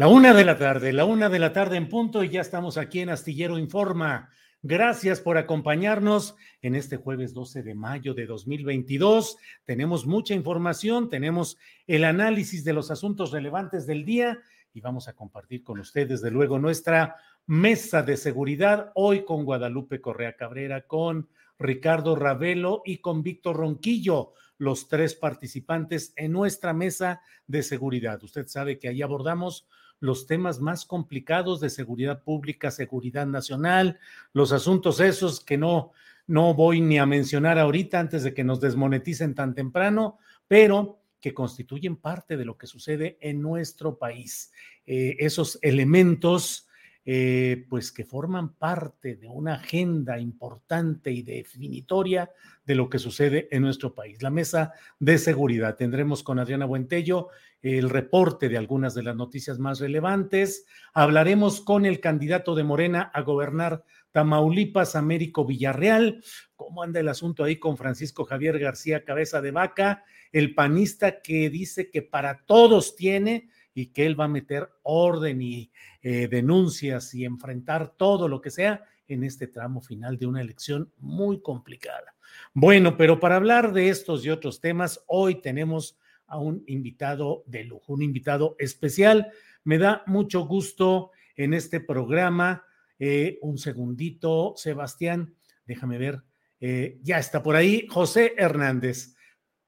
[0.00, 2.78] La una de la tarde, la una de la tarde en punto y ya estamos
[2.78, 4.30] aquí en Astillero Informa.
[4.62, 9.36] Gracias por acompañarnos en este jueves 12 de mayo de 2022.
[9.66, 14.38] Tenemos mucha información, tenemos el análisis de los asuntos relevantes del día
[14.72, 20.00] y vamos a compartir con ustedes, desde luego, nuestra mesa de seguridad hoy con Guadalupe
[20.00, 21.28] Correa Cabrera, con
[21.58, 28.22] Ricardo Ravelo y con Víctor Ronquillo, los tres participantes en nuestra mesa de seguridad.
[28.24, 29.68] Usted sabe que ahí abordamos
[30.00, 33.98] los temas más complicados de seguridad pública, seguridad nacional,
[34.32, 35.92] los asuntos esos que no,
[36.26, 40.18] no voy ni a mencionar ahorita antes de que nos desmoneticen tan temprano,
[40.48, 44.52] pero que constituyen parte de lo que sucede en nuestro país.
[44.86, 46.66] Eh, esos elementos,
[47.04, 52.30] eh, pues que forman parte de una agenda importante y definitoria
[52.66, 54.22] de lo que sucede en nuestro país.
[54.22, 55.76] La mesa de seguridad.
[55.76, 57.28] Tendremos con Adriana Buentello
[57.62, 60.66] el reporte de algunas de las noticias más relevantes.
[60.94, 66.22] Hablaremos con el candidato de Morena a gobernar Tamaulipas, Américo Villarreal.
[66.56, 71.50] ¿Cómo anda el asunto ahí con Francisco Javier García Cabeza de Vaca, el panista que
[71.50, 73.48] dice que para todos tiene
[73.80, 75.70] y que él va a meter orden y
[76.02, 80.92] eh, denuncias y enfrentar todo lo que sea en este tramo final de una elección
[80.98, 82.14] muy complicada?
[82.52, 87.64] Bueno, pero para hablar de estos y otros temas, hoy tenemos a un invitado de
[87.64, 89.32] lujo, un invitado especial.
[89.64, 92.64] Me da mucho gusto en este programa.
[92.98, 95.34] Eh, un segundito, Sebastián,
[95.66, 96.22] déjame ver.
[96.60, 99.16] Eh, ya está por ahí, José Hernández.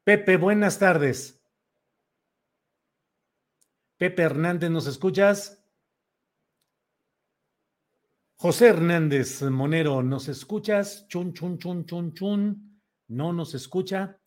[0.05, 1.42] Pepe, buenas tardes.
[4.03, 5.65] Pepe Hernández, ¿nos escuchas?
[8.35, 11.07] José Hernández Monero, ¿nos escuchas?
[11.07, 12.83] Chun, chun, chun, chun, chun.
[13.07, 14.19] ¿No nos escucha?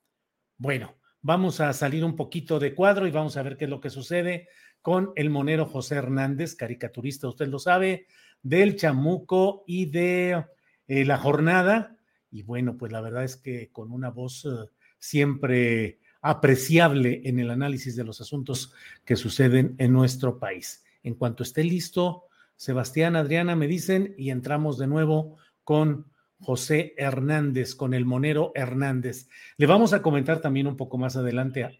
[0.55, 0.95] Bueno,
[1.27, 3.89] Vamos a salir un poquito de cuadro y vamos a ver qué es lo que
[3.89, 4.47] sucede
[4.83, 8.05] con el monero José Hernández, caricaturista, usted lo sabe,
[8.43, 10.45] del chamuco y de
[10.87, 11.97] eh, la jornada.
[12.29, 14.69] Y bueno, pues la verdad es que con una voz eh,
[14.99, 18.73] siempre apreciable en el análisis de los asuntos
[19.05, 20.83] que suceden en nuestro país.
[21.03, 22.23] En cuanto esté listo,
[22.55, 29.29] Sebastián, Adriana, me dicen y entramos de nuevo con José Hernández, con el monero Hernández.
[29.57, 31.79] Le vamos a comentar también un poco más adelante,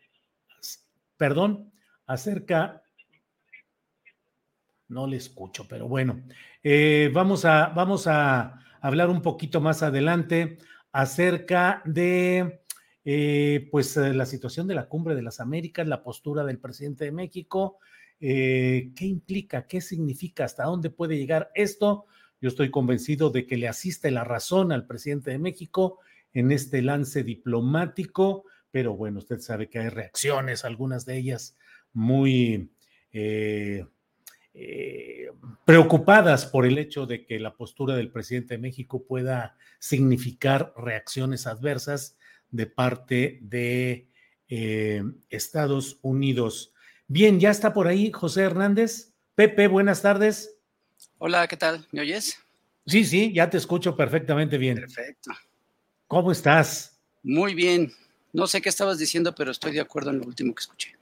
[1.17, 1.71] perdón,
[2.05, 2.83] acerca,
[4.89, 6.21] no le escucho, pero bueno,
[6.61, 10.59] eh, vamos, a, vamos a hablar un poquito más adelante
[10.91, 12.64] acerca de
[13.05, 17.05] eh, pues eh, la situación de la cumbre de las Américas, la postura del presidente
[17.05, 17.79] de México,
[18.17, 22.05] qué implica, qué significa, hasta dónde puede llegar esto
[22.41, 25.99] yo estoy convencido de que le asiste la razón al presidente de México
[26.33, 31.57] en este lance diplomático, pero bueno, usted sabe que hay reacciones, algunas de ellas
[31.93, 32.69] muy
[33.13, 33.85] eh,
[34.53, 35.31] eh,
[35.65, 41.47] preocupadas por el hecho de que la postura del presidente de México pueda significar reacciones
[41.47, 42.17] adversas
[42.55, 44.09] de parte de
[44.47, 46.73] eh, Estados Unidos.
[47.07, 49.13] Bien, ya está por ahí José Hernández.
[49.35, 50.57] Pepe, buenas tardes.
[51.17, 51.85] Hola, ¿qué tal?
[51.91, 52.37] ¿Me oyes?
[52.85, 54.77] Sí, sí, ya te escucho perfectamente bien.
[54.77, 55.31] Perfecto.
[56.07, 56.99] ¿Cómo estás?
[57.23, 57.91] Muy bien.
[58.31, 60.95] No sé qué estabas diciendo, pero estoy de acuerdo en lo último que escuché.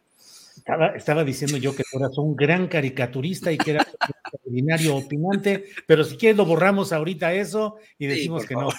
[0.96, 5.66] Estaba, diciendo yo que tú eras un gran caricaturista y que eras un extraordinario opinante,
[5.86, 8.70] pero si quieres lo borramos ahorita eso y decimos que no.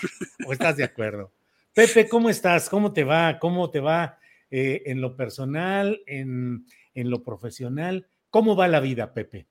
[0.47, 1.31] ¿O estás de acuerdo?
[1.75, 2.69] Pepe, ¿cómo estás?
[2.69, 3.41] ¿Cómo te va?
[3.41, 8.07] ¿Cómo te va eh, en lo personal, en, en lo profesional?
[8.31, 9.49] ¿Cómo va la vida, Pepe?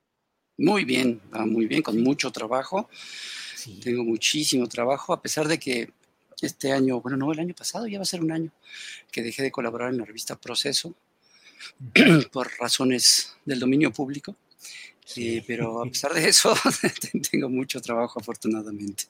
[0.56, 2.88] Muy bien, va muy bien, con mucho trabajo.
[3.82, 5.90] Tengo muchísimo trabajo, a pesar de que
[6.40, 8.50] este año, bueno, no, el año pasado, ya va a ser un año,
[9.12, 10.94] que dejé de colaborar en la revista Proceso
[12.32, 14.34] por razones del dominio público.
[15.04, 15.44] Sí.
[15.46, 16.54] pero a pesar de eso,
[17.30, 19.04] tengo mucho trabajo, afortunadamente.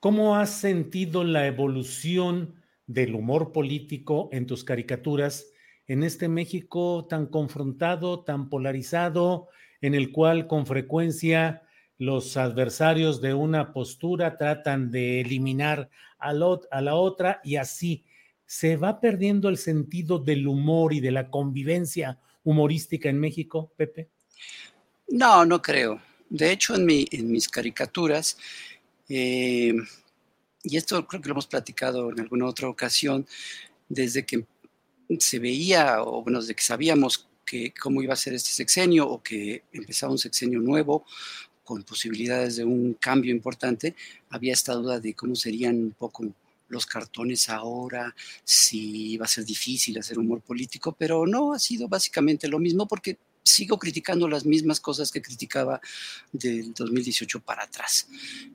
[0.00, 2.54] ¿Cómo has sentido la evolución
[2.86, 5.46] del humor político en tus caricaturas
[5.88, 9.48] en este México tan confrontado, tan polarizado,
[9.80, 11.62] en el cual con frecuencia
[11.96, 15.90] los adversarios de una postura tratan de eliminar
[16.20, 18.04] a, la otra y así
[18.46, 24.08] se va perdiendo el sentido del humor y de la convivencia humorística en México, Pepe?
[25.08, 26.00] No, no creo.
[26.30, 28.36] De hecho, en, en mis caricaturas,
[29.08, 29.74] eh,
[30.62, 33.26] y esto creo que lo hemos platicado en alguna otra ocasión,
[33.88, 34.44] desde que
[35.18, 39.22] se veía, o bueno, desde que sabíamos que cómo iba a ser este sexenio o
[39.22, 41.06] que empezaba un sexenio nuevo
[41.64, 43.94] con posibilidades de un cambio importante,
[44.30, 46.26] había esta duda de cómo serían un poco
[46.68, 48.14] los cartones ahora,
[48.44, 52.86] si iba a ser difícil hacer humor político, pero no, ha sido básicamente lo mismo
[52.86, 53.16] porque
[53.48, 55.80] sigo criticando las mismas cosas que criticaba
[56.32, 58.08] del 2018 para atrás.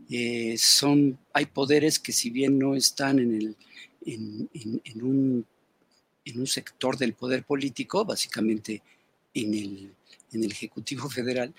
[0.10, 3.58] Eh, son, hay poderes que si bien no están en, el,
[4.06, 5.46] en, un,
[6.26, 8.82] en un sector del poder político, básicamente
[9.34, 9.94] en el,
[10.32, 11.54] en el Ejecutivo Federal,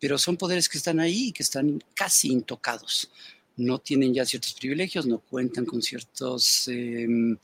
[0.00, 3.10] pero son poderes que están ahí y que están casi intocados.
[3.56, 7.36] No tienen ya ciertos privilegios, no cuentan con ciertos em,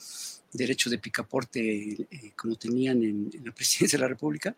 [0.53, 4.57] derechos de picaporte eh, como tenían en, la presidencia de la República,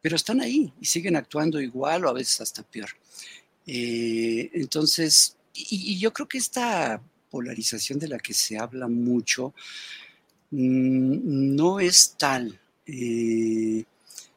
[0.00, 2.90] pero están ahí y siguen actuando igual o a veces hasta peor.
[3.66, 9.54] Eh, entonces, y, yo creo que esta polarización de la que se habla mucho
[10.50, 12.58] mm, no es tal.
[12.86, 13.84] Eh,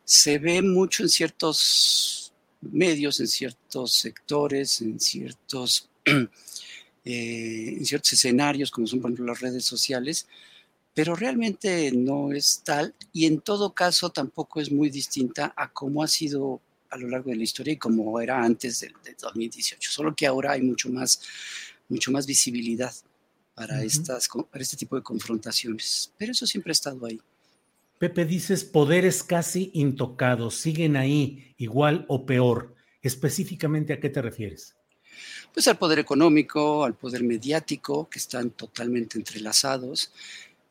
[0.03, 8.71] se ve mucho en ciertos medios, en ciertos sectores, en ciertos, eh, en ciertos escenarios,
[8.71, 10.27] como son por ejemplo las redes sociales,
[10.93, 16.03] pero realmente no es tal y en todo caso tampoco es muy distinta a cómo
[16.03, 20.13] ha sido a lo largo de la historia y como era antes del, 2018, solo
[20.15, 21.21] que ahora hay mucho más,
[21.87, 22.93] mucho más visibilidad
[23.53, 27.19] para, estas, para este tipo de confrontaciones, pero eso siempre ha estado ahí.
[27.97, 32.75] Pepe, dices poderes casi intocados, siguen ahí igual o peor.
[33.01, 34.75] Específicamente, ¿a qué te refieres?
[35.53, 40.11] Pues al poder económico, al poder mediático, que están totalmente entrelazados,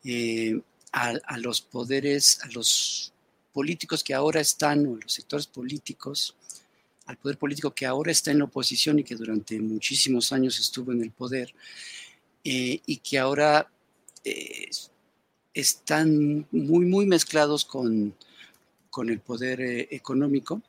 [0.03, 0.59] eh,
[0.91, 3.13] a, los poderes, a los
[3.53, 6.35] políticos que ahora están, o los sectores políticos,
[7.05, 10.91] al poder político que ahora está en la oposición y que durante muchísimos años estuvo
[10.91, 11.53] en el poder,
[12.43, 13.69] eh, y que ahora
[14.23, 14.69] eh,
[15.53, 18.15] están muy, muy mezclados con,
[18.89, 20.61] con el poder eh, económico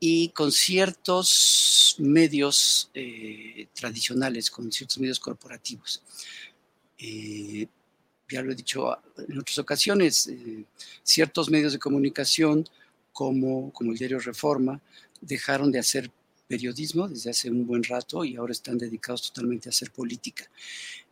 [0.00, 6.02] y con ciertos medios eh, tradicionales, con ciertos medios corporativos.
[6.98, 7.66] Eh,
[8.28, 8.96] ya lo he dicho
[9.28, 10.30] en otras ocasiones,
[11.02, 12.68] ciertos medios de comunicación
[13.12, 14.80] como, como el diario Reforma
[15.20, 16.10] dejaron de hacer
[16.46, 20.48] periodismo desde hace un buen rato y ahora están dedicados totalmente a hacer política.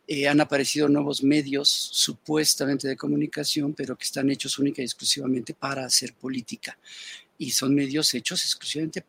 [0.07, 5.53] Eh, han aparecido nuevos medios supuestamente de comunicación, pero que están hechos única y exclusivamente
[5.53, 6.77] para hacer política.
[7.37, 9.03] Y son medios hechos exclusivamente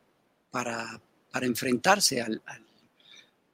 [0.50, 2.40] para, para enfrentarse al,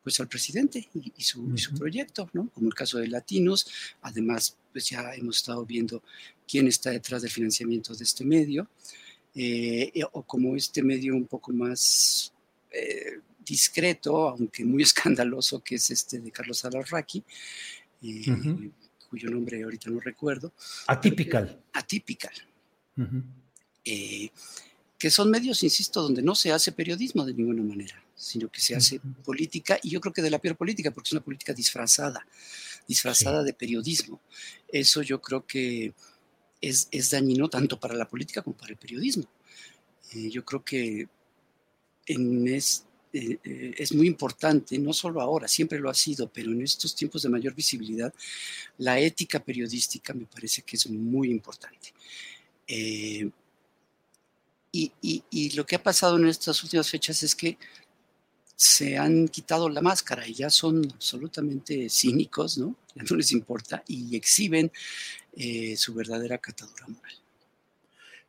[0.02, 2.48] pues al presidente y, su, proyecto, ¿no?
[2.50, 3.66] Como el caso de Latinos.
[4.02, 6.02] Además, pues ya hemos estado viendo
[6.46, 8.68] quién está detrás del financiamiento de este medio.
[9.34, 12.32] Eh, o como este medio un poco más
[12.70, 17.22] eh, discreto, aunque muy escandaloso, que es este de Carlos Alarraqui,
[18.02, 18.70] eh,
[19.08, 20.52] cuyo nombre ahorita no recuerdo.
[20.86, 21.60] Atypical.
[21.72, 22.34] Atypical.
[23.84, 24.30] Eh,
[24.98, 28.74] que son medios, insisto, donde no se hace periodismo de ninguna manera, sino que se
[28.74, 32.26] hace política, y yo creo que de la peor política, porque es una política disfrazada,
[32.86, 34.20] disfrazada de periodismo.
[34.68, 35.92] Eso yo creo que
[36.60, 39.24] es, dañino tanto para la política como para el periodismo.
[40.12, 41.08] Eh, yo creo que
[42.06, 46.50] en, este eh, eh, es muy importante, no solo ahora, siempre lo ha sido, pero
[46.50, 48.12] en estos tiempos de mayor visibilidad,
[48.78, 51.92] la ética periodística me parece que es muy importante.
[52.66, 53.30] Eh,
[54.74, 57.58] y, lo que ha pasado en estas últimas fechas es que
[58.62, 62.76] se han quitado la máscara y ya son absolutamente cínicos, ¿no?
[62.94, 64.70] Ya no les importa y exhiben
[65.34, 67.14] eh, su verdadera catadura moral.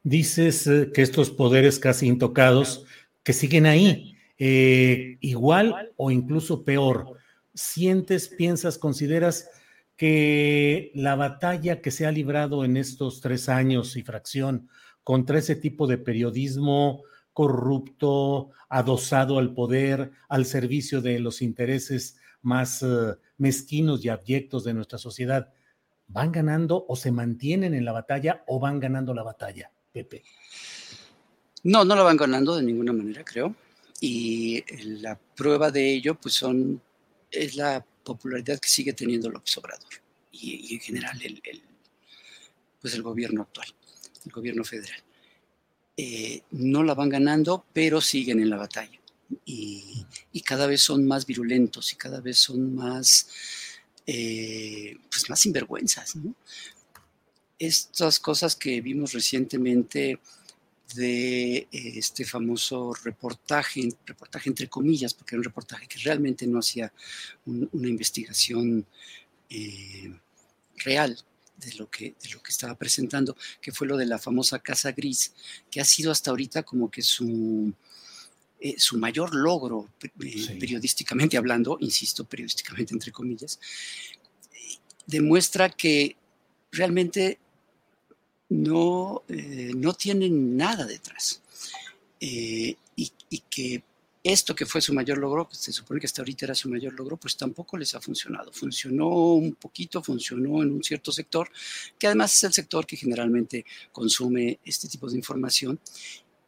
[0.02, 2.86] Dices eh, que estos poderes casi intocados,
[3.24, 7.18] que siguen ahí, eh, igual o incluso peor.
[7.54, 9.50] ¿Sientes, piensas, consideras
[9.98, 14.70] que la batalla que se ha librado en estos tres años y fracción
[15.04, 22.82] contra ese tipo de periodismo corrupto, adosado al poder, al servicio de los intereses más
[22.84, 25.52] uh, mezquinos y abyectos de nuestra sociedad,
[26.08, 30.24] ¿van ganando o se mantienen en la batalla o van ganando la batalla, Pepe?
[31.64, 33.56] No, no la van ganando de ninguna manera, creo.
[34.00, 34.64] Y
[35.00, 36.82] la prueba de ello, pues son,
[37.32, 39.94] es la popularidad que sigue teniendo López Obrador
[40.32, 41.42] y, en general el,
[42.82, 43.68] pues el gobierno actual,
[44.26, 45.02] el gobierno federal.
[45.96, 49.00] Eh, no la van ganando, pero siguen en la batalla.
[49.46, 50.06] Y,
[50.46, 53.28] cada vez son más virulentos y cada vez son más,
[54.06, 56.16] eh, pues más sinvergüenzas.
[57.58, 60.20] Estas cosas que vimos recientemente
[60.96, 66.92] de este famoso reportaje, reportaje entre comillas, porque era un reportaje que realmente no hacía
[67.46, 68.86] un, una investigación
[69.50, 70.14] eh,
[70.78, 71.18] real,
[71.58, 74.92] de lo, que, de lo que estaba presentando, que fue lo de la famosa Casa
[74.92, 75.34] Gris,
[75.70, 77.74] que ha sido hasta ahorita como que su,
[78.60, 80.56] eh, su mayor logro eh, sí.
[80.60, 83.60] periodísticamente hablando, insisto, periodísticamente entre comillas,
[85.06, 86.16] demuestra que
[86.72, 87.40] realmente
[88.50, 91.42] no, eh, no tienen nada detrás.
[92.20, 93.84] Y, y, que
[94.24, 96.94] esto que fue su mayor logro, que se supone que hasta ahorita era su mayor
[96.94, 98.54] logro, pues tampoco les ha funcionado.
[98.54, 101.50] Funcionó un poquito, funcionó en un cierto sector,
[102.00, 105.78] que además es el sector que generalmente consume este tipo de información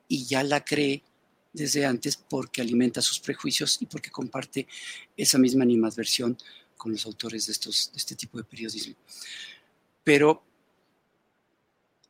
[0.08, 1.04] y ya la cree
[1.52, 4.68] desde antes porque alimenta sus prejuicios y porque comparte
[5.18, 6.38] esa misma animadversión
[6.78, 8.96] con los autores de, estos, este tipo de periodismo.
[10.04, 10.44] Pero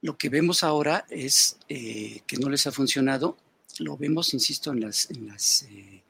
[0.02, 3.38] lo que vemos ahora es eh, que no les ha funcionado
[3.79, 6.03] lo vemos, insisto, en las, en las, eh,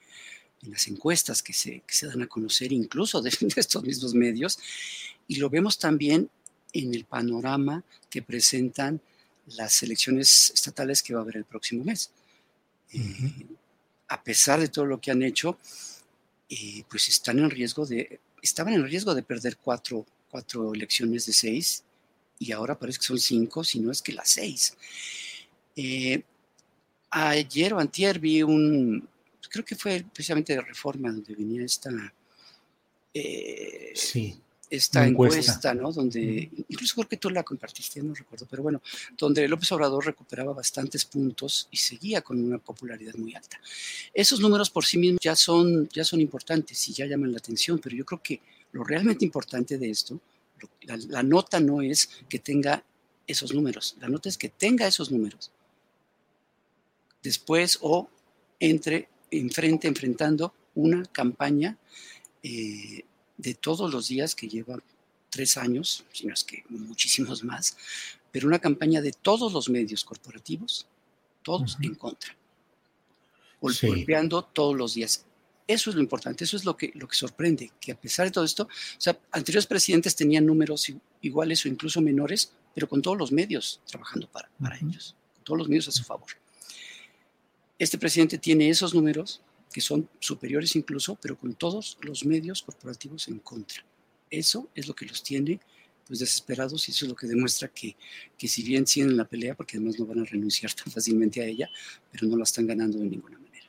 [0.63, 4.13] en las encuestas que se, que se, dan a conocer, incluso de, de, estos mismos
[4.13, 4.59] medios,
[5.27, 6.29] y lo vemos también
[6.73, 9.01] en el panorama que presentan
[9.47, 12.11] las elecciones estatales que va a haber el próximo mes.
[12.93, 13.41] Uh -huh.
[13.41, 13.45] eh,
[14.07, 15.57] a pesar de todo lo que han hecho,
[16.49, 21.33] eh, pues están en riesgo de, estaban en riesgo de perder cuatro, cuatro elecciones de
[21.33, 21.83] seis,
[22.37, 24.75] y ahora parece que son cinco, si no es que las seis.
[25.75, 26.23] Eh,
[27.15, 29.07] ayer o antier vi un,
[29.49, 31.89] creo que fue precisamente de Reforma, donde venía esta,
[33.13, 34.37] eh, sí,
[34.69, 35.39] esta encuesta.
[35.39, 35.73] encuesta.
[35.73, 35.93] ¿no?
[35.93, 38.81] Donde, incluso creo que tú la compartiste, no recuerdo, pero bueno,
[39.17, 43.61] donde López Obrador recuperaba bastantes puntos y seguía con una popularidad muy alta.
[44.13, 47.79] Esos números por sí mismos ya son, ya son importantes y ya llaman la atención,
[47.79, 48.41] pero yo creo que
[48.73, 50.19] lo realmente importante de esto,
[50.81, 52.83] la, la nota no es que tenga
[53.25, 55.51] esos números, la nota es que tenga esos números
[57.25, 58.07] después o
[58.59, 61.75] entre, enfrente, enfrentando una campaña
[62.43, 63.03] eh,
[63.37, 64.77] de todos los días que lleva
[65.31, 67.75] tres años, si no es que muchísimos más,
[68.31, 70.87] pero una campaña de todos los medios corporativos,
[71.41, 71.85] todos uh -huh.
[71.87, 72.35] en contra,
[73.59, 74.47] golpeando sí.
[74.53, 75.25] todos los días.
[75.67, 78.31] Eso es lo importante, eso es lo que, lo que sorprende, que a pesar de
[78.31, 83.17] todo esto, o sea, anteriores presidentes tenían números iguales o incluso menores, pero con todos
[83.17, 84.89] los medios trabajando para, para uh -huh.
[84.89, 86.29] ellos, con todos los medios a su favor.
[87.77, 89.41] Este presidente tiene esos números,
[89.71, 93.83] que son superiores incluso, pero con todos los medios corporativos en contra.
[94.29, 95.59] Eso es lo que los tiene
[96.07, 97.95] pues desesperados y eso es lo que demuestra que,
[98.37, 101.45] que si bien siguen la pelea, porque además no van a renunciar tan fácilmente a
[101.45, 101.69] ella,
[102.11, 103.65] pero no la están ganando de ninguna manera.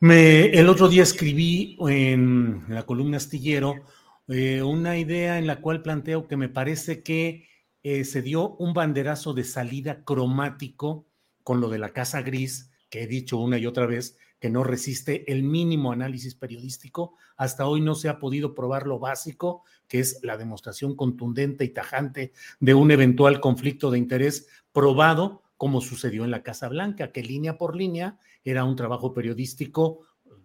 [0.00, 3.84] Me, el otro día escribí en la columna astillero
[4.28, 7.46] eh, una idea en la cual planteo que me parece que
[7.82, 11.04] eh, se dio un banderazo de salida cromático
[11.42, 14.64] con lo de la Casa Gris, que he dicho una y otra vez que no
[14.64, 17.14] resiste el mínimo análisis periodístico.
[17.36, 21.68] Hasta hoy no se ha podido probar lo básico, que es la demostración contundente y
[21.68, 27.22] tajante de un eventual conflicto de interés probado, como sucedió en la Casa Blanca, que
[27.22, 30.00] línea por línea era un trabajo periodístico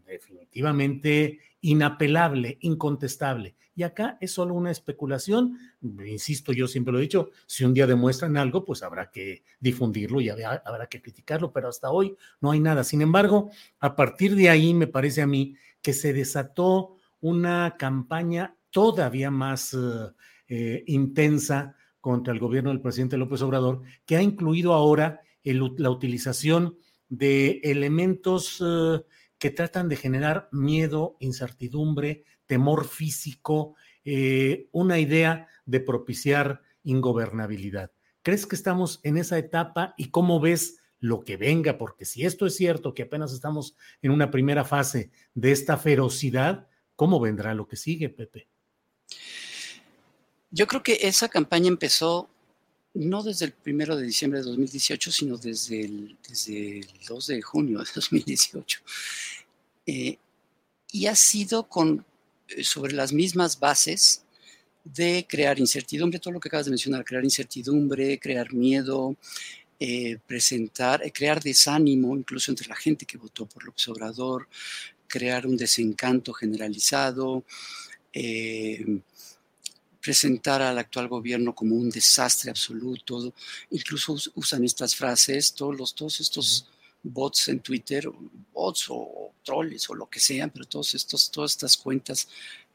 [0.06, 3.56] definitivamente inapelable, incontestable.
[3.76, 5.58] Y acá es solo una especulación.
[5.82, 10.22] Insisto, yo siempre lo he dicho, si un día demuestran algo, pues habrá que difundirlo
[10.22, 12.84] y habrá, que criticarlo, pero hasta hoy no hay nada.
[12.84, 18.56] Sin embargo, a partir de ahí me parece a mí que se desató una campaña
[18.70, 20.14] todavía más uh,
[20.48, 26.78] eh, intensa contra el gobierno del presidente López Obrador, que ha incluido ahora la utilización
[27.10, 29.04] de elementos uh,
[29.46, 37.92] que tratan de generar miedo, incertidumbre, temor físico, eh, una idea de propiciar ingobernabilidad.
[38.24, 41.78] ¿Crees que estamos en esa etapa y cómo ves lo que venga?
[41.78, 46.68] Porque si esto es cierto, que apenas estamos en una primera fase de esta ferocidad,
[46.96, 48.48] ¿cómo vendrá lo que sigue, Pepe?
[50.50, 52.32] Yo creo que esa campaña empezó
[52.96, 57.42] no desde el primero de diciembre de 2018, sino desde el, desde el 2 de
[57.42, 58.82] junio de 2018.
[59.86, 60.18] Eh,
[60.92, 62.06] y ha sido con,
[62.50, 64.24] eh, sobre las mismas bases
[64.84, 69.16] de crear incertidumbre, todo lo que acabas de mencionar, crear incertidumbre, crear miedo,
[69.80, 74.48] eh, presentar, crear desánimo incluso entre la gente que votó por López Obrador,
[75.08, 77.44] crear un desencanto generalizado,
[80.02, 83.34] presentar al actual gobierno como un desastre absoluto.
[83.72, 86.68] Incluso usan estas frases, todos, los, todos estos
[87.12, 88.10] bots en Twitter,
[88.54, 92.28] bots o troles o lo que sean, pero todos estos, todas estas cuentas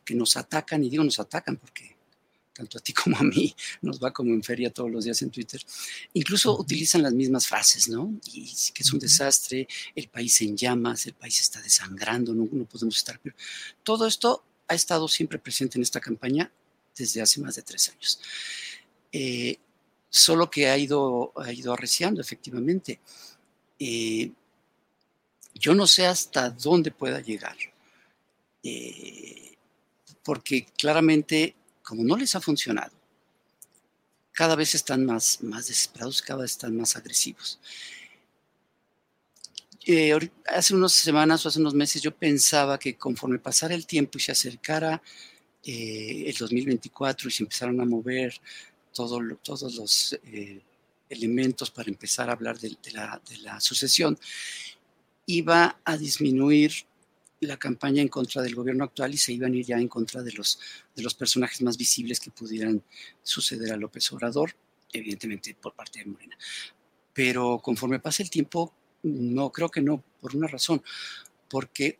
[0.04, 1.96] que nos atacan, y digo nos atacan porque
[2.52, 5.30] tanto a ti como a mí nos va como en feria todos los días en
[5.30, 5.60] Twitter,
[6.14, 8.12] incluso utilizan las mismas frases, ¿no?
[8.32, 12.64] Y que es un desastre, el país en llamas, el país está desangrando, no, no
[12.64, 13.18] podemos estar.
[13.22, 13.34] Pero
[13.82, 16.52] todo esto ha estado siempre presente en esta campaña
[16.96, 18.20] desde hace más de tres años.
[19.12, 19.58] Eh,
[20.08, 23.00] solo que ha ido, ha ido arreciando, efectivamente.
[23.80, 24.30] Eh,
[25.54, 27.56] yo no sé hasta dónde pueda llegar,
[28.62, 29.56] eh,
[30.22, 32.92] porque claramente, como no les ha funcionado,
[34.32, 37.58] cada vez están más, más desesperados, cada vez están más agresivos.
[40.46, 44.20] hace unas semanas o hace unos meses yo pensaba que conforme pasara el tiempo y
[44.20, 45.02] se acercara
[45.64, 48.32] eh, el 2024 y se empezaron a mover
[48.94, 50.62] todos los eh,
[51.10, 54.18] elementos para empezar a hablar de, la, sucesión,
[55.26, 56.72] iba a disminuir
[57.40, 60.22] la campaña en contra del gobierno actual y se iban a ir ya en contra
[60.22, 60.58] de los,
[60.94, 62.82] de los personajes más visibles que pudieran
[63.22, 64.54] suceder a López Obrador,
[64.92, 66.36] evidentemente por parte de Morena.
[67.12, 70.82] Pero conforme pasa el tiempo, no, creo que no, por una razón,
[71.48, 71.98] porque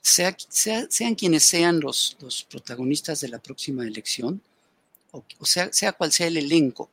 [0.00, 4.42] sean quienes sean los, los, protagonistas de la próxima elección,
[5.10, 6.90] o, sea, sea cual sea el elenco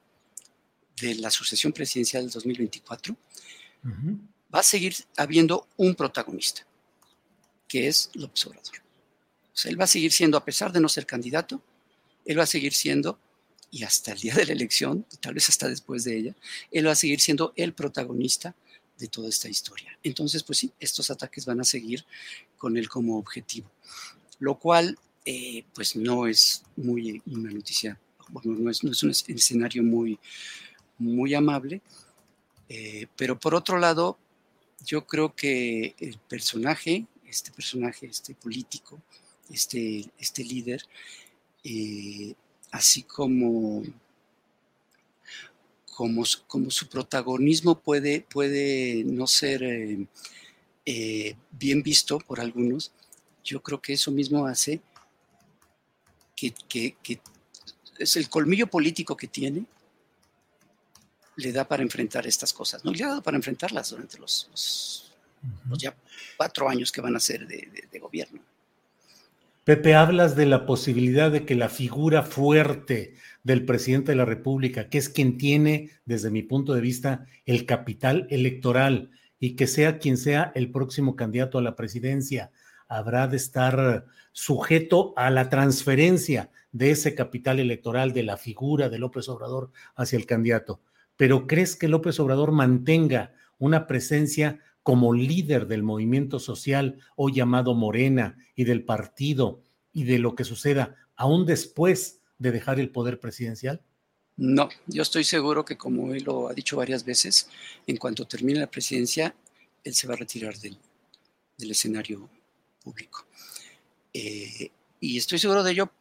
[1.01, 3.17] de la sucesión presidencial del 2024,
[4.53, 6.65] va a seguir habiendo un protagonista,
[7.67, 8.77] que es López Obrador.
[9.53, 11.61] O sea, él va a seguir siendo, a pesar de no ser candidato,
[12.25, 13.19] él va a seguir siendo,
[13.69, 16.35] y hasta el día de la elección, tal vez hasta después de ella,
[16.71, 18.55] él va a seguir siendo el protagonista
[18.97, 19.97] de toda esta historia.
[20.03, 22.05] Entonces, pues sí, estos ataques van a seguir
[22.57, 23.71] con él como objetivo,
[24.39, 30.19] lo cual, eh, pues no es muy una noticia, bueno, no es, un escenario muy,
[31.01, 31.81] muy amable,
[32.69, 34.17] eh, pero por otro lado,
[34.85, 39.01] yo creo que el personaje, este personaje, este político,
[39.49, 40.83] este, este líder,
[41.63, 42.33] eh,
[42.71, 43.83] así como
[45.93, 52.91] como, su protagonismo puede, puede no ser eh, bien visto por algunos,
[53.43, 54.81] yo creo que eso mismo hace
[56.35, 56.55] que,
[57.99, 59.65] es el colmillo político que tiene,
[61.35, 62.91] le da para enfrentar estas cosas, ¿no?
[62.91, 65.11] Le ha dado para enfrentarlas durante los,
[65.77, 65.95] ya
[66.37, 68.41] cuatro años que van a ser de gobierno.
[69.63, 73.13] Pepe, hablas de la posibilidad de que la figura fuerte
[73.43, 77.67] del presidente de la República, que es quien tiene, desde mi punto de vista, el
[77.67, 82.51] capital electoral y que sea quien sea el próximo candidato a la presidencia,
[82.87, 88.97] habrá de estar sujeto a la transferencia de ese capital electoral de la figura de
[88.97, 90.81] López Obrador hacia el candidato.
[91.21, 97.75] Pero ¿crees que López Obrador mantenga una presencia como líder del movimiento social hoy llamado
[97.75, 99.61] Morena y del partido
[99.93, 103.83] y de lo que suceda aún después de dejar el poder presidencial?
[104.35, 107.47] No, yo estoy seguro que como él lo ha dicho varias veces,
[107.85, 109.35] en cuanto termine la presidencia,
[109.83, 110.75] él se va a retirar del,
[111.59, 112.27] escenario
[112.83, 113.27] público.
[114.11, 115.91] Eh, y estoy seguro de ello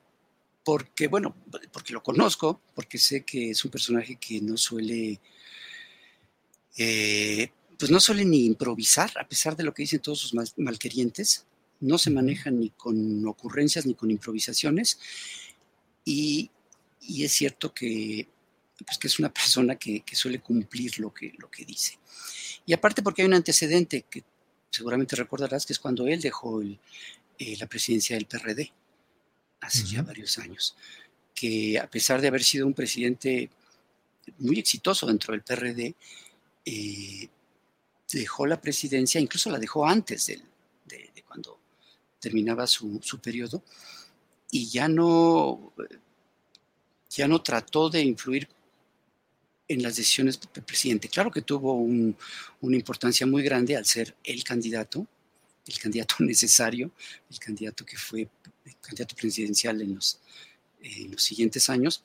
[0.65, 1.35] porque, bueno,
[1.73, 5.21] porque lo conozco, porque sé que es un personaje que no suele
[6.77, 11.47] eh, pues no suele ni improvisar, a pesar de lo que dicen todos sus malquerientes,
[11.81, 14.99] no se manejan ni con ocurrencias ni con improvisaciones,
[16.05, 16.51] y,
[17.01, 18.29] es cierto que,
[18.85, 21.99] pues que es una persona que, suele cumplir lo que, lo que dice.
[22.67, 24.25] Y aparte porque hay un antecedente que
[24.71, 26.77] seguramente recordarás, que es cuando él dejó eh,
[27.59, 28.73] la presidencia del PRD,
[29.61, 30.77] hace ya varios años,
[31.35, 33.51] que a pesar de haber sido un presidente
[34.39, 35.95] muy exitoso dentro del PRD,
[36.65, 37.29] eh,
[38.13, 40.43] dejó la presidencia, incluso la dejó antes del,
[40.87, 41.59] de, cuando
[42.19, 43.63] terminaba su, su, periodo
[44.51, 45.73] y ya no,
[47.09, 48.49] ya no trató de influir
[49.69, 51.09] en las decisiones del presidente.
[51.09, 55.07] Claro que tuvo una importancia muy grande al ser el candidato,
[55.67, 56.91] el candidato necesario,
[57.31, 58.29] el candidato que fue
[58.65, 60.21] el candidato presidencial en los,
[60.83, 62.03] en los siguientes años,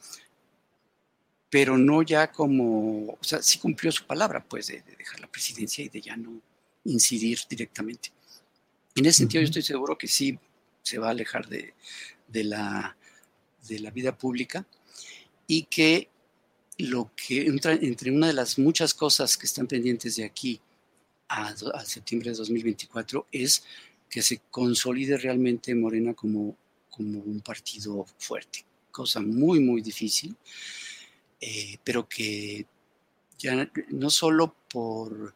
[1.49, 5.83] pero no ya como, o sea, sí cumplió su palabra, pues, de, dejar la presidencia
[5.83, 6.41] y de ya no
[6.83, 8.11] incidir directamente.
[8.95, 10.37] En ese sentido, yo estoy seguro que sí
[10.81, 11.73] se va a alejar de,
[12.27, 12.95] de, la,
[13.67, 14.65] de la vida pública
[15.47, 16.09] y que
[16.77, 20.59] lo que entra entre una de las muchas cosas que están pendientes de aquí
[21.27, 23.63] a, a, septiembre de 2024 es
[24.09, 26.55] que se consolide realmente Morena como,
[26.89, 30.35] como un partido fuerte, cosa muy, muy difícil,
[31.41, 32.65] eh, pero que
[33.37, 35.35] ya no solo por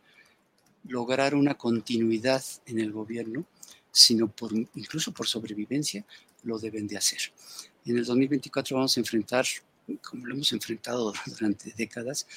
[0.88, 3.45] lograr una continuidad en el gobierno,
[3.91, 6.06] sino por, incluso por sobrevivencia,
[6.43, 7.19] lo deben de hacer.
[7.86, 9.45] En el 2024 vamos a enfrentar
[9.97, 12.28] como lo hemos enfrentado durante décadas,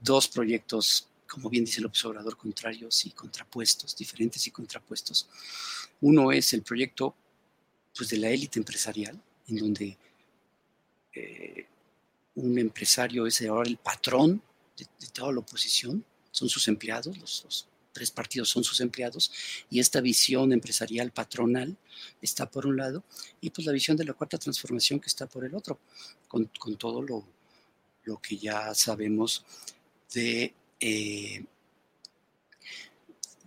[0.00, 5.28] dos proyectos, como bien dice el observador, contrarios y contrapuestos, diferentes y contrapuestos.
[6.00, 7.14] Uno es el proyecto
[7.96, 9.98] pues, de la élite empresarial, en donde
[11.14, 11.66] eh,
[12.36, 14.42] un empresario es ahora el patrón
[14.76, 19.32] de, toda la oposición, son sus empleados, los tres partidos son sus empleados,
[19.68, 21.76] y esta visión empresarial patronal
[22.22, 23.02] está por un lado,
[23.40, 25.80] y pues la visión de la cuarta transformación que está por el otro,
[26.28, 27.26] con, todo lo,
[28.04, 29.44] lo, que ya sabemos
[30.14, 31.44] de, eh,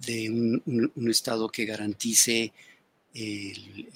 [0.05, 2.53] de un, Estado que garantice
[3.13, 3.89] el,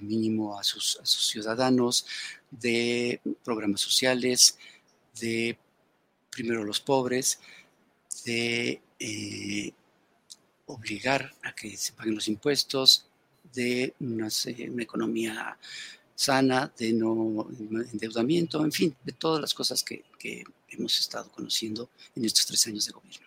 [0.00, 2.06] mínimo a sus, ciudadanos,
[2.50, 4.58] de programas sociales,
[5.20, 5.56] de
[6.30, 7.38] primero los pobres,
[8.24, 9.72] de eh,
[10.66, 13.06] obligar a que se paguen los impuestos,
[13.52, 14.28] de una,
[14.78, 15.58] economía
[16.16, 17.46] sana, de no
[17.92, 20.02] endeudamiento, en fin, de todas las cosas que,
[20.68, 23.26] hemos estado conociendo en estos tres años de gobierno.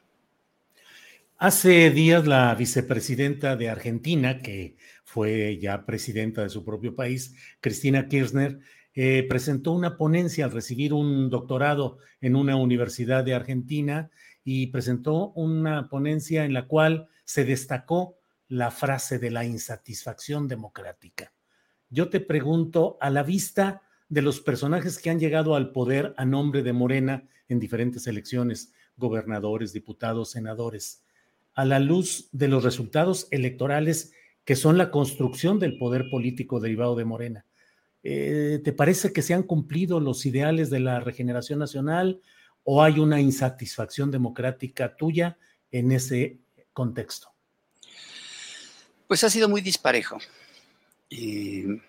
[1.38, 4.76] Hace días la vicepresidenta de Argentina, que
[5.06, 8.60] fue ya presidenta de su propio país, Cristina Kirchner,
[8.94, 14.12] eh, presentó una ponencia al recibir un doctorado en una universidad de Argentina
[14.44, 18.18] y presentó una ponencia en la cual se destacó
[18.50, 21.32] la frase de la insatisfacción democrática.
[21.90, 26.26] Yo te pregunto, a la vista de los personajes que han llegado al poder a
[26.26, 31.04] nombre de Morena en diferentes elecciones, gobernadores, diputados, senadores,
[31.54, 34.14] a la luz de los resultados electorales
[34.46, 37.46] que son la construcción del poder político derivado de Morena,
[38.04, 42.22] eh, ¿te parece que se han cumplido los ideales de la regeneración nacional
[42.64, 45.38] o hay una insatisfacción democrática tuya
[45.72, 46.40] en ese
[46.72, 47.32] contexto?
[49.08, 50.20] Pues ha sido muy disparejo.
[51.10, 51.80] Y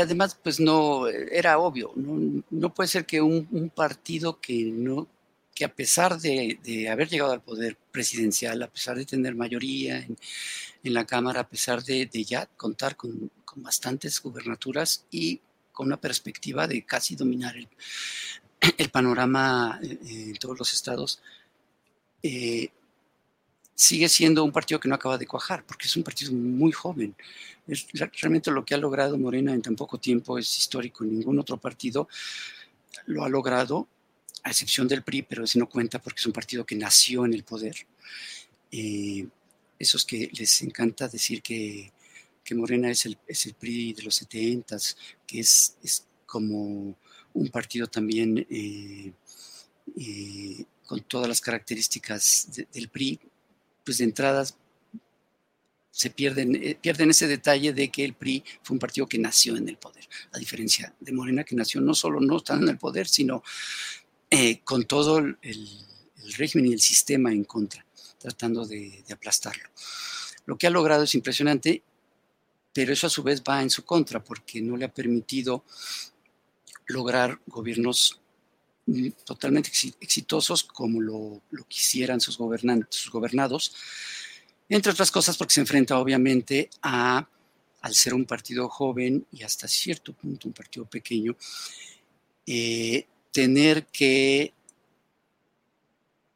[0.00, 5.08] además, pues no, era obvio, no, puede ser que un, partido que no,
[5.54, 10.16] que a pesar de, haber llegado al poder presidencial, a pesar de tener mayoría en,
[10.82, 15.40] la Cámara, a pesar de, ya contar con, bastantes gubernaturas y
[15.72, 21.20] con una perspectiva de casi dominar el, panorama eh, en todos los estados,
[22.22, 22.70] eh,
[23.78, 27.14] sigue siendo un partido que no acaba de cuajar, porque es un partido muy joven.
[27.64, 27.86] Es,
[28.20, 31.04] realmente lo que ha logrado Morena en tan poco tiempo es histórico.
[31.04, 32.08] Ningún otro partido
[33.06, 33.86] lo ha logrado,
[34.42, 37.34] a excepción del PRI, pero ese no cuenta porque es un partido que nació en
[37.34, 37.76] el poder.
[38.72, 39.24] Eh,
[39.78, 41.92] esos que les encanta decir que,
[42.42, 44.76] que Morena es el, es el, PRI de los 70,
[45.24, 46.96] que es, es como
[47.32, 49.12] un partido también eh,
[49.96, 53.20] eh, con todas las características del PRI,
[53.88, 54.54] pues de entradas
[55.90, 59.56] se pierden, eh, pierden ese detalle de que el PRI fue un partido que nació
[59.56, 62.76] en el poder, a diferencia de Morena, que nació no solo no estando en el
[62.76, 63.42] poder, sino
[64.28, 65.38] eh, con todo el,
[66.36, 67.82] régimen y el sistema en contra,
[68.18, 69.70] tratando de, aplastarlo.
[70.44, 71.82] Lo que ha logrado es impresionante,
[72.74, 75.64] pero eso a su vez va en su contra, porque no le ha permitido
[76.88, 78.20] lograr gobiernos
[79.24, 79.70] totalmente
[80.00, 82.38] exitosos como lo, quisieran sus,
[82.90, 83.74] sus gobernados,
[84.68, 87.28] entre otras cosas porque se enfrenta obviamente a,
[87.80, 91.36] al ser un partido joven y hasta cierto punto un partido pequeño,
[92.46, 94.52] eh, tener que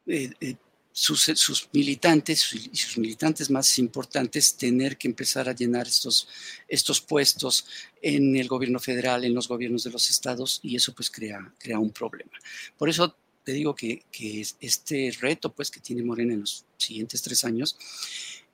[0.05, 0.55] eh, eh,
[0.93, 6.27] sus, militantes y sus militantes más importantes tener que empezar a llenar estos,
[6.67, 7.65] estos puestos
[8.01, 11.79] en el gobierno federal, en los gobiernos de los estados, y eso pues crea, crea
[11.79, 12.31] un problema.
[12.77, 17.21] Por eso te digo que, que este reto pues que tiene Morena en los siguientes
[17.21, 17.75] tres años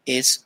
[0.05, 0.45] es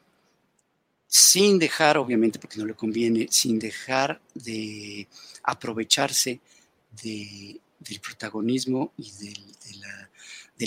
[1.08, 5.08] sin dejar, obviamente, porque no le conviene, sin dejar de
[5.43, 6.39] aprovecharse
[7.03, 9.39] del protagonismo y del,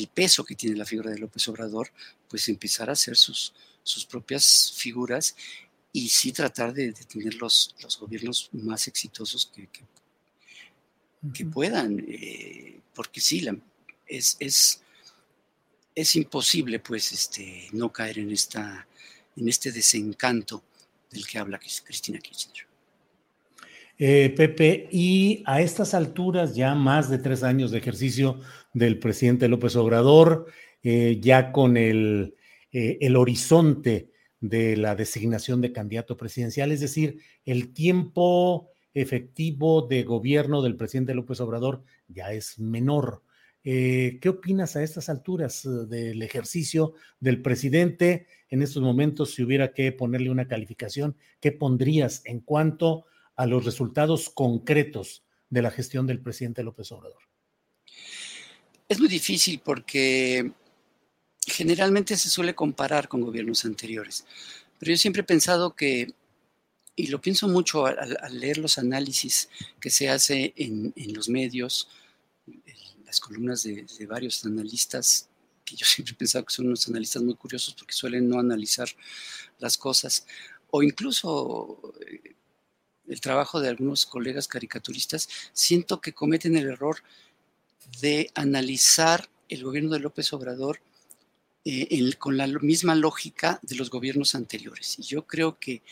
[0.09, 1.91] peso que tiene la figura de López Obrador,
[2.29, 5.35] pues empezar a hacer sus, sus propias figuras
[5.93, 9.69] y sí tratar de, tener los, los, gobiernos más exitosos que,
[11.33, 13.57] que, puedan, eh, porque sí, la,
[14.07, 14.83] es, es,
[15.95, 18.87] es, imposible pues este, no caer en, esta,
[19.37, 20.63] en este desencanto
[21.11, 22.65] del que habla Cristina Kirchner.
[23.99, 28.41] Eh, Pepe, y a estas alturas, ya más de tres años de ejercicio
[28.75, 30.47] del presidente López Obrador,
[30.83, 32.35] eh, ya con el,
[32.71, 40.63] el horizonte de la designación de candidato presidencial, es decir, el tiempo efectivo de gobierno
[40.63, 43.23] del presidente López Obrador ya es menor.
[43.63, 49.35] Eh, ¿Qué opinas a estas alturas eh, del ejercicio del presidente en estos momentos?
[49.35, 55.62] Si hubiera que ponerle una calificación, ¿qué pondrías en cuanto a los resultados concretos de
[55.62, 57.22] la gestión del presidente López Obrador?
[58.88, 60.53] Es muy difícil porque
[61.46, 64.25] generalmente se suele comparar con gobiernos anteriores,
[64.79, 66.12] pero yo siempre he pensado que,
[66.94, 69.49] y lo pienso mucho al, leer los análisis
[69.81, 71.88] que se hace en, los medios,
[73.05, 75.29] las columnas de, varios analistas,
[75.64, 78.88] que yo siempre he pensado que son unos analistas muy curiosos porque suelen no analizar
[79.59, 80.27] las cosas,
[80.70, 82.36] o incluso eh,
[83.09, 86.99] el trabajo de algunos colegas caricaturistas, siento que cometen el error
[88.01, 90.81] de analizar el gobierno de López Obrador
[91.64, 94.99] eh, con la misma lógica de los gobiernos anteriores.
[94.99, 95.83] Y yo creo que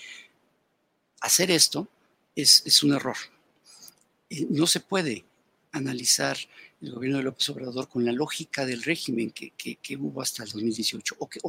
[1.20, 1.88] hacer esto
[2.34, 3.16] es, un error.
[4.30, 5.24] Eh, no se puede
[5.72, 6.36] analizar
[6.80, 9.52] el gobierno de López Obrador con la lógica del régimen que,
[9.98, 11.16] hubo hasta el 2018.
[11.18, 11.40] O que,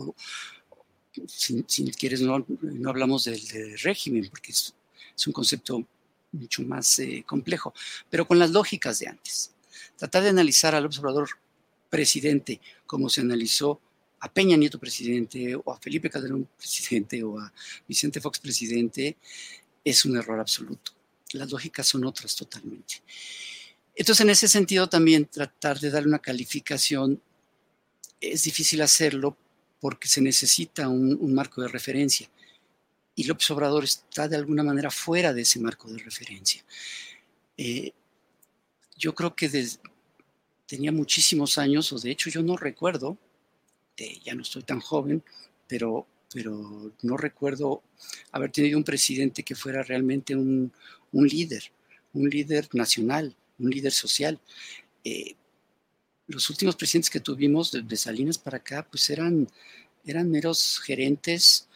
[1.28, 2.46] si, quieres, no,
[2.88, 4.74] hablamos del, régimen, porque es,
[5.28, 5.86] un concepto
[6.32, 7.74] mucho más eh, complejo,
[8.10, 9.52] pero con las lógicas de antes.
[9.98, 11.30] Tratar de analizar al Obrador
[11.90, 13.80] presidente como se analizó
[14.20, 17.52] a Peña Nieto presidente o a Felipe Calderón presidente o a
[17.88, 19.18] Vicente Fox presidente
[19.84, 20.92] es un error absoluto.
[21.34, 23.02] Las lógicas son otras totalmente.
[23.96, 27.22] Entonces, en ese sentido, también tratar de darle una calificación
[28.20, 29.38] es difícil hacerlo
[29.80, 32.30] porque se necesita un, marco de referencia.
[33.16, 36.64] Y López Obrador está de alguna manera fuera de ese marco de referencia.
[37.58, 37.94] Eh,
[38.98, 39.50] yo creo que
[40.66, 43.18] tenía muchísimos años, o de hecho yo no recuerdo
[43.96, 45.24] este, ya no estoy tan joven,
[45.68, 47.82] pero, pero no recuerdo
[48.34, 50.72] haber tenido un presidente que fuera realmente un,
[51.14, 51.64] líder,
[52.14, 54.38] un líder nacional, un líder social.
[55.06, 55.36] Eh,
[56.28, 59.48] los últimos presidentes que tuvimos de, Salinas para acá, pues eran,
[60.06, 61.70] eran meros gerentes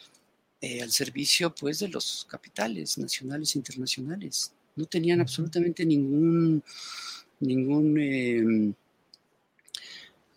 [0.61, 4.51] eh, al servicio pues de los capitales nacionales e internacionales.
[4.75, 6.63] No tenían absolutamente ningún,
[7.39, 8.73] ningún em,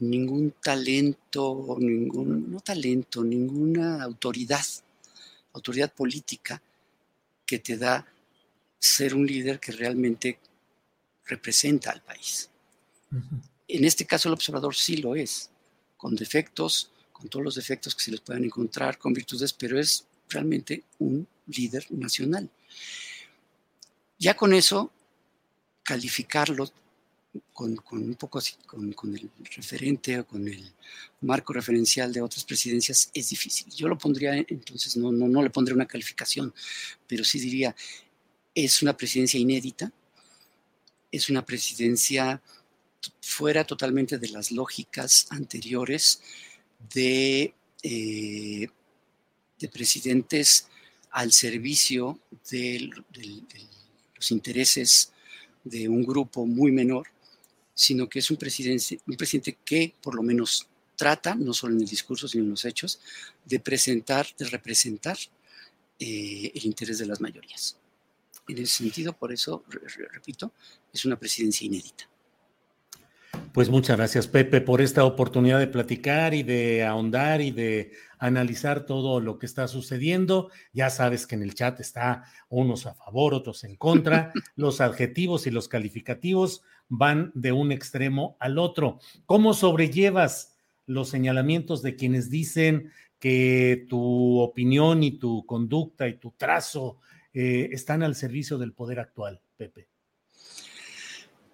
[0.03, 4.65] ningún talento, ningún, no talento, ninguna autoridad,
[5.53, 6.61] autoridad política
[7.47, 8.07] que te da
[8.79, 10.41] ser un líder que realmente
[11.27, 12.51] representa al país.
[13.69, 15.51] En este caso el observador sí lo es,
[15.97, 20.05] con defectos, con todos los defectos que se les puedan encontrar, con virtudes, pero es
[20.33, 22.51] realmente un líder nacional.
[24.19, 24.93] Ya con eso,
[25.83, 26.71] calificarlo
[27.53, 30.73] con, un poco con, el referente o con el
[31.23, 33.73] marco referencial de otras presidencias es difícil.
[33.73, 36.53] Yo lo pondría, entonces no, no, no le pondría una calificación,
[37.07, 37.75] pero sí diría,
[38.55, 39.91] es una presidencia inédita,
[41.11, 42.43] es una presidencia
[43.21, 46.21] fuera totalmente de las lógicas anteriores
[46.93, 48.69] de, eh,
[49.63, 50.69] de presidentes
[51.11, 52.19] al servicio
[52.51, 52.91] de
[54.17, 55.13] los intereses
[55.65, 57.07] de un grupo muy menor
[57.75, 61.81] sino que es un presidente, un presidente que por lo menos trata, no solo en
[61.81, 63.01] el discurso, sino en los hechos,
[63.45, 65.17] de presentar, de representar
[65.99, 67.77] eh, el interés de las mayorías.
[68.49, 69.65] En ese sentido, por eso,
[70.13, 70.53] repito,
[70.93, 72.09] es una presidencia inédita.
[73.53, 77.93] Pues muchas gracias, Pepe, por esta oportunidad de platicar y de ahondar y de
[78.23, 80.49] analizar todo lo que está sucediendo.
[80.73, 84.33] Ya sabes que en el chat está unos a favor, otros en contra.
[84.55, 89.01] Los adjetivos y los calificativos van de un extremo al otro.
[89.27, 90.57] ¿Cómo sobrellevas
[90.87, 96.99] los señalamientos de quienes dicen que tu opinión y tu conducta y tu trazo
[97.33, 99.92] eh, están al servicio del poder actual, Pepe?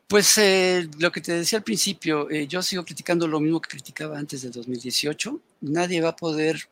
[0.09, 3.69] Pues eh, lo que te decía al principio, eh, yo sigo criticando lo mismo que
[3.69, 5.41] criticaba antes del 2018.
[5.61, 6.69] Nadie va a poder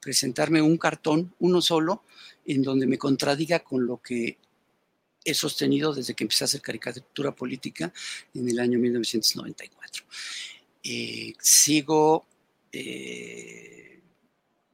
[0.00, 2.02] presentarme un cartón, uno solo,
[2.46, 4.38] en donde me contradiga con lo que
[5.24, 7.92] he sostenido desde que empecé a hacer caricatura política
[8.34, 10.04] en el año 1994.
[10.84, 12.26] Eh, sigo
[12.72, 14.00] eh,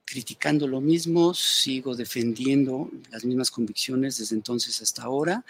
[0.05, 5.45] criticando lo mismo, sigo defendiendo las mismas convicciones desde entonces hasta ahora.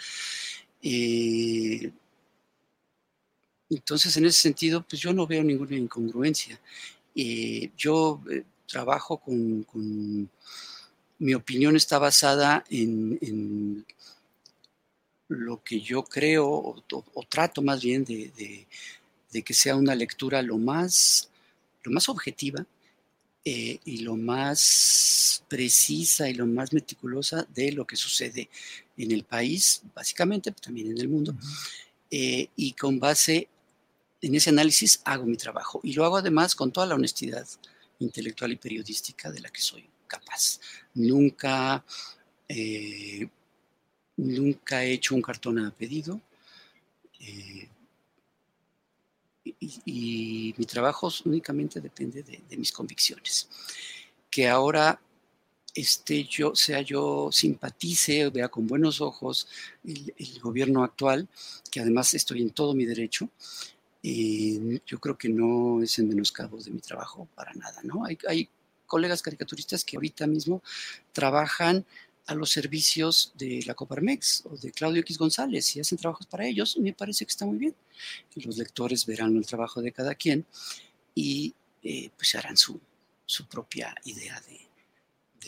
[0.81, 1.91] Eh,
[3.69, 6.59] entonces, en ese sentido, pues yo no veo ninguna incongruencia.
[7.77, 8.21] yo
[8.69, 10.29] trabajo con,
[11.19, 13.85] Mi opinión está basada en,
[15.27, 18.65] lo que yo creo, o, trato más bien de,
[19.43, 21.29] que sea una lectura lo más,
[21.83, 22.65] lo más objetiva
[23.45, 28.49] eh, y lo más precisa y lo más meticulosa de lo que sucede
[28.99, 31.35] en el país, básicamente, pero también en el mundo.
[32.11, 33.47] Eh, y con base
[34.21, 35.79] en ese análisis hago mi trabajo.
[35.83, 37.47] Y lo hago además con toda la honestidad
[37.99, 40.59] intelectual y periodística de la que soy capaz.
[40.93, 41.83] Nunca,
[42.47, 43.27] eh,
[44.17, 46.19] nunca he hecho un cartón a pedido.
[47.19, 47.69] Eh,
[49.59, 53.49] y, mi trabajo únicamente depende de, mis convicciones.
[54.29, 54.99] Que ahora
[55.81, 59.47] esté yo, sea yo simpatice, vea con buenos ojos
[59.83, 61.27] el, gobierno actual,
[61.71, 63.29] que además estoy en todo mi derecho,
[64.01, 68.05] y yo creo que no es en menoscabo de mi trabajo para nada, ¿no?
[68.05, 68.49] Hay, hay
[68.87, 70.61] colegas caricaturistas que ahorita mismo
[71.11, 71.85] trabajan
[72.27, 76.45] a los servicios de la Coparmex o de Claudio X González y hacen trabajos para
[76.45, 77.75] ellos, me parece que está muy bien.
[78.35, 80.45] Los lectores verán el trabajo de cada quien
[81.15, 82.79] y eh, pues harán su,
[83.25, 84.68] su propia idea de,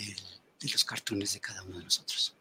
[0.06, 2.36] de, los cartones de cada uno de nosotros.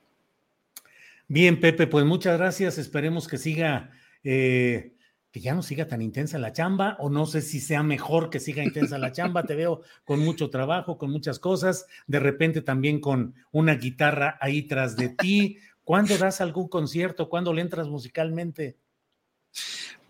[1.28, 2.78] Bien, Pepe, pues muchas gracias.
[2.78, 3.92] Esperemos que siga
[4.24, 4.94] eh,
[5.32, 8.40] que ya no siga tan intensa la chamba, o no sé si sea mejor que
[8.40, 13.00] siga intensa la chamba, te veo con mucho trabajo, con muchas cosas, de repente también
[13.00, 15.58] con una guitarra ahí tras de ti.
[15.84, 17.28] ¿Cuándo das algún concierto?
[17.28, 18.76] ¿Cuándo le entras musicalmente?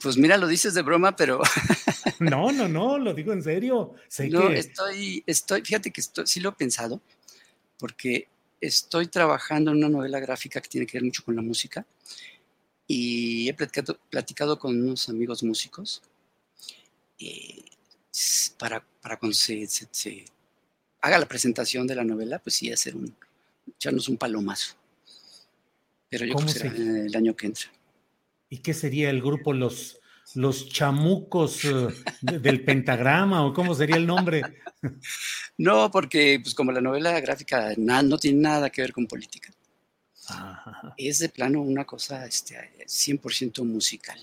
[0.02, 1.40] Pues mira, lo dices de broma, pero...
[2.20, 3.94] no, no, no, lo digo en serio.
[4.30, 7.02] no, estoy, estoy, fíjate que sí lo he pensado,
[7.80, 8.28] porque
[8.60, 11.84] estoy trabajando en una novela gráfica que tiene que ver mucho con la música
[12.86, 16.02] y he platicado, con unos amigos músicos
[17.18, 17.64] eh,
[18.58, 19.66] para, para cuando se,
[21.00, 23.14] haga la presentación de la novela, pues sí, hacer un,
[23.76, 24.74] echarnos un palomazo.
[26.08, 27.70] Pero yo creo que será el año que entra.
[28.48, 30.00] ¿Y qué sería el grupo Los,
[30.34, 31.88] los Chamucos eh,
[32.20, 34.42] del Pentagrama o cómo sería el nombre?
[35.58, 39.52] No, porque pues como la novela gráfica no tiene nada que ver con política.
[40.96, 44.18] Es de plano una cosa este, 100% musical.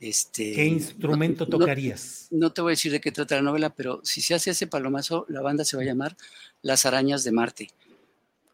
[0.00, 2.28] Este, ¿Qué instrumento tocarías?
[2.30, 4.68] No, te voy a decir de qué trata la novela, pero si se hace ese
[4.68, 6.16] palomazo, la banda se va a llamar
[6.62, 7.70] Las Arañas de Marte.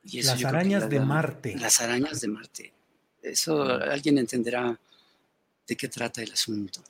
[0.05, 1.57] las Arañas de Marte.
[1.57, 2.73] Las Arañas de Marte.
[3.23, 4.79] Eso alguien entenderá
[5.67, 6.83] de qué trata el asunto.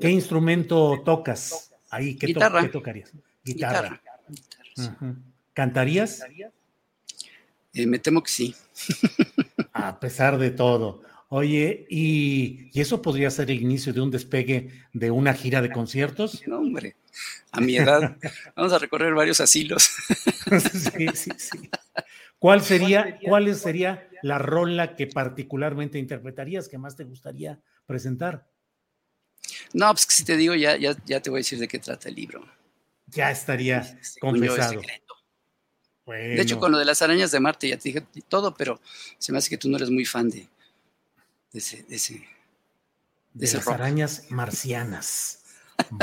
[0.00, 2.16] ¿Qué instrumento tocas ahí?
[2.16, 2.70] ¿Qué, Guitarra.
[2.70, 3.10] tocarías?
[3.44, 4.02] Guitarra.
[5.52, 6.22] ¿Cantarías?
[7.72, 8.54] Eh, me temo que sí.
[9.72, 11.02] A pesar de todo.
[11.28, 16.42] Oye, ¿y, eso podría ser el inicio de un despegue de una gira de conciertos?
[16.46, 16.96] No, hombre,
[17.50, 18.16] a mi edad
[18.56, 19.90] vamos a recorrer varios asilos.
[20.92, 21.70] sí, sí, sí.
[22.38, 28.46] ¿Cuál sería, ¿Cuál sería la rola que particularmente interpretarías, que más te gustaría presentar?
[29.72, 31.78] No, pues que si te digo, ya, ya, ya te voy a decir de qué
[31.78, 32.44] trata el libro.
[33.06, 34.80] Ya estaría confesado.
[36.06, 38.80] De hecho, con lo de las arañas de Marte ya te dije todo, pero
[39.18, 40.48] se me hace que tú no eres muy fan de,
[41.52, 41.82] ese.
[41.84, 42.26] De, ese,
[43.32, 45.44] de, las arañas marcianas.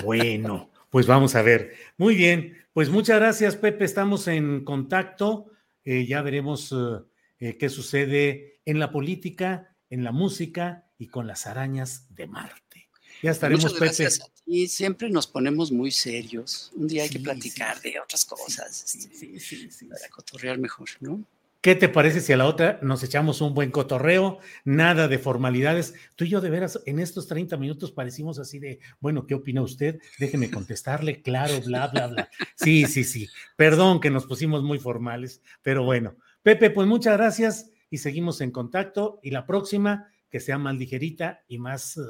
[0.04, 1.76] bueno, pues vamos a ver.
[1.98, 3.86] Muy bien, pues muchas gracias, Pepe.
[3.86, 5.51] Estamos en contacto.
[5.84, 7.02] Eh, ya veremos eh,
[7.39, 12.90] eh, qué sucede en la política, en la música y con las arañas de Marte.
[13.23, 14.08] Ya estaremos, Pepe.
[14.46, 16.71] Y siempre nos ponemos muy serios.
[16.75, 18.96] Un día hay que platicar de otras cosas.
[18.96, 21.23] Este, para cotorrear mejor, ¿no?
[21.62, 24.40] ¿Qué te parece si a la otra nos echamos un buen cotorreo?
[24.66, 25.94] Nada de formalidades.
[26.16, 29.62] Tú y yo de veras en estos 30 minutos parecimos así de, bueno, ¿qué opina
[29.62, 30.00] usted?
[30.18, 32.30] Déjeme contestarle, claro, bla, bla, bla.
[32.56, 33.30] Sí, sí, sí.
[33.56, 36.16] Perdón que nos pusimos muy formales, pero bueno.
[36.42, 41.44] Pepe, pues muchas gracias y seguimos en contacto y la próxima que sea más ligerita
[41.48, 42.02] y más, eh,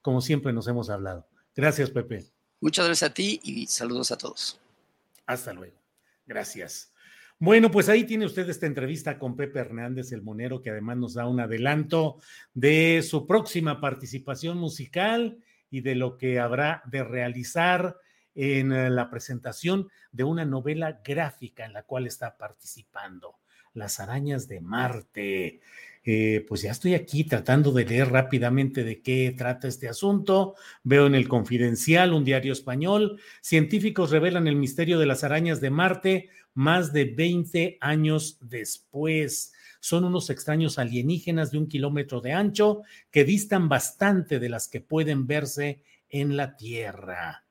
[0.00, 1.26] como siempre nos hemos hablado.
[1.56, 2.24] Gracias, Pepe.
[2.60, 4.60] Muchas gracias a ti y saludos a todos.
[5.26, 5.74] Hasta luego.
[6.24, 6.91] Gracias.
[7.44, 11.14] Bueno, pues ahí tiene usted esta entrevista con Pepe Hernández, el monero, que además nos
[11.14, 12.20] da un adelanto
[12.54, 15.38] de su próxima participación musical
[15.68, 17.96] y de lo que habrá de realizar
[18.36, 23.40] en eh, la presentación de una novela gráfica en la cual está participando,
[23.74, 25.60] Las arañas de Marte.
[26.04, 30.54] Eh, pues ya estoy aquí tratando de leer rápidamente de qué trata este asunto.
[30.84, 35.70] Veo en el Confidencial, un diario español, científicos revelan el misterio de las arañas de
[35.70, 39.52] Marte más de 20 años después.
[39.80, 44.80] Son unos extraños alienígenas de un kilómetro de ancho que distan bastante de las que
[44.80, 47.44] pueden verse en la Tierra.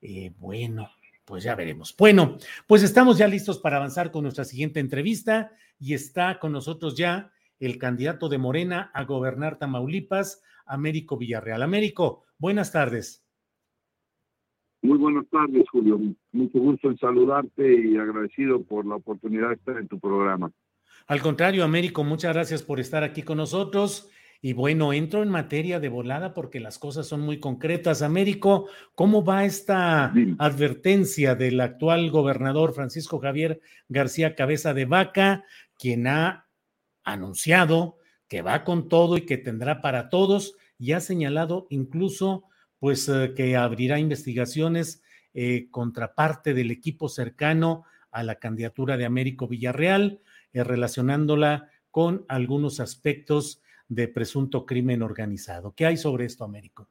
[0.00, 0.90] Eh, bueno,
[1.24, 1.94] pues ya veremos.
[1.96, 6.96] Bueno, pues estamos ya listos para avanzar con nuestra siguiente entrevista y está con nosotros
[6.96, 11.62] ya el candidato de Morena a gobernar Tamaulipas, Américo Villarreal.
[11.62, 13.23] Américo, buenas tardes.
[14.84, 15.98] Muy buenas tardes, Julio.
[16.32, 20.52] Mucho gusto en saludarte y agradecido por la oportunidad de estar en tu programa.
[21.06, 24.10] Al contrario, Américo, muchas gracias por estar aquí con nosotros.
[24.42, 28.02] Y bueno, entro en materia de volada porque las cosas son muy concretas.
[28.02, 35.44] Américo, ¿cómo va esta advertencia del actual gobernador Francisco Javier García Cabeza de Vaca,
[35.78, 36.46] quien ha
[37.04, 37.96] anunciado
[38.28, 42.44] que va con todo y que tendrá para todos y ha señalado incluso
[42.84, 49.06] pues eh, que abrirá investigaciones eh, contra parte del equipo cercano a la candidatura de
[49.06, 50.20] Américo Villarreal,
[50.52, 55.72] eh, relacionándola con algunos aspectos de presunto crimen organizado.
[55.74, 56.86] ¿Qué hay sobre esto, Américo?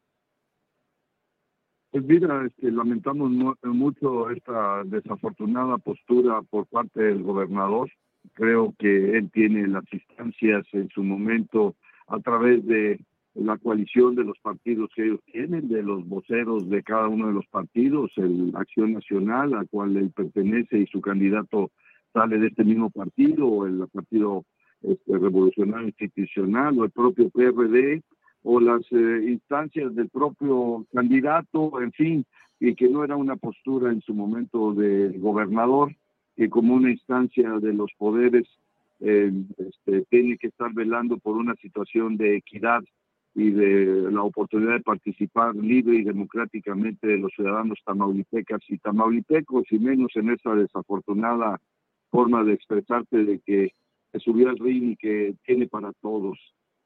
[1.91, 3.29] Pues mira, este, lamentamos
[3.61, 7.91] mucho esta desafortunada postura por parte del gobernador.
[8.33, 11.75] Creo que él tiene las instancias en su momento
[12.07, 12.99] a través de
[13.35, 17.33] la coalición de los partidos que ellos tienen, de los voceros de cada uno de
[17.33, 21.71] los partidos, el Acción Nacional, al cual él pertenece y su candidato
[22.13, 24.45] sale de este mismo partido, el Partido
[24.83, 28.03] este, revolucionario institucional o el propio PRD
[28.43, 32.25] o las eh, instancias del propio candidato, en fin,
[32.59, 35.95] y que no era una postura en su momento del gobernador,
[36.35, 38.45] que como una instancia de los poderes
[38.99, 42.83] eh, este, tiene que estar velando por una situación de equidad
[43.35, 49.63] y de la oportunidad de participar libre y democráticamente de los ciudadanos tamaulipecas y tamaulipecos,
[49.71, 51.59] y menos en esa desafortunada
[52.11, 53.73] forma de expresarte de que
[54.13, 56.37] que subió al ring y que tiene para todos.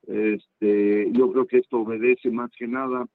[0.07, 3.05] Este, yo creo que esto obedece más que nada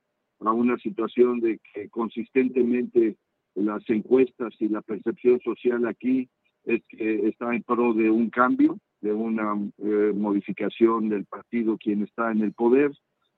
[0.41, 3.16] a una situación de que consistentemente
[3.55, 6.28] las encuestas y la percepción social aquí
[6.64, 12.03] es que está en pro de un cambio, de una eh, modificación del partido quien
[12.03, 12.93] está en el poder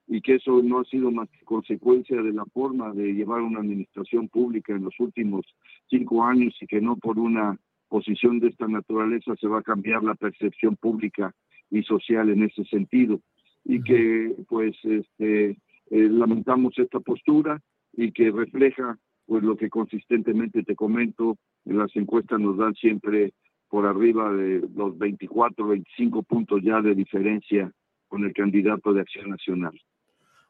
[0.07, 3.59] y que eso no ha sido más que consecuencia de la forma de llevar una
[3.59, 5.45] administración pública en los últimos
[5.89, 10.03] cinco años y que no por una posición de esta naturaleza se va a cambiar
[10.03, 11.33] la percepción pública
[11.71, 13.21] y social en ese sentido
[13.63, 15.57] y que pues este
[15.89, 17.61] eh, lamentamos esta postura
[17.93, 23.33] y que refleja pues lo que consistentemente te comento en las encuestas nos dan siempre
[23.69, 27.71] por arriba de los 24 25 puntos ya de diferencia
[28.07, 29.79] con el candidato de Acción Nacional.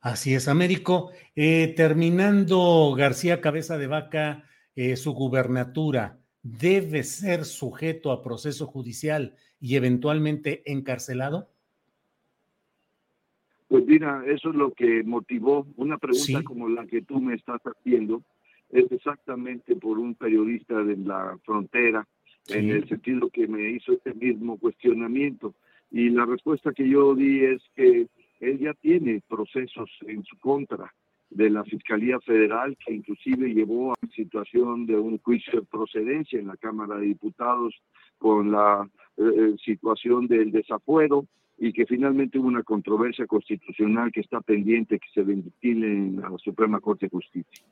[0.06, 1.10] Así es, Américo.
[1.36, 4.44] Eh, terminando García Cabeza de Vaca
[4.76, 11.50] eh, su gubernatura, debe ser sujeto a proceso judicial y eventualmente encarcelado?
[13.68, 17.62] Pues mira, eso es lo que motivó una pregunta como la que tú me estás
[17.64, 18.22] haciendo.
[18.70, 22.08] Es exactamente por un periodista de la frontera,
[22.50, 25.56] en el sentido que me hizo este mismo cuestionamiento.
[25.90, 28.08] Y la respuesta que yo di es que
[28.40, 30.94] él ya tiene procesos en su contra
[31.30, 36.48] de la Fiscalía Federal, que inclusive llevó a situación de un juicio de procedencia en
[36.48, 37.76] la Cámara de Diputados
[38.18, 41.26] con la eh, eh, situación del desafuero
[41.58, 46.38] y que finalmente hubo una controversia constitucional que está pendiente que se ventile en la
[46.38, 47.66] Suprema Corte de Justicia.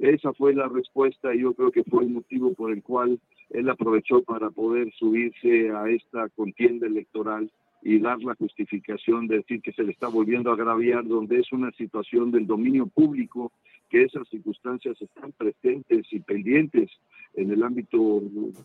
[0.00, 3.18] Esa fue la respuesta y yo creo que fue el motivo por el cual
[3.50, 7.50] él aprovechó para poder subirse a esta contienda electoral
[7.82, 11.50] y dar la justificación de decir que se le está volviendo a agraviar, donde es
[11.52, 13.52] una situación del dominio público,
[13.88, 16.90] que esas circunstancias están presentes y pendientes
[17.34, 18.22] en el ámbito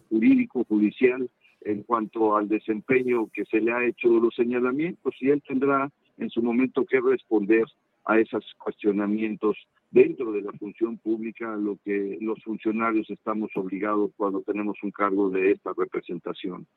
[0.10, 1.30] jurídico, judicial,
[1.62, 6.30] en cuanto al desempeño que se le ha hecho los señalamientos, y él tendrá en
[6.30, 7.66] su momento que responder
[8.06, 9.58] a esos cuestionamientos
[9.90, 15.30] dentro de la función pública, lo que los funcionarios estamos obligados cuando tenemos un cargo
[15.30, 16.68] de esta representación.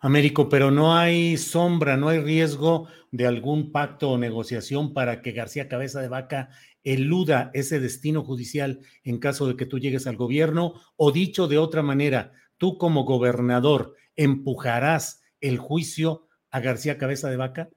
[0.00, 5.32] Américo, pero no hay sombra, no hay riesgo de algún pacto o negociación para que
[5.32, 6.50] García Cabeza de Vaca
[6.84, 11.58] eluda ese destino judicial en caso de que tú llegues al gobierno, o dicho de
[11.58, 17.68] otra manera, tú como gobernador empujarás el juicio a García Cabeza de Vaca?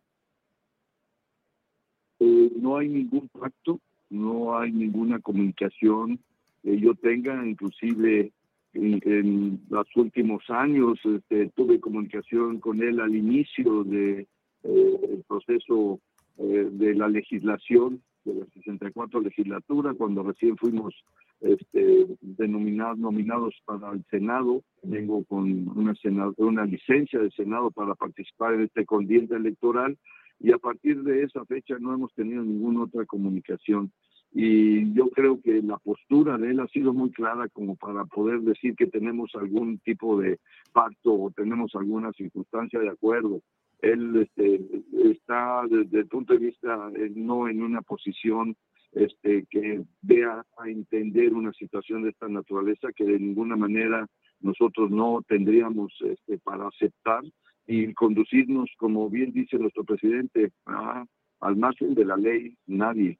[2.19, 6.19] Eh, no hay ningún pacto, no hay ninguna comunicación
[6.63, 8.31] yo tenga, inclusive
[8.73, 14.27] en, los últimos años este, tuve comunicación con él al inicio del
[14.63, 15.99] de, proceso
[16.37, 20.93] de la legislación de la 64 legislatura, cuando recién fuimos
[21.41, 24.63] este, denominados, nominados para el Senado.
[24.83, 25.93] Vengo con una,
[26.37, 29.97] una licencia de Senado para participar en este condiente electoral
[30.39, 33.91] y a partir de esa fecha no hemos tenido ninguna otra comunicación.
[34.33, 38.41] Y yo creo que la postura de él ha sido muy clara como para poder
[38.41, 40.39] decir que tenemos algún tipo de
[40.71, 43.41] pacto o tenemos alguna circunstancia de acuerdo
[43.81, 44.61] él este,
[45.11, 48.55] está desde el punto de vista eh, no en una posición
[48.93, 54.07] este, que vea a entender una situación de esta naturaleza que de ninguna manera
[54.41, 57.23] nosotros no tendríamos este, para aceptar
[57.67, 60.51] y conducirnos, como bien dice nuestro presidente,
[61.39, 63.17] al margen de la ley, nadie.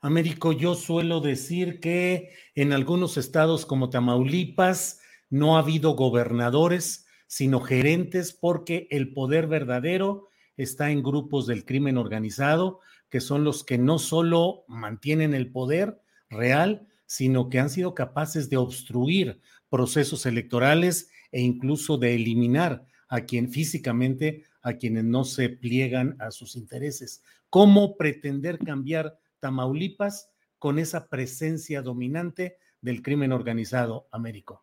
[0.00, 5.00] Américo, yo suelo decir que en algunos estados como Tamaulipas
[5.30, 11.98] no ha habido gobernadores sino gerentes porque el poder verdadero está en grupos del crimen
[11.98, 16.00] organizado, que son los que no solo mantienen el poder
[16.30, 23.20] real, sino que han sido capaces de obstruir procesos electorales e incluso de eliminar a
[23.22, 27.22] quien físicamente, a quienes no se pliegan a sus intereses.
[27.56, 34.62] ¿Cómo pretender cambiar Tamaulipas con esa presencia dominante del crimen organizado, Américo?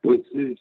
[0.00, 0.56] pues eh,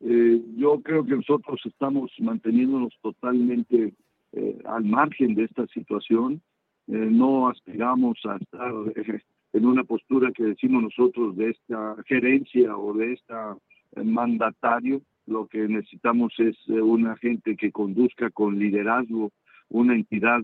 [0.00, 3.92] eh, yo creo que nosotros estamos manteniéndonos totalmente
[4.32, 6.40] eh, al margen de esta situación.
[6.86, 8.72] no aspiramos a estar
[9.52, 13.58] en una postura que decimos nosotros de esta gerencia o de esta
[14.02, 15.02] mandatario.
[15.26, 19.32] Lo que necesitamos es una gente que conduzca con liderazgo
[19.68, 20.42] una entidad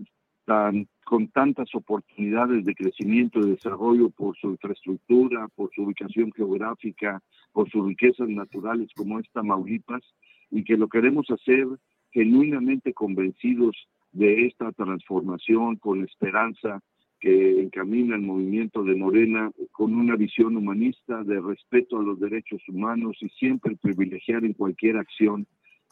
[1.05, 7.21] con tantas oportunidades de crecimiento y desarrollo por su infraestructura, por su ubicación geográfica,
[7.51, 10.01] por sus riquezas naturales como esta Tamaulipas,
[10.49, 11.67] y que lo queremos hacer
[12.11, 13.75] genuinamente convencidos
[14.11, 16.81] de esta transformación con esperanza
[17.19, 22.61] que encamina el movimiento de Morena con una visión humanista de respeto a los derechos
[22.67, 25.45] humanos y siempre privilegiar en cualquier acción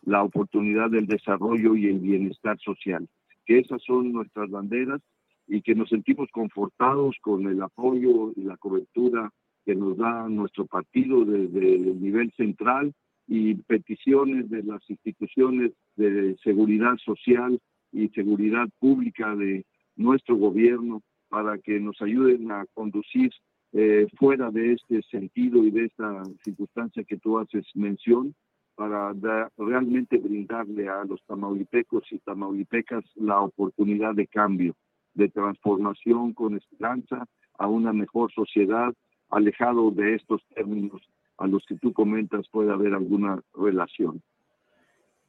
[0.03, 3.07] la oportunidad del desarrollo y el bienestar social.
[3.45, 5.01] Que esas son nuestras banderas
[5.47, 9.32] y que nos sentimos confortados con el apoyo y la cobertura
[9.65, 12.93] que nos da nuestro partido desde el nivel central
[13.28, 17.59] y peticiones de las instituciones de seguridad social
[17.91, 19.65] y seguridad pública de
[19.97, 23.32] nuestro gobierno para que nos ayuden a conducir
[23.73, 28.34] eh, fuera de este sentido y de esta circunstancia que tú haces mención
[28.75, 29.11] para
[29.57, 34.75] realmente brindarle a los tamaulipecos y tamaulipecas la oportunidad de cambio,
[35.15, 37.25] de transformación con esperanza
[37.57, 38.93] a una mejor sociedad,
[39.30, 41.01] alejado de estos términos
[41.38, 44.21] a los que tú comentas puede haber alguna relación.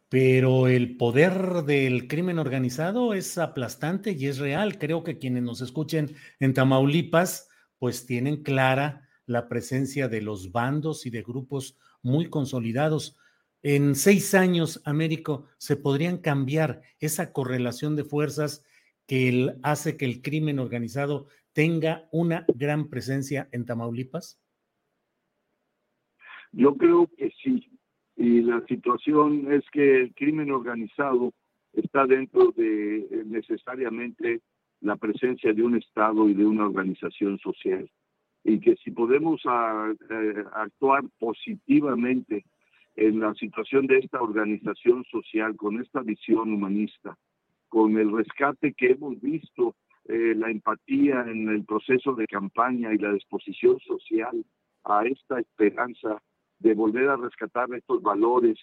[0.09, 4.79] Pero el poder del crimen organizado es aplastante y es real.
[4.79, 7.49] Creo que quienes nos escuchen en Tamaulipas,
[7.79, 13.19] pues tienen clara la presencia de los bandos y de grupos muy consolidados
[13.63, 18.65] en seis años, Américo, se podrían cambiar esa correlación de fuerzas
[19.07, 24.41] que hace que el crimen organizado tenga una gran presencia en Tamaulipas?
[26.53, 27.78] Yo creo que sí.
[28.19, 31.33] Y la situación es que el crimen organizado
[31.73, 34.41] está dentro de eh, necesariamente
[34.81, 37.89] la presencia de un Estado y de una organización social.
[38.43, 42.45] Y que si podemos ah, eh, actuar positivamente
[42.97, 47.17] en la situación de esta organización social, con esta visión humanista,
[47.69, 49.77] con el rescate que hemos visto,
[50.09, 54.45] eh, la empatía en el proceso de campaña y la disposición social
[54.83, 56.21] a esta esperanza
[56.59, 58.59] de volver a rescatar estos valores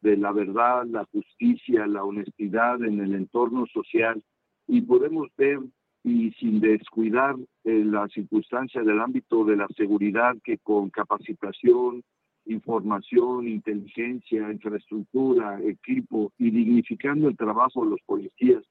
[0.00, 4.22] de la verdad, la justicia, la honestidad en el entorno social
[4.66, 5.60] y podemos ver
[6.04, 7.34] y sin descuidar
[7.64, 12.04] eh, la circunstancia del ámbito de la seguridad que con capacitación,
[12.44, 18.62] información, inteligencia, infraestructura, equipo y dignificando el trabajo de los policías,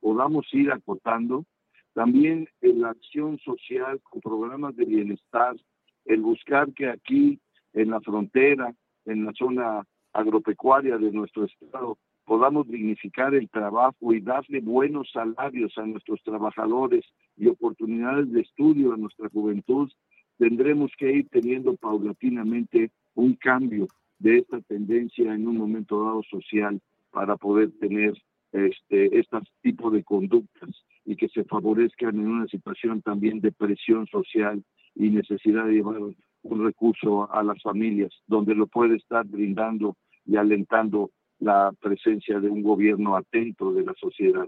[0.00, 1.44] podamos ir acotando.
[1.92, 5.56] También en la acción social con programas de bienestar,
[6.06, 7.38] el buscar que aquí
[7.72, 14.20] en la frontera, en la zona agropecuaria de nuestro estado, podamos dignificar el trabajo y
[14.20, 17.04] darle buenos salarios a nuestros trabajadores
[17.36, 19.90] y oportunidades de estudio a nuestra juventud,
[20.36, 23.88] tendremos que ir teniendo paulatinamente un cambio
[24.18, 28.12] de esta tendencia en un momento dado social para poder tener
[28.52, 30.84] este, este tipo de conductas.
[31.04, 34.62] y que se favorezcan en una situación también de presión social
[34.94, 35.96] y necesidad de llevar
[36.42, 42.48] un recurso a las familias, donde lo puede estar brindando y alentando la presencia de
[42.48, 44.46] un gobierno atento de la sociedad.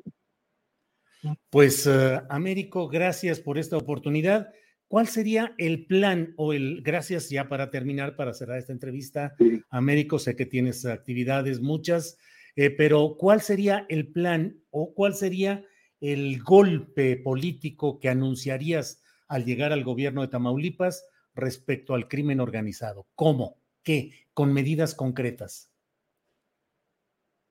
[1.51, 4.53] Pues, uh, Américo, gracias por esta oportunidad.
[4.89, 9.63] ¿Cuál sería el plan o el, gracias ya para terminar, para cerrar esta entrevista, sí.
[9.71, 12.19] Américo, sé que tienes actividades muchas,
[12.57, 15.65] eh, pero ¿cuál sería el plan o cuál sería
[16.01, 23.07] el golpe político que anunciarías al llegar al gobierno de Tamaulipas respecto al crimen organizado?
[23.15, 23.57] ¿Cómo?
[23.83, 24.13] ¿Qué?
[24.35, 25.73] Con medidas concretas.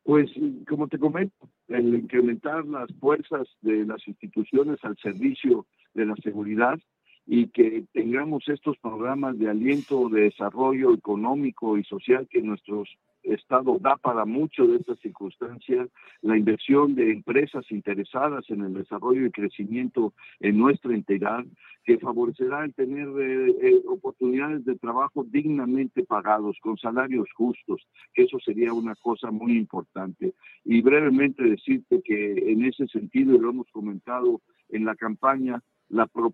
[0.03, 0.32] Pues,
[0.67, 6.80] como te comento, el incrementar las fuerzas de las instituciones al servicio de la seguridad
[7.27, 12.84] y que tengamos estos programas de aliento, de desarrollo económico y social que nuestro
[13.24, 15.89] Estado da para mucho de estas circunstancias,
[16.22, 21.45] la inversión de empresas interesadas en el desarrollo y crecimiento en nuestra entidad,
[21.84, 28.24] que favorecerá el tener eh, eh, oportunidades de trabajo dignamente pagados, con salarios justos, que
[28.24, 30.34] eso sería una cosa muy importante.
[30.63, 35.61] Y brevemente decirte que en ese sentido, y lo hemos comentado en la campaña,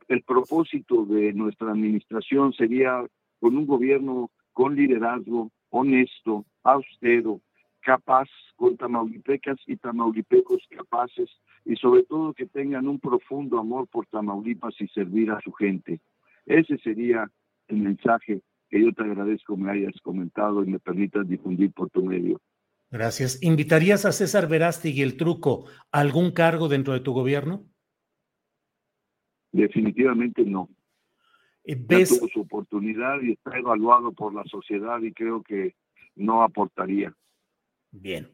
[0.10, 3.06] el propósito de nuestra administración sería
[3.40, 7.42] con un gobierno con liderazgo, honesto, austero,
[7.82, 11.30] capaz, con tamaulipecas y tamaulipecos capaces
[11.66, 16.00] y sobre todo que tengan un profundo amor por Tamaulipas y servir a su gente.
[16.46, 17.30] Ese sería
[17.68, 22.04] el mensaje que yo te agradezco me hayas comentado y me permitas difundir por tu
[22.04, 22.40] medio.
[22.90, 23.44] Gracias.
[23.44, 27.66] ¿Invitarías a César Verástig y el truco a algún cargo dentro de tu gobierno?
[29.52, 30.70] Definitivamente no.
[31.66, 32.12] ¿Ves?
[32.12, 35.76] Ya tuvo su oportunidad y está evaluado por la sociedad y creo que
[36.16, 37.14] no aportaría.
[37.92, 38.28] Bien.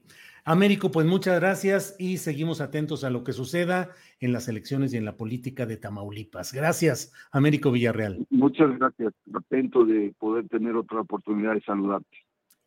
[0.43, 4.97] Américo, pues muchas gracias y seguimos atentos a lo que suceda en las elecciones y
[4.97, 6.51] en la política de Tamaulipas.
[6.51, 8.25] Gracias, Américo Villarreal.
[8.31, 9.13] Muchas gracias.
[9.33, 12.17] Atento de poder tener otra oportunidad de saludarte.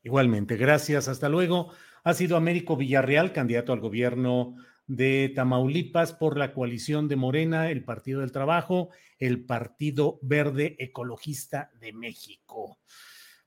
[0.05, 1.09] Igualmente, gracias.
[1.09, 1.71] Hasta luego.
[2.05, 4.57] Ha sido Américo Villarreal, candidato al gobierno
[4.87, 11.71] de Tamaulipas por la coalición de Morena, el Partido del Trabajo, el Partido Verde Ecologista
[11.81, 12.79] de México.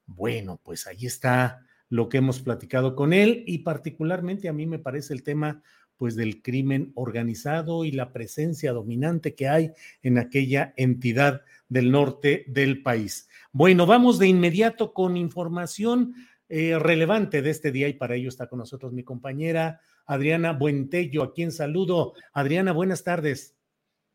[0.06, 4.80] Bueno, pues ahí está lo que hemos platicado con él y particularmente a mí me
[4.80, 5.62] parece el tema
[5.98, 9.72] pues del crimen organizado y la presencia dominante que hay
[10.04, 13.28] en aquella entidad del norte del país.
[13.52, 16.14] Bueno, vamos de inmediato con información
[16.50, 21.22] eh, relevante de este día y para ello está con nosotros mi compañera Adriana Buentello,
[21.22, 22.14] a quien saludo.
[22.32, 23.55] Adriana, buenas tardes.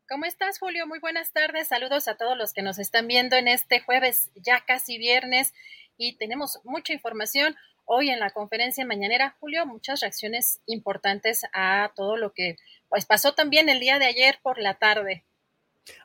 [0.09, 0.87] ¿Cómo estás, Julio?
[0.87, 1.69] Muy buenas tardes.
[1.69, 5.53] Saludos a todos los que nos están viendo en este jueves, ya casi viernes,
[5.99, 7.57] y tenemos mucha información.
[7.85, 12.57] Hoy en la conferencia mañanera, Julio, muchas reacciones importantes a todo lo que
[12.89, 15.25] pues pasó también el día de ayer por la tarde.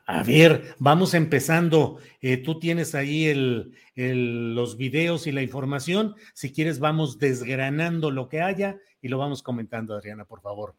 [0.06, 2.00] A ver, vamos empezando.
[2.20, 6.14] Eh, tú tienes ahí el, el, los videos y la información.
[6.34, 10.76] Si quieres, vamos desgranando lo que haya y lo vamos comentando, Adriana, por favor.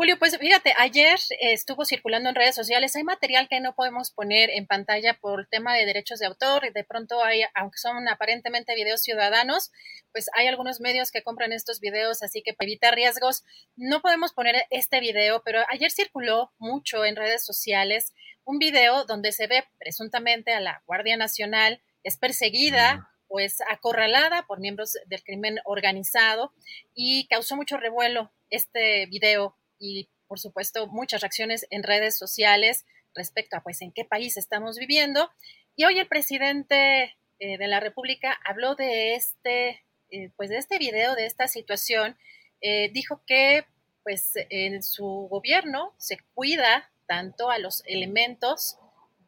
[0.00, 4.48] Julio, pues fíjate, ayer estuvo circulando en redes sociales, hay material que no podemos poner
[4.48, 9.02] en pantalla por tema de derechos de autor, de pronto hay, aunque son aparentemente videos
[9.02, 9.70] ciudadanos,
[10.10, 13.44] pues hay algunos medios que compran estos videos, así que para evitar riesgos,
[13.76, 18.14] no podemos poner este video, pero ayer circuló mucho en redes sociales
[18.44, 24.58] un video donde se ve presuntamente a la Guardia Nacional, es perseguida pues acorralada por
[24.58, 26.52] miembros del crimen organizado
[26.94, 32.84] y causó mucho revuelo este video y por supuesto muchas reacciones en redes sociales
[33.14, 35.30] respecto a pues en qué país estamos viviendo.
[35.76, 40.78] Y hoy el presidente eh, de la República habló de este eh, pues de este
[40.78, 42.16] video de esta situación.
[42.60, 43.64] Eh, dijo que
[44.02, 48.78] pues en su gobierno se cuida tanto a los elementos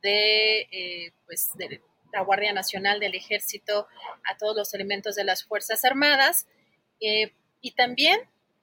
[0.03, 3.89] de pues de la Guardia Nacional, del Ejército,
[4.25, 6.47] a todos los elementos de las Fuerzas Armadas
[7.01, 8.21] eh, y también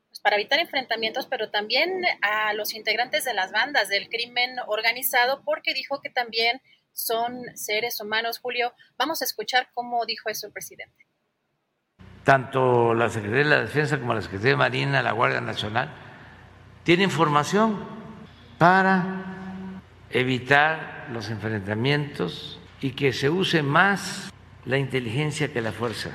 [0.08, 5.42] pues, para evitar enfrentamientos, pero también a los integrantes de las bandas del crimen organizado,
[5.44, 6.62] porque dijo que también
[6.94, 8.40] son seres humanos.
[8.40, 11.08] Julio, vamos a escuchar cómo dijo eso el presidente.
[12.24, 15.90] Tanto la Secretaría de la Defensa como la Secretaría de Marina, la Guardia Nacional,
[16.86, 17.99] tienen formación
[18.60, 19.24] para
[20.12, 24.32] evitar los enfrentamientos y que se use más
[24.66, 26.12] la inteligencia que la fuerza.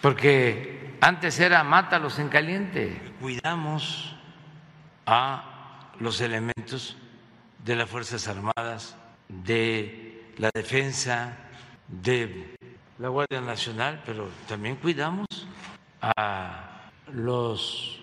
[0.00, 3.00] Porque antes era mátalos en caliente.
[3.20, 4.16] Cuidamos
[5.04, 6.96] a los elementos
[7.64, 8.96] de las Fuerzas Armadas,
[9.28, 11.36] de la defensa,
[11.86, 12.56] de
[12.98, 15.26] la Guardia Nacional, pero también cuidamos
[16.00, 18.02] a los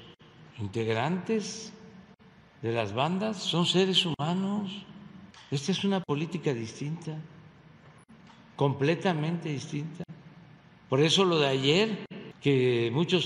[0.60, 1.74] integrantes
[2.62, 4.86] de las bandas son seres humanos.
[5.52, 7.16] Esta es una política distinta,
[8.56, 10.04] completamente distinta.
[10.90, 12.06] Por eso lo de ayer,
[12.42, 13.26] que muchos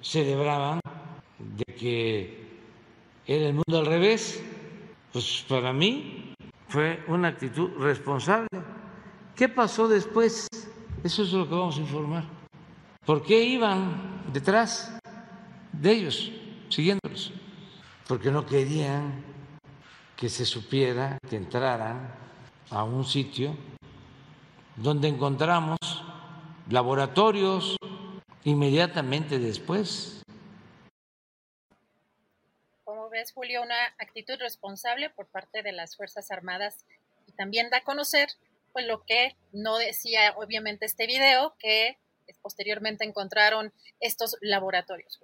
[0.00, 0.80] celebraban
[1.38, 2.42] de que
[3.26, 4.42] era el mundo al revés,
[5.12, 6.34] pues para mí
[6.68, 8.48] fue una actitud responsable.
[9.34, 10.46] ¿Qué pasó después?
[11.02, 12.24] Eso es lo que vamos a informar.
[13.04, 14.98] ¿Por qué iban detrás
[15.72, 16.32] de ellos,
[16.68, 17.32] siguiéndolos?
[18.12, 19.24] Porque no querían
[20.18, 22.14] que se supiera que entraran
[22.68, 23.56] a un sitio
[24.76, 25.78] donde encontramos
[26.68, 27.74] laboratorios
[28.44, 30.20] inmediatamente después.
[32.84, 36.84] Como ves, Julio, una actitud responsable por parte de las Fuerzas Armadas
[37.26, 38.28] y también da a conocer
[38.74, 41.96] pues lo que no decía obviamente este video, que
[42.42, 45.18] posteriormente encontraron estos laboratorios.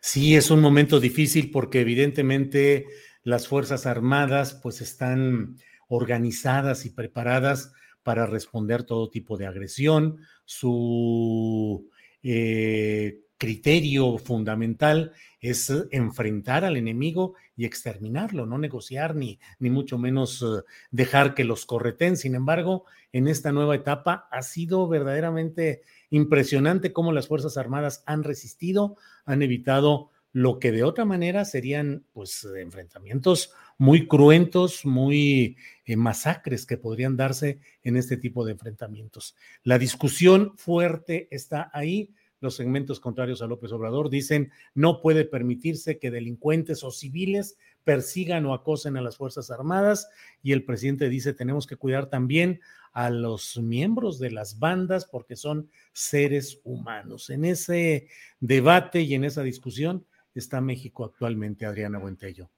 [0.00, 2.86] Sí, es un momento difícil porque evidentemente
[3.22, 5.56] las Fuerzas Armadas pues están
[5.88, 7.72] organizadas y preparadas
[8.02, 10.18] para responder todo tipo de agresión.
[10.44, 11.90] Su
[12.22, 20.42] eh, criterio fundamental es enfrentar al enemigo y exterminarlo, no negociar ni, ni mucho menos
[20.42, 22.16] eh, dejar que los correten.
[22.16, 28.24] Sin embargo, en esta nueva etapa ha sido verdaderamente impresionante cómo las Fuerzas Armadas han
[28.24, 35.96] resistido, han evitado lo que de otra manera serían pues enfrentamientos muy cruentos, muy eh,
[35.96, 39.36] masacres que podrían darse en este tipo de enfrentamientos.
[39.62, 42.14] La discusión fuerte está ahí.
[42.40, 47.56] Los segmentos contrarios a López Obrador dicen no puede permitirse que delincuentes o civiles
[47.88, 50.10] persigan o acosen a las Fuerzas Armadas
[50.42, 52.60] y el presidente dice tenemos que cuidar también
[52.92, 57.30] a los miembros de las bandas porque son seres humanos.
[57.30, 58.08] En ese
[58.40, 62.50] debate y en esa discusión está México actualmente, Adriana Buentello.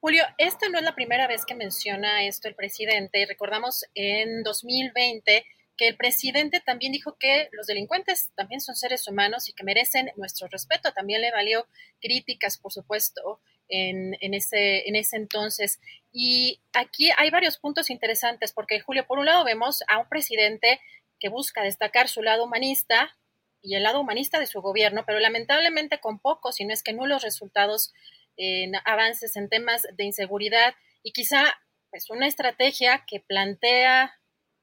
[0.00, 3.26] Julio, esta no es la primera vez que menciona esto el presidente.
[3.26, 5.44] Recordamos en 2020
[5.76, 10.10] que el presidente también dijo que los delincuentes también son seres humanos y que merecen
[10.16, 10.90] nuestro respeto.
[10.94, 11.66] También le valió
[12.00, 15.80] críticas, por supuesto, en, ese entonces.
[16.12, 20.80] Y aquí hay varios puntos interesantes, porque Julio, por un lado vemos a un presidente
[21.18, 23.16] que busca destacar su lado humanista
[23.62, 26.92] y el lado humanista de su gobierno, pero lamentablemente con pocos, si no es que
[26.92, 27.92] nulos resultados
[28.36, 31.60] en avances en temas de inseguridad y quizá
[31.90, 34.18] pues una estrategia que plantea,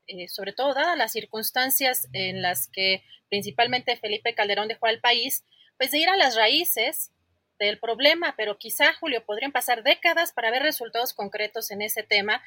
[0.08, 5.43] eh, sobre todo dadas las circunstancias en las que principalmente Felipe Calderón dejó al país,
[5.78, 7.12] pues de ir a las raíces
[7.60, 12.41] del problema, pero quizá, Julio, podrían pasar décadas para ver resultados concretos en ese tema.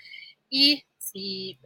[0.48, 1.58] Y si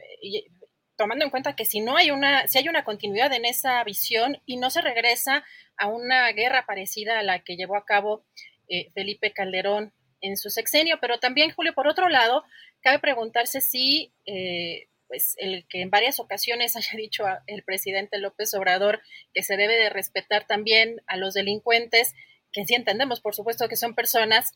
[0.97, 4.41] tomando en cuenta que si no hay una, si hay una continuidad en esa visión
[4.47, 5.45] y no se regresa
[5.77, 8.25] a una guerra parecida a la que llevó a cabo
[8.69, 12.45] eh, Felipe Calderón en su sexenio, pero también, Julio, por otro lado,
[12.81, 18.55] cabe preguntarse si eh, pues el que en varias ocasiones haya dicho el presidente López
[18.55, 22.15] Obrador que se debe de respetar también a los delincuentes,
[22.55, 24.53] que sí entendemos, por supuesto, que son personas,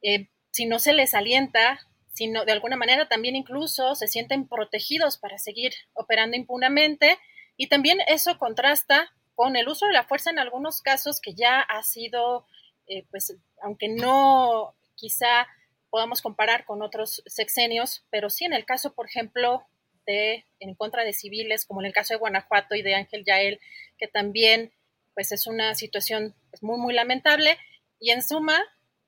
[0.00, 1.78] eh, si no se les alienta
[2.12, 7.18] sino de alguna manera también incluso se sienten protegidos para seguir operando impunamente
[7.56, 11.60] y también eso contrasta con el uso de la fuerza en algunos casos que ya
[11.60, 12.46] ha sido,
[12.86, 15.46] eh, pues, aunque no quizá
[15.90, 19.64] podamos comparar con otros sexenios, pero sí en el caso, por ejemplo,
[20.06, 23.60] de en contra de civiles, como en el caso de Guanajuato y de Ángel Yael,
[23.98, 24.72] que también
[25.14, 27.58] pues es una situación pues, muy, muy lamentable.
[27.98, 28.58] Y en suma,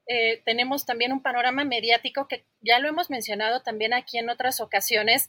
[0.07, 4.61] eh, tenemos también un panorama mediático que ya lo hemos mencionado también aquí en otras
[4.61, 5.29] ocasiones,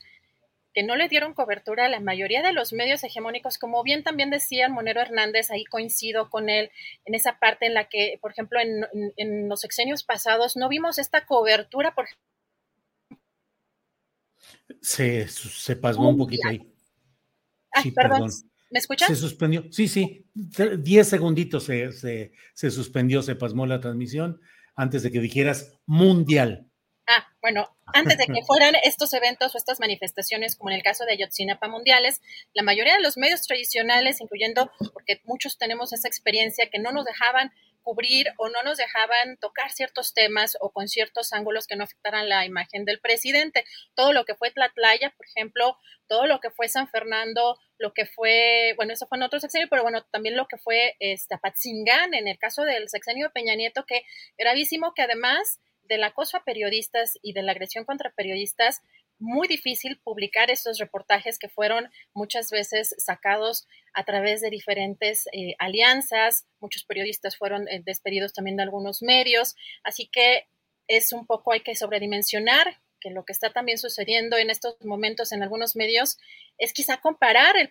[0.73, 4.29] que no le dieron cobertura a la mayoría de los medios hegemónicos, como bien también
[4.29, 6.69] decía Monero Hernández, ahí coincido con él
[7.05, 11.25] en esa parte en la que, por ejemplo, en, los sexenios pasados no vimos esta
[11.25, 12.07] cobertura, por
[14.81, 16.61] se, se pasmó un poquito ahí.
[17.81, 18.29] sí, perdón.
[18.75, 19.07] ¿Me escuchas?
[19.07, 19.71] Se suspendió.
[19.71, 20.25] Sí, sí.
[20.33, 24.41] Diez segunditos se, se, se suspendió, se pasmó la transmisión
[24.75, 26.69] antes de que dijeras mundial.
[27.07, 31.05] Ah, bueno, antes de que fueran estos eventos o estas manifestaciones, como en el caso
[31.05, 32.21] de Ayotzinapa Mundiales,
[32.53, 37.05] la mayoría de los medios tradicionales, incluyendo, porque muchos tenemos esa experiencia, que no nos
[37.05, 37.53] dejaban
[37.85, 42.27] cubrir o no nos dejaban tocar ciertos temas o con ciertos ángulos que no afectaran
[42.27, 43.63] la imagen del presidente.
[43.93, 45.77] Todo lo que fue Tlatlaya, por ejemplo,
[46.07, 49.67] todo lo que fue San Fernando, lo que fue, bueno, eso fue en otro sexenio,
[49.69, 53.55] pero bueno, también lo que fue este, Apatzingán, en el caso del sexenio de Peña
[53.55, 54.01] Nieto, que
[54.37, 58.81] gravísimo que además del acoso a periodistas y de la agresión contra periodistas,
[59.19, 65.55] muy difícil publicar estos reportajes que fueron muchas veces sacados a través de diferentes eh,
[65.59, 66.45] alianzas.
[66.59, 69.55] Muchos periodistas fueron eh, despedidos también de algunos medios.
[69.83, 70.47] Así que
[70.87, 75.31] es un poco, hay que sobredimensionar que lo que está también sucediendo en estos momentos
[75.31, 76.17] en algunos medios
[76.57, 77.69] es quizá comparar el,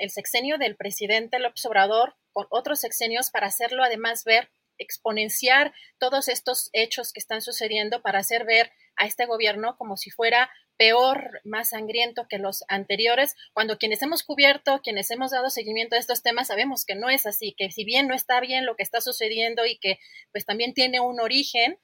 [0.00, 6.28] el sexenio del presidente López Obrador con otros sexenios para hacerlo además ver exponenciar todos
[6.28, 11.40] estos hechos que están sucediendo para hacer ver a este gobierno como si fuera peor,
[11.44, 16.22] más sangriento que los anteriores, cuando quienes hemos cubierto, quienes hemos dado seguimiento a estos
[16.22, 19.00] temas, sabemos que no es así, que si bien no está bien lo que está
[19.00, 19.98] sucediendo y que
[20.32, 21.78] pues también tiene un origen,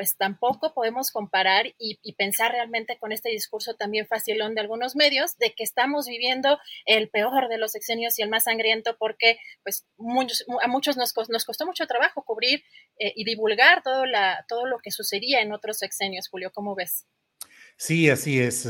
[0.00, 5.36] pues tampoco podemos comparar y, pensar realmente con este discurso también facilón de algunos medios
[5.36, 9.86] de que estamos viviendo el peor de los sexenios y el más sangriento porque pues
[10.62, 12.62] a muchos nos, nos, costó mucho trabajo cubrir
[12.98, 16.30] eh, y divulgar todo, la, todo lo que sucedía en otros sexenios.
[16.30, 17.06] Julio, ¿cómo ves?
[17.76, 18.66] Sí, así es.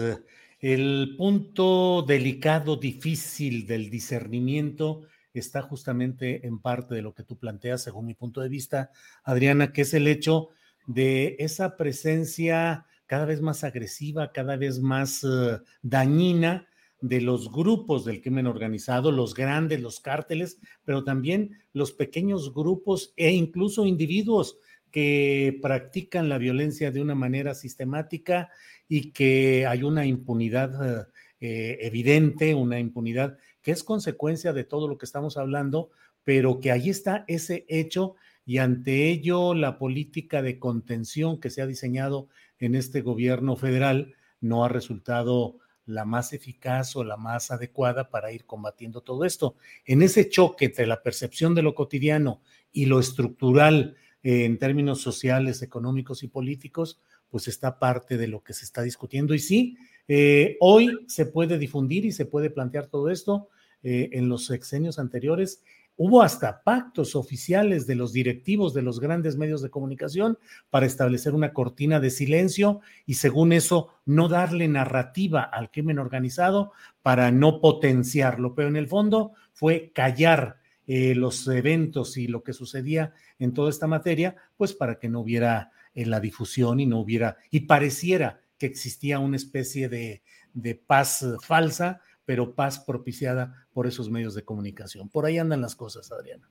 [0.58, 5.02] El punto delicado, difícil del discernimiento
[5.32, 8.90] está justamente en parte de lo que tú planteas, según mi punto de vista,
[9.22, 10.48] Adriana, que es el hecho
[10.86, 16.68] de esa presencia cada vez más agresiva, cada vez más eh, dañina
[17.00, 23.12] de los grupos del crimen organizado, los grandes, los cárteles, pero también los pequeños grupos
[23.16, 24.58] e incluso individuos
[24.90, 28.50] que practican la violencia de una manera sistemática
[28.88, 31.08] y que hay una impunidad
[31.40, 35.90] eh, evidente, una impunidad que es consecuencia de todo lo que estamos hablando,
[36.24, 38.16] pero que ahí está ese hecho
[38.50, 42.26] y ante ello la política de contención que se ha diseñado
[42.58, 48.32] en este gobierno federal no ha resultado la más eficaz o la más adecuada para
[48.32, 49.54] ir combatiendo todo esto.
[49.84, 52.42] En ese choque entre la percepción de lo cotidiano
[52.72, 53.94] y lo estructural
[54.24, 58.82] eh, en términos sociales, económicos y políticos, pues está parte de lo que se está
[58.82, 59.32] discutiendo.
[59.32, 59.76] Y sí,
[60.08, 63.48] eh, hoy se puede difundir y se puede plantear todo esto.
[63.82, 65.62] Eh, en los sexenios anteriores
[66.02, 70.38] Hubo hasta pactos oficiales de los directivos de los grandes medios de comunicación
[70.70, 76.72] para establecer una cortina de silencio y según eso no darle narrativa al crimen organizado
[77.02, 78.54] para no potenciarlo.
[78.54, 83.68] Pero en el fondo fue callar eh, los eventos y lo que sucedía en toda
[83.68, 88.40] esta materia, pues para que no hubiera eh, la difusión y no hubiera, y pareciera
[88.56, 90.22] que existía una especie de,
[90.54, 95.08] de paz falsa pero paz propiciada por esos medios de comunicación.
[95.08, 96.48] Por ahí andan las cosas, Adriana.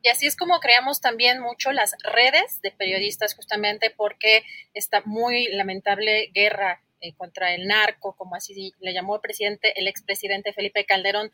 [0.00, 5.48] Y así es como creamos también mucho las redes de periodistas, justamente porque esta muy
[5.48, 10.86] lamentable guerra eh, contra el narco, como así le llamó el presidente, el expresidente Felipe
[10.86, 11.30] Calderón,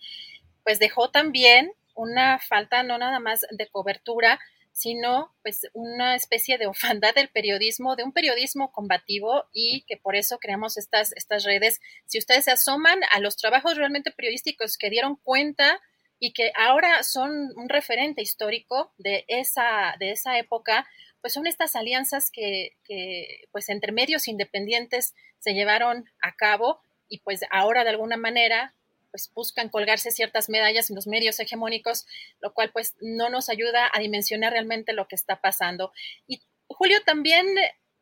[0.65, 4.41] pues dejó también una falta no nada más de cobertura,
[4.77, 10.17] sino pues una especie de ofandad del periodismo, de un periodismo combativo y que por
[10.17, 11.81] eso creamos estas, estas redes.
[12.05, 15.81] Si ustedes se asoman a los trabajos realmente periodísticos que dieron cuenta
[16.19, 20.87] y que ahora son un referente histórico de esa, de esa época,
[21.23, 27.21] pues son estas alianzas que, que pues entre medios independientes se llevaron a cabo y
[27.21, 28.75] pues ahora de alguna manera
[29.17, 32.05] pues buscan colgarse ciertas medallas en los medios hegemónicos,
[32.43, 35.91] lo cual pues no nos ayuda a dimensionar realmente lo que está pasando.
[36.27, 37.47] Y Julio, también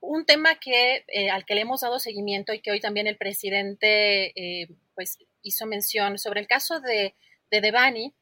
[0.01, 3.17] un tema que eh, al que le hemos dado seguimiento y que hoy también el
[3.17, 7.15] presidente eh, pues hizo mención sobre el caso de,
[7.53, 8.13] de Devani,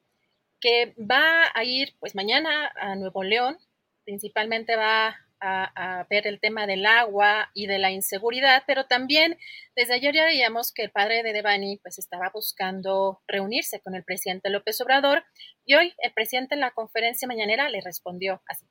[0.61, 3.57] que va a ir pues mañana a Nuevo León,
[4.05, 9.39] principalmente va a, ver el tema del agua y de la inseguridad, pero también
[9.75, 14.05] desde ayer ya veíamos que el padre de Devani pues estaba buscando reunirse con el
[14.05, 15.25] presidente López Obrador
[15.65, 18.67] y hoy el presidente en la conferencia mañanera le respondió así.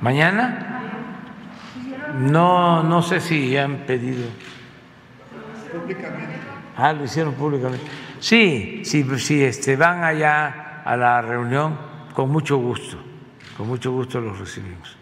[0.00, 0.64] ¿Mañana?
[2.18, 4.28] No, no sé si han pedido.
[5.72, 6.47] Públicamente.
[6.80, 7.84] Ah, lo hicieron públicamente.
[8.20, 11.76] Sí, sí, sí, este, van allá a la reunión
[12.14, 12.96] con mucho gusto,
[13.56, 14.96] con mucho gusto los recibimos.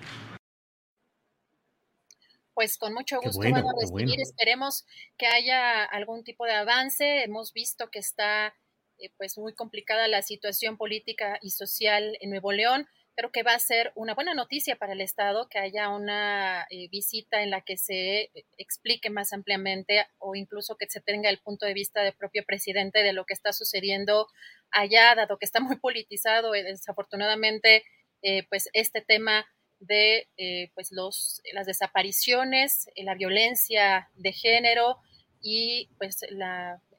[2.55, 4.19] Pues con mucho gusto van a recibir.
[4.19, 4.87] Esperemos
[5.19, 7.23] que haya algún tipo de avance.
[7.25, 8.55] Hemos visto que está
[8.97, 13.55] eh, pues muy complicada la situación política y social en Nuevo León creo que va
[13.55, 17.63] a ser una buena noticia para el Estado que haya una eh, visita en la
[17.63, 22.13] que se explique más ampliamente o incluso que se tenga el punto de vista del
[22.13, 24.29] propio presidente de lo que está sucediendo
[24.71, 27.85] allá, dado que está muy politizado y desafortunadamente
[28.21, 29.47] eh, pues este tema
[29.81, 34.99] de eh, pues los, las desapariciones, la violencia de género
[35.41, 36.21] y pues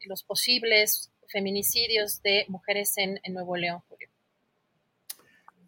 [0.05, 4.09] los posibles feminicidios de mujeres en, en Nuevo León, Julio.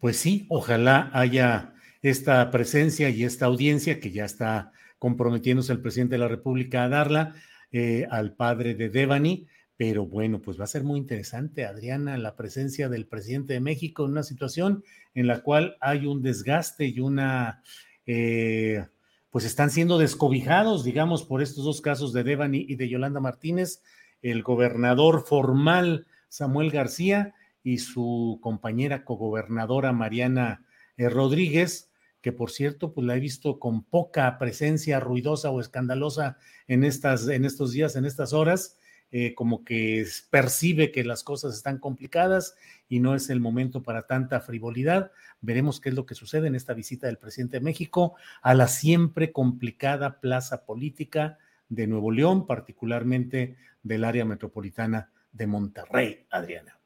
[0.00, 6.14] Pues sí, ojalá haya esta presencia y esta audiencia que ya está comprometiéndose el presidente
[6.14, 7.34] de la República a darla
[7.70, 9.46] eh, al padre de Devani.
[9.76, 14.04] Pero bueno, pues va a ser muy interesante, Adriana, la presencia del presidente de México
[14.04, 14.84] en una situación
[15.14, 17.62] en la cual hay un desgaste y una,
[18.06, 18.86] eh,
[19.30, 23.82] pues están siendo descobijados, digamos, por estos dos casos de Devani y de Yolanda Martínez,
[24.22, 30.64] el gobernador formal Samuel García y su compañera cogobernadora Mariana
[30.96, 31.90] eh, Rodríguez,
[32.20, 36.36] que por cierto, pues la he visto con poca presencia ruidosa o escandalosa
[36.68, 38.78] en, estas, en estos días, en estas horas,
[39.12, 42.54] eh, como que percibe que las cosas están complicadas
[42.88, 45.10] y no es el momento para tanta frivolidad.
[45.40, 48.68] Veremos qué es lo que sucede en esta visita del presidente de México a la
[48.68, 51.38] siempre complicada plaza política
[51.68, 56.79] de Nuevo León, particularmente del área metropolitana de Monterrey, Adriana.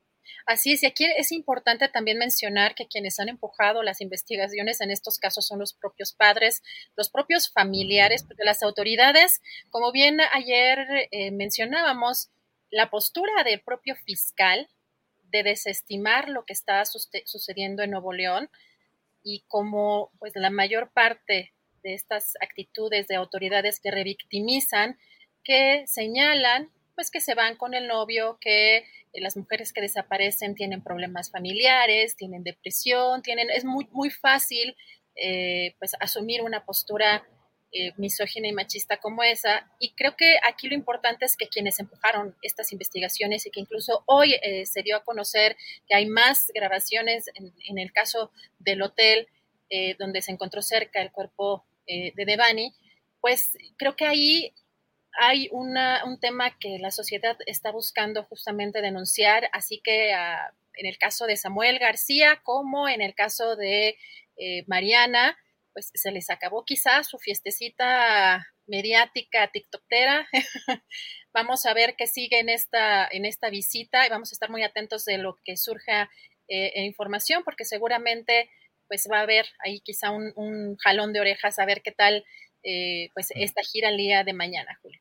[0.46, 4.90] Así es, y aquí es importante también mencionar que quienes han empujado las investigaciones en
[4.90, 6.62] estos casos son los propios padres,
[6.96, 9.40] los propios familiares de las autoridades.
[9.70, 12.30] Como bien ayer eh, mencionábamos,
[12.70, 14.68] la postura del propio fiscal
[15.30, 18.50] de desestimar lo que está sucediendo en Nuevo León
[19.22, 24.98] y como pues la mayor parte de estas actitudes de autoridades que revictimizan,
[25.44, 28.84] que señalan pues que se van con el novio, que eh,
[29.20, 34.76] las mujeres que desaparecen tienen problemas familiares, tienen depresión, tienen, es muy, muy fácil
[35.16, 37.26] eh, pues asumir una postura
[37.72, 39.70] eh, misógina y machista como esa.
[39.78, 44.02] Y creo que aquí lo importante es que quienes empujaron estas investigaciones y que incluso
[44.06, 44.34] hoy
[44.64, 45.56] se dio a conocer
[45.88, 49.28] que hay más grabaciones en, en el caso del hotel
[49.98, 52.72] donde se encontró cerca el cuerpo de Devani,
[53.20, 54.54] pues creo que ahí
[55.18, 60.86] hay una, un tema que la sociedad está buscando justamente denunciar, así que ah, en
[60.86, 63.96] el caso de Samuel García como en el caso de
[64.36, 65.36] eh, Mariana,
[65.72, 70.28] pues se les acabó quizás su fiestecita mediática, tiktokera.
[71.32, 74.62] vamos a ver qué sigue en esta, en esta visita y vamos a estar muy
[74.62, 76.10] atentos de lo que surja
[76.48, 78.50] eh, en información, porque seguramente
[78.88, 82.24] pues va a haber ahí quizá un, un jalón de orejas a ver qué tal
[82.64, 85.00] eh, pues esta gira el día de mañana, Julio.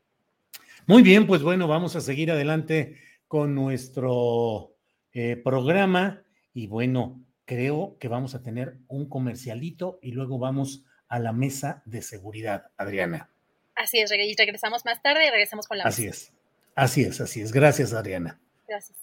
[0.86, 4.75] Muy bien, pues bueno, vamos a seguir adelante con nuestro
[5.13, 6.23] eh, programa
[6.53, 11.84] y bueno, creo que vamos a tener un comercialito y luego vamos a la mesa
[11.86, 13.29] de seguridad, Adriana.
[13.75, 16.34] Así es, y regresamos más tarde y regresamos con la Así es,
[16.75, 17.51] así es, así es.
[17.51, 18.39] Gracias, Adriana.
[18.67, 18.97] Gracias.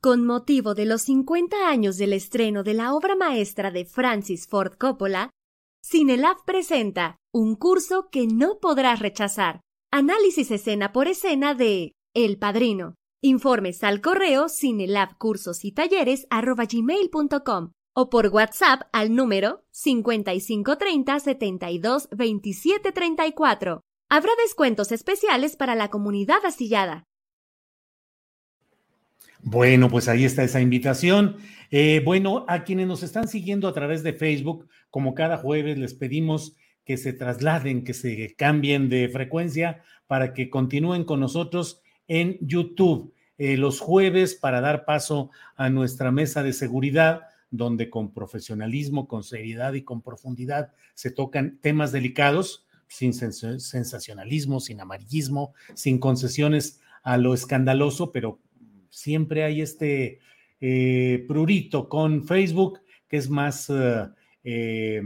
[0.00, 4.74] Con motivo de los 50 años del estreno de la obra maestra de Francis Ford
[4.78, 5.30] Coppola,
[5.82, 9.63] Cinelab presenta un curso que no podrás rechazar
[9.96, 12.96] Análisis escena por escena de El Padrino.
[13.22, 22.90] Informes al correo cinelabcursos y talleres gmail.com o por WhatsApp al número 5530 72 27
[22.90, 23.82] 34.
[24.10, 27.04] Habrá descuentos especiales para la comunidad asillada.
[29.44, 31.36] Bueno, pues ahí está esa invitación.
[31.70, 35.94] Eh, bueno, a quienes nos están siguiendo a través de Facebook, como cada jueves, les
[35.94, 42.38] pedimos que se trasladen, que se cambien de frecuencia para que continúen con nosotros en
[42.40, 49.08] YouTube eh, los jueves para dar paso a nuestra mesa de seguridad, donde con profesionalismo,
[49.08, 56.80] con seriedad y con profundidad se tocan temas delicados, sin sensacionalismo, sin amarillismo, sin concesiones
[57.02, 58.38] a lo escandaloso, pero
[58.88, 60.20] siempre hay este
[60.60, 63.70] eh, prurito con Facebook que es más...
[64.44, 65.02] Eh,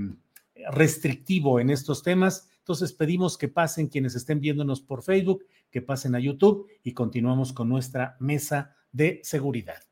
[0.70, 2.48] restrictivo en estos temas.
[2.58, 7.52] Entonces pedimos que pasen quienes estén viéndonos por Facebook, que pasen a YouTube y continuamos
[7.52, 9.82] con nuestra mesa de seguridad.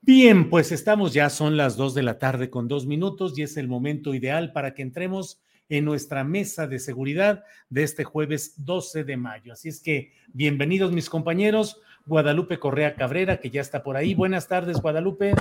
[0.00, 3.56] Bien, pues estamos ya, son las dos de la tarde con dos minutos y es
[3.56, 5.40] el momento ideal para que entremos
[5.70, 9.52] en nuestra mesa de seguridad de este jueves 12 de mayo.
[9.54, 14.14] Así es que bienvenidos mis compañeros, Guadalupe Correa Cabrera, que ya está por ahí.
[14.14, 15.34] Buenas tardes, Guadalupe.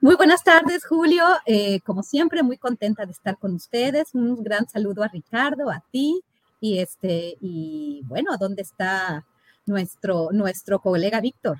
[0.00, 1.24] Muy buenas tardes, Julio.
[1.46, 4.14] Eh, como siempre, muy contenta de estar con ustedes.
[4.14, 6.22] Un gran saludo a Ricardo, a ti
[6.60, 9.24] y este y bueno, ¿dónde está
[9.66, 11.58] nuestro nuestro colega Víctor?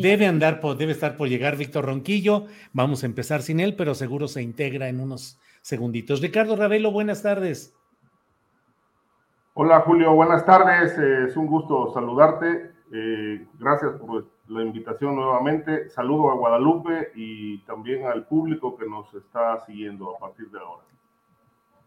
[0.00, 2.46] Debe andar, por, debe estar por llegar Víctor Ronquillo.
[2.72, 6.20] Vamos a empezar sin él, pero seguro se integra en unos segunditos.
[6.20, 7.74] Ricardo Ravelo, buenas tardes.
[9.54, 10.98] Hola Julio, buenas tardes.
[10.98, 12.72] Eh, es un gusto saludarte.
[12.92, 15.88] Eh, gracias por la invitación nuevamente.
[15.90, 20.84] Saludo a Guadalupe y también al público que nos está siguiendo a partir de ahora.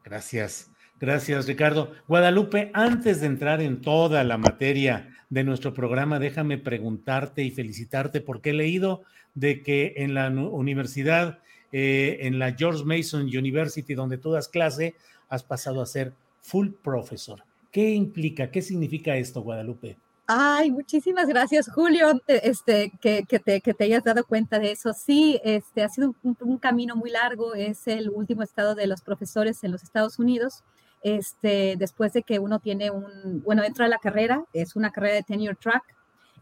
[0.04, 1.92] Gracias, gracias Ricardo.
[2.08, 8.22] Guadalupe, antes de entrar en toda la materia de nuestro programa, déjame preguntarte y felicitarte
[8.22, 9.04] porque he leído
[9.34, 11.40] de que en la universidad
[11.72, 14.96] eh, en la George Mason University, donde tú das clase,
[15.30, 17.44] has pasado a ser full professor.
[17.72, 19.96] ¿Qué implica, qué significa esto, Guadalupe?
[20.34, 24.94] Ay, muchísimas gracias, Julio, este, que, te, que te hayas dado cuenta de eso.
[24.94, 29.62] Sí, este, ha sido un, camino muy largo, es el último estado de los profesores
[29.66, 30.64] en los Estados Unidos.
[31.04, 35.16] Este, después de que uno tiene un, bueno, entra a la carrera, es una carrera
[35.16, 35.84] de tenure track,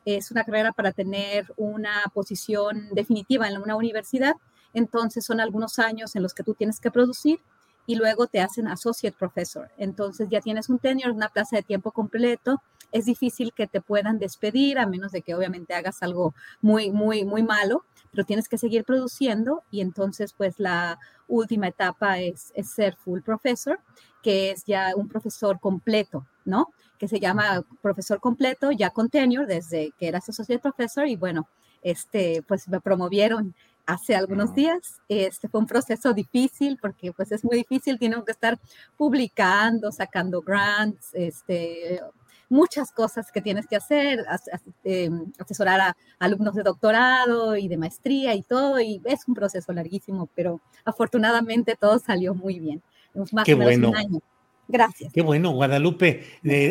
[0.05, 4.35] es una carrera para tener una posición definitiva en una universidad,
[4.71, 7.39] entonces son algunos años en los que tú tienes que producir
[7.89, 9.71] y luego te hacen associate professor.
[9.75, 12.61] Entonces ya tienes un tenure, una plaza de tiempo completo.
[12.91, 17.25] Es difícil que te puedan despedir a menos de que obviamente hagas algo muy, muy,
[17.25, 22.95] muy malo, pero tienes que seguir produciendo y entonces pues la última etapa es, ser
[22.95, 23.79] full professor,
[24.21, 26.67] que es ya un profesor completo, ¿no?
[26.99, 31.47] Que se llama profesor completo ya con tenure desde que eras associate professor y bueno,
[31.81, 33.55] este, pues me promovieron
[33.89, 35.01] hace algunos días.
[35.09, 38.59] Este fue un proceso difícil porque pues es muy difícil, tienen que estar
[38.97, 41.99] publicando, sacando grants, este,
[42.49, 44.23] muchas cosas que tienes que hacer,
[44.83, 49.73] em, asesorar a alumnos de doctorado y de maestría y todo, y es un proceso
[49.73, 52.83] larguísimo, pero afortunadamente todo salió muy bien.
[53.31, 53.91] Más Qué bueno.
[54.71, 55.11] Gracias.
[55.11, 56.25] Qué bueno, Guadalupe.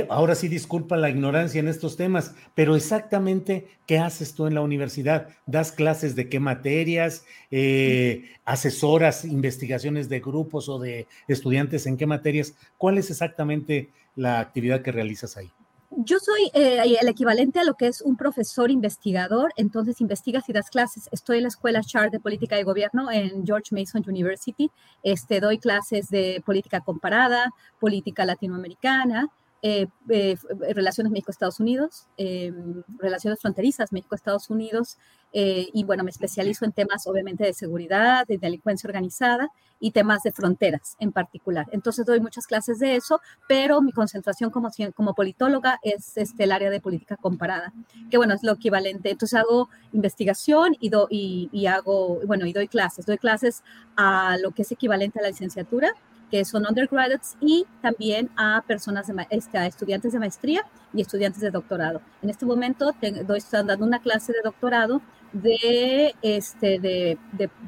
[0.09, 4.61] Ahora sí disculpa la ignorancia en estos temas, pero exactamente qué haces tú en la
[4.61, 5.28] universidad?
[5.46, 7.24] ¿Das clases de qué materias?
[7.51, 12.55] Eh, ¿Asesoras investigaciones de grupos o de estudiantes en qué materias?
[12.76, 15.51] ¿Cuál es exactamente la actividad que realizas ahí?
[15.91, 20.53] Yo soy eh, el equivalente a lo que es un profesor investigador, entonces investigas y
[20.53, 21.09] das clases.
[21.12, 24.70] Estoy en la escuela Char de Política y Gobierno en George Mason University.
[25.03, 29.28] Este, doy clases de política comparada, política latinoamericana,
[29.62, 30.36] eh, eh,
[30.74, 34.98] relaciones México-Estados Unidos, em, relaciones fronterizas México-Estados Unidos,
[35.32, 39.50] eh, y bueno, me especializo en temas obviamente de seguridad, de delincuencia organizada
[39.80, 41.66] y temas de fronteras en particular.
[41.72, 46.52] Entonces doy muchas clases de eso, pero mi concentración como, como politóloga es este, el
[46.52, 47.72] área de política comparada,
[48.11, 49.11] que bueno, es lo equivalente.
[49.11, 53.04] Entonces hago investigación y, do, y, y hago, bueno, y doy clases.
[53.04, 53.62] Doy clases
[53.96, 55.92] a lo que es equivalente a la licenciatura,
[56.31, 60.62] que son undergraduates, y también a personas, de, este, a estudiantes de maestría
[60.93, 62.01] y estudiantes de doctorado.
[62.22, 65.01] En este momento estoy dando una clase de doctorado
[65.33, 67.18] de, este, de,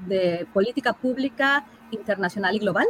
[0.07, 2.87] de, política pública internacional y global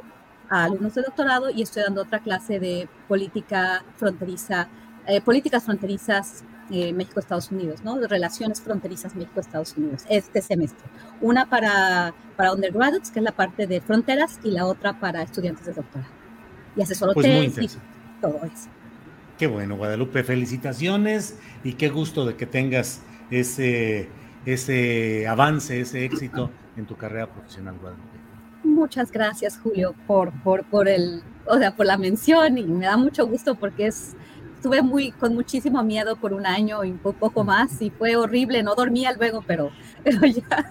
[0.49, 4.69] a alumnos de doctorado y estoy dando otra clase de política fronteriza,
[5.07, 7.99] eh, políticas fronterizas eh, México-Estados Unidos, ¿no?
[8.07, 10.89] Relaciones fronterizas México-Estados Unidos, este semestre.
[11.21, 15.67] Una para, para undergraduates, que es la parte de fronteras, y la otra para estudiantes
[15.67, 16.11] de doctorado.
[16.77, 17.69] Y asesoro pues y
[18.21, 18.69] todo eso.
[19.39, 23.01] Qué bueno, Guadalupe, felicitaciones y qué gusto de que tengas
[23.31, 24.09] ese,
[24.45, 28.19] ese avance, ese éxito en tu carrera profesional, Guadalupe.
[28.63, 32.97] Muchas gracias, Julio, por, por, por, el, o sea, por la mención y me da
[32.97, 34.15] mucho gusto porque es,
[34.61, 38.63] estuve muy, con muchísimo miedo por un año y un poco más y fue horrible,
[38.63, 39.71] no dormía luego, pero,
[40.05, 40.71] pero ya,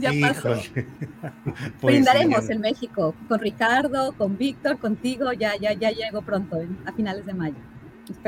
[0.00, 0.48] ya, pasó.
[1.80, 6.92] pues, Brindaremos en México con Ricardo, con Víctor, contigo, ya, ya, ya llego pronto, a
[6.92, 7.54] finales de mayo.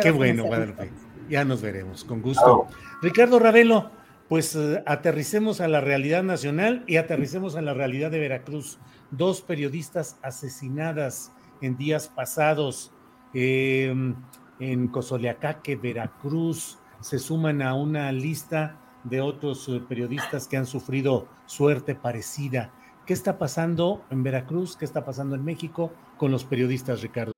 [0.01, 0.93] Qué bueno, Guadalupe.
[1.29, 2.69] Ya nos veremos, con gusto.
[3.01, 3.91] Ricardo Ravelo,
[4.29, 8.79] pues eh, aterricemos a la realidad nacional y aterricemos a la realidad de Veracruz.
[9.11, 12.93] Dos periodistas asesinadas en días pasados.
[13.35, 14.15] Eh,
[14.62, 21.28] en Cozoleacaque, Veracruz, se suman a una lista de otros eh, periodistas que han sufrido
[21.47, 22.72] suerte parecida.
[23.05, 24.76] ¿Qué está pasando en Veracruz?
[24.76, 27.32] ¿Qué está pasando en México con los periodistas, Ricardo?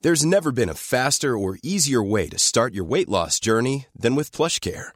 [0.00, 4.14] There's never been a faster or easier way to start your weight loss journey than
[4.14, 4.95] with PlushCare.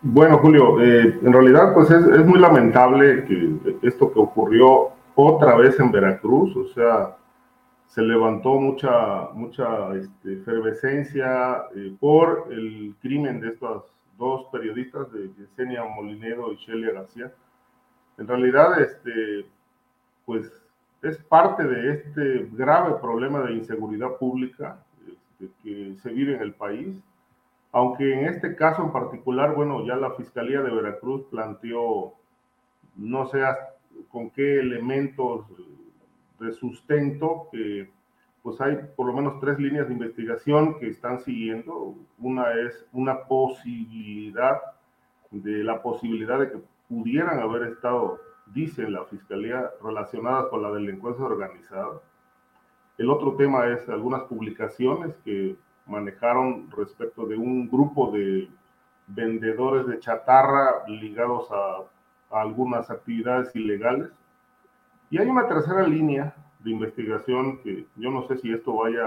[0.00, 5.80] Bueno, Julio, eh, en realidad pues es, muy lamentable que esto que ocurrió otra vez
[5.80, 7.16] en Veracruz, o sea,
[7.86, 13.82] se levantó mucha, mucha este, efervescencia eh, por el crimen de estas
[14.16, 17.32] dos periodistas, de Yesenia Molinero y Shelia García.
[18.18, 19.46] En realidad, este,
[20.24, 20.48] pues
[21.02, 26.54] es parte de este grave problema de inseguridad pública este, que se vive en el
[26.54, 27.02] país
[27.72, 32.14] aunque en este caso en particular, bueno, ya la Fiscalía de Veracruz planteó,
[32.96, 33.42] no sé
[34.08, 35.44] con qué elementos
[36.40, 37.90] de sustento, que
[38.42, 41.94] pues hay por lo menos tres líneas de investigación que están siguiendo.
[42.18, 44.60] Una es una posibilidad
[45.30, 46.58] de la posibilidad de que
[46.88, 52.00] pudieran haber estado, dice la Fiscalía, relacionadas con la delincuencia organizada.
[52.96, 55.56] El otro tema es algunas publicaciones que
[55.88, 58.48] manejaron respecto de un grupo de
[59.08, 61.84] vendedores de chatarra ligados a,
[62.30, 64.10] algunas actividades ilegales.
[65.08, 69.02] Y hay una tercera línea de investigación que yo no sé si esto vaya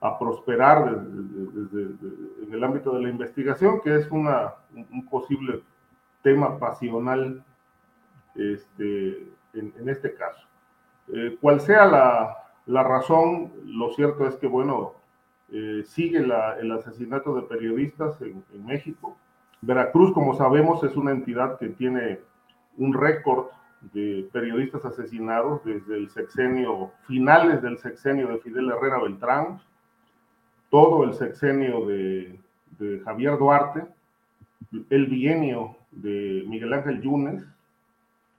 [0.00, 5.62] a, prosperar en el ámbito de la investigación, que es un posible
[6.22, 7.44] tema pasional
[8.34, 10.44] este, en, este caso.
[11.12, 11.86] Eh, cual sea
[12.66, 14.94] la razón, lo cierto es que, bueno,
[15.54, 19.18] eh, sigue el asesinato de periodistas en, México.
[19.60, 22.20] Veracruz, como sabemos, es una entidad que tiene
[22.78, 23.48] un récord
[23.92, 29.60] de periodistas asesinados desde el sexenio, finales del sexenio de Fidel Herrera Beltrán,
[30.70, 32.40] todo el sexenio de,
[33.04, 33.84] Javier Duarte,
[34.88, 37.44] el bienio de Miguel Ángel Yunes,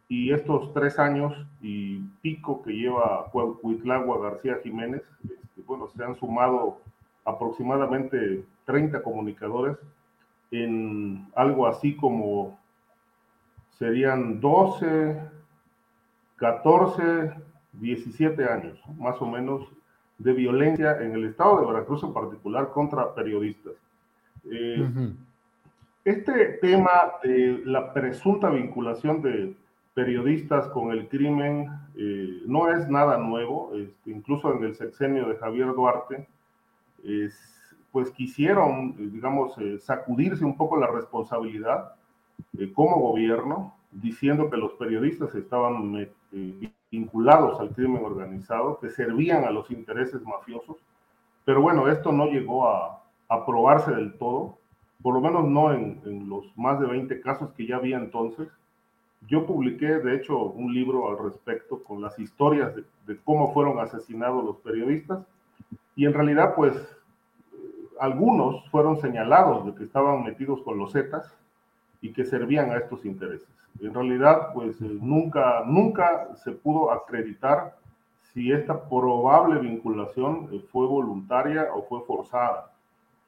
[0.09, 6.15] y estos tres años y pico que lleva Huitlagua García Jiménez, este, bueno, se han
[6.15, 6.81] sumado
[7.25, 9.77] aproximadamente 30 comunicadores
[10.51, 12.59] en algo así como
[13.77, 15.19] serían 12,
[16.37, 17.33] 14,
[17.73, 19.67] 17 años, más o menos,
[20.17, 23.73] de violencia en el estado de Veracruz en particular contra periodistas.
[24.51, 24.87] Eh,
[26.05, 26.91] este tema
[27.23, 29.55] de la presunta vinculación de
[29.93, 35.37] periodistas con el crimen eh, no es nada nuevo, este, incluso en el sexenio de
[35.37, 36.27] Javier Duarte,
[37.93, 41.93] pues quisieron, digamos, eh, sacudirse un poco la responsabilidad
[42.57, 45.95] eh, como gobierno, diciendo que los periodistas estaban
[46.31, 50.77] eh, vinculados al crimen organizado, que servían a los intereses mafiosos.
[51.45, 54.57] Pero bueno, esto no llegó a aprobarse del todo,
[55.03, 58.47] por lo menos no en, los más de 20 casos que ya había entonces.
[59.27, 64.43] Yo publiqué, de hecho, un libro al respecto con las historias de cómo fueron asesinados
[64.43, 65.19] los periodistas
[65.95, 66.75] y en realidad, pues,
[67.99, 71.37] algunos fueron señalados de que estaban metidos con los Zetas
[72.01, 73.47] y que servían a estos intereses.
[73.79, 77.75] En realidad, pues, nunca, nunca se pudo acreditar
[78.33, 82.71] si esta probable vinculación eh, fue voluntaria o fue forzada.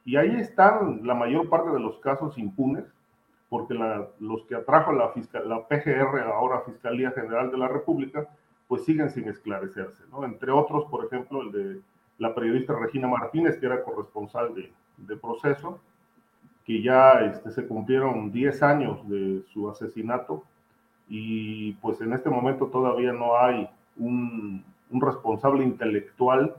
[0.03, 2.85] Y ahí están la mayor parte de los casos impunes,
[3.49, 3.75] porque
[4.19, 8.27] los que atrajo la, fiscal, la PGR, ahora Fiscalía General de la República,
[8.67, 10.25] pues siguen sin esclarecerse, ¿no?
[10.25, 11.81] Entre otros, por ejemplo, el de
[12.17, 15.79] la periodista Regina Martínez, que era corresponsal de, proceso,
[16.65, 20.43] que ya este, se cumplieron 10 años de su asesinato
[21.07, 26.55] y pues en este momento todavía no hay un, responsable intelectual,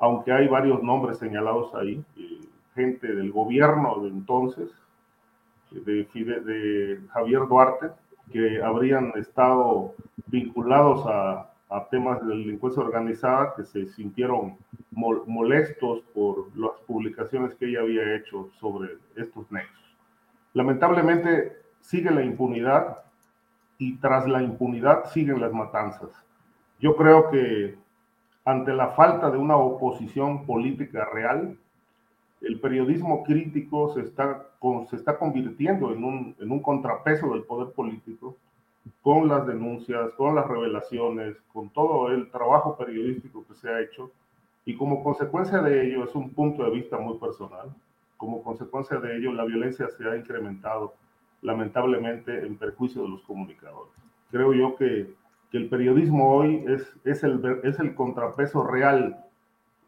[0.00, 2.40] aunque hay varios nombres señalados ahí, eh,
[2.74, 4.70] gente del gobierno de entonces,
[5.70, 7.90] de, de Javier Duarte,
[8.32, 9.92] que habrían estado
[10.26, 14.56] vinculados a, a temas de delincuencia organizada que se sintieron
[14.90, 19.96] molestos por las publicaciones que ella había hecho sobre estos nexos.
[20.52, 22.98] Lamentablemente sigue la impunidad
[23.78, 26.10] y tras la impunidad siguen las matanzas.
[26.80, 27.76] Yo creo que
[28.44, 31.58] ante la falta de una oposición política real,
[32.40, 34.46] el periodismo crítico se está,
[34.90, 38.36] se está convirtiendo en un, en un contrapeso del poder político
[39.02, 44.10] con las denuncias, con las revelaciones, con todo el trabajo periodístico que se ha hecho.
[44.64, 47.74] Y como consecuencia de ello, es un punto de vista muy personal,
[48.16, 50.94] como consecuencia de ello, la violencia se ha incrementado
[51.42, 53.92] lamentablemente en perjuicio de los comunicadores.
[54.30, 55.14] Creo yo que,
[55.50, 59.24] que el periodismo hoy es, es, el, es el contrapeso real.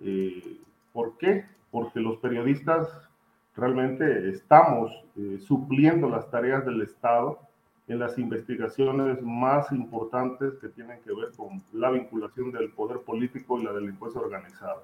[0.00, 0.58] Eh,
[0.92, 1.46] ¿Por qué?
[1.70, 3.08] Porque los periodistas
[3.56, 7.40] realmente estamos eh, supliendo las tareas del Estado
[7.88, 13.60] en las investigaciones más importantes que tienen que ver con la vinculación del poder político
[13.60, 14.82] y la delincuencia organizada.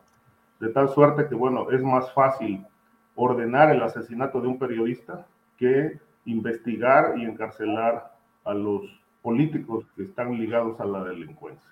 [0.61, 2.65] De tal suerte que, bueno, es más fácil
[3.17, 5.27] ordenar el asesinato de un periodista
[5.59, 8.15] que investigar y encarcelar
[8.45, 8.83] a los
[9.21, 11.71] políticos que están ligados a la delincuencia.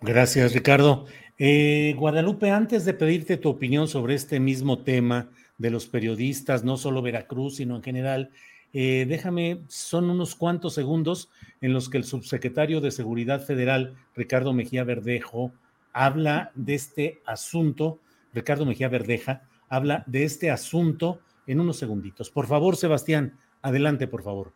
[0.00, 1.06] Gracias, Ricardo.
[1.38, 6.76] Eh, Guadalupe, antes de pedirte tu opinión sobre este mismo tema de los periodistas, no
[6.76, 8.30] solo Veracruz, sino en general,
[8.72, 11.30] eh, déjame, son unos cuantos segundos
[11.60, 15.52] en los que el subsecretario de Seguridad Federal, Ricardo Mejía Verdejo,
[15.92, 18.00] habla de este asunto,
[18.32, 22.30] Ricardo Mejía Verdeja, habla de este asunto en unos segunditos.
[22.30, 24.54] Por favor, Sebastián, adelante, por favor.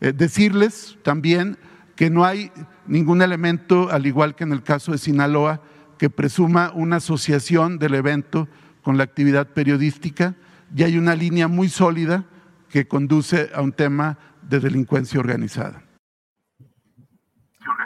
[0.00, 1.56] Eh, decirles también
[1.96, 2.52] que no hay
[2.86, 5.62] ningún elemento, al igual que en el caso de Sinaloa,
[5.98, 8.48] que presuma una asociación del evento
[8.82, 10.36] con la actividad periodística
[10.74, 12.24] y hay una línea muy sólida
[12.70, 15.84] que conduce a un tema de delincuencia organizada.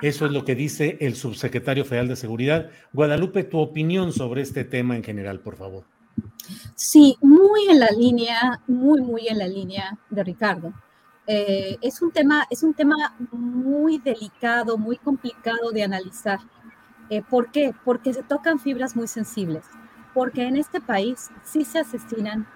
[0.00, 2.70] Eso es lo que dice el subsecretario federal de Seguridad.
[2.92, 5.84] Guadalupe, tu opinión sobre este tema en general, por favor.
[6.74, 10.72] Sí, muy en la línea, muy, muy en la línea de Ricardo.
[11.26, 16.40] Eh, es, un tema, es un tema muy delicado, muy complicado de analizar.
[17.08, 17.72] Eh, ¿Por qué?
[17.84, 19.64] Porque se tocan fibras muy sensibles.
[20.14, 22.46] Porque en este país sí se asesinan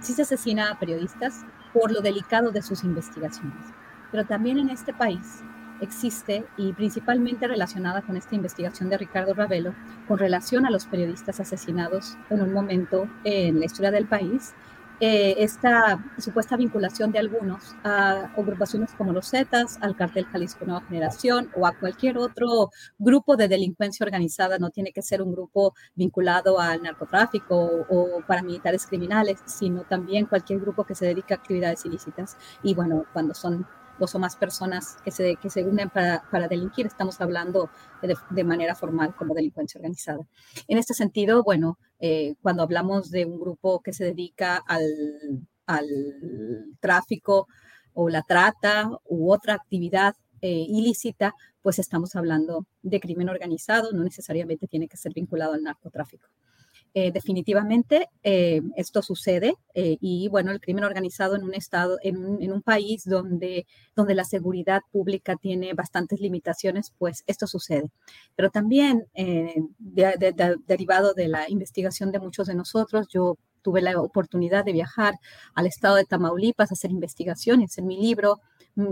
[0.00, 3.64] sí se asesina a periodistas por lo delicado de sus investigaciones.
[4.10, 5.42] Pero también en este país
[5.80, 9.74] existe, y principalmente relacionada con esta investigación de Ricardo Ravelo,
[10.08, 14.54] con relación a los periodistas asesinados en un momento en la historia del país,
[15.00, 20.84] eh, esta supuesta vinculación de algunos a agrupaciones como los Zetas, al cartel Jalisco Nueva
[20.86, 25.74] Generación o a cualquier otro grupo de delincuencia organizada, no tiene que ser un grupo
[25.94, 31.84] vinculado al narcotráfico o, paramilitares criminales, sino también cualquier grupo que se dedica a actividades
[31.84, 32.36] ilícitas.
[32.64, 33.66] Y bueno, cuando son
[34.00, 37.70] dos o más personas que se, que se unen para, para delinquir, estamos hablando
[38.02, 40.20] de, de, manera formal como delincuencia organizada.
[40.66, 44.84] En este sentido, bueno, eh, cuando hablamos de un grupo que se dedica al,
[46.80, 47.46] tráfico
[47.92, 54.02] o la trata u otra actividad eh, ilícita, pues estamos hablando de crimen organizado, no
[54.02, 56.28] necesariamente tiene que ser vinculado al narcotráfico.
[56.94, 62.16] Eh, definitivamente eh, esto sucede eh, y bueno, el crimen organizado en un estado, en
[62.16, 67.90] un, país donde, donde la seguridad pública tiene bastantes limitaciones, pues esto sucede.
[68.36, 69.06] Pero también
[70.66, 75.14] derivado de la investigación de muchos de nosotros, yo tuve la oportunidad de viajar
[75.54, 78.40] al estado de Tamaulipas a hacer investigaciones en mi libro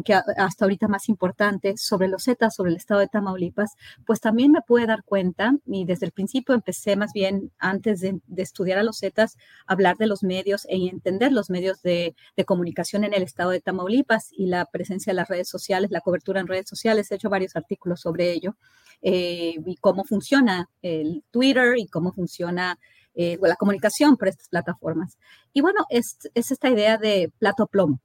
[0.04, 3.70] que hasta ahorita más importante sobre los Zetas, sobre el estado de Tamaulipas,
[4.04, 8.20] pues también me pude dar cuenta, y desde el principio empecé más bien antes de,
[8.36, 9.36] estudiar a los Zetas,
[9.66, 12.14] hablar de los medios e entender los medios de,
[12.46, 16.40] comunicación en el estado de Tamaulipas y la presencia de las redes sociales, la cobertura
[16.40, 17.10] en redes sociales.
[17.10, 18.56] He hecho varios artículos sobre ello
[19.02, 22.78] eh, y cómo funciona el Twitter y cómo funciona
[23.14, 25.18] eh, la comunicación por estas plataformas.
[25.52, 28.00] Y bueno, es, es esta idea de plato plomo.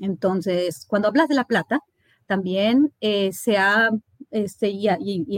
[0.00, 1.80] Entonces, cuando hablas de la plata,
[2.28, 3.90] también eh, se ha,
[4.30, 4.86] este, y,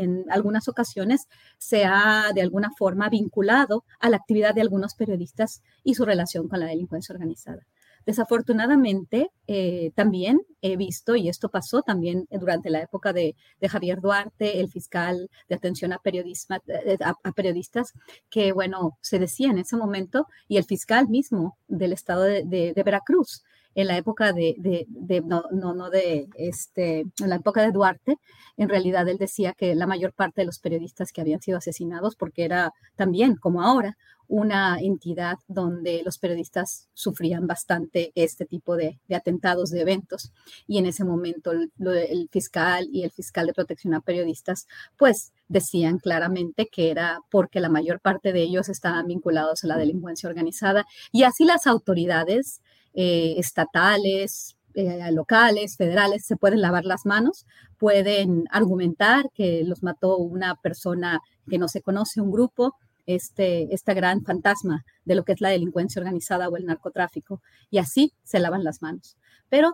[0.01, 5.63] en algunas ocasiones se ha de alguna forma vinculado a la actividad de algunos periodistas
[5.85, 7.65] y su relación con la delincuencia organizada.
[8.07, 13.37] Desafortunadamente, eh, también he visto, y esto pasó también durante la época de,
[13.69, 17.93] Javier Duarte, el fiscal de atención eh, a, periodistas,
[18.31, 23.45] que, bueno, se decía en ese momento, y el fiscal mismo del estado de Veracruz,
[23.75, 24.87] en la época de,
[25.25, 28.17] no, no, de, este, en la época de Duarte,
[28.57, 32.17] en realidad él decía que la mayor parte de los periodistas que habían sido asesinados,
[32.17, 33.97] porque era también, como ahora,
[34.31, 40.33] una entidad donde los periodistas sufrían bastante este tipo de, atentados, de eventos.
[40.69, 45.99] Y en ese momento el, fiscal y el fiscal de protección a periodistas, pues decían
[45.99, 50.87] claramente que era porque la mayor parte de ellos estaban vinculados a la delincuencia organizada.
[51.11, 52.61] Y así las autoridades
[52.95, 57.47] eh, estatales, eh, locales, federales, se pueden lavar las manos,
[57.79, 62.77] pueden argumentar que los mató una persona que no se conoce, un grupo,
[63.07, 67.79] este, esta gran fantasma de lo que es la delincuencia organizada o el narcotráfico, y
[67.79, 69.17] así se lavan las manos.
[69.49, 69.73] Pero,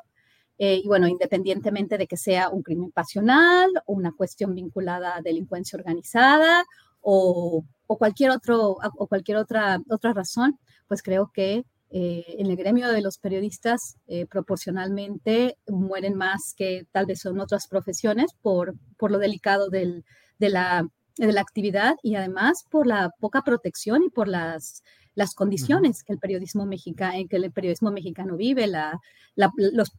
[0.58, 5.76] eh, y bueno, independientemente de que sea un crimen pasional una cuestión vinculada a delincuencia
[5.78, 6.64] organizada
[7.02, 12.56] o, o cualquier, otro, o cualquier otra, otra razón, pues creo que eh, en el
[12.56, 18.74] gremio de los periodistas eh, proporcionalmente mueren más que tal vez son otras profesiones por,
[18.96, 20.04] por lo delicado del,
[20.38, 24.82] de, la, de, la, actividad y además por la poca protección y por las,
[25.14, 28.98] las condiciones que, el periodismo mexicano, en que el periodismo mexicano vive, la,
[29.36, 29.92] la, los,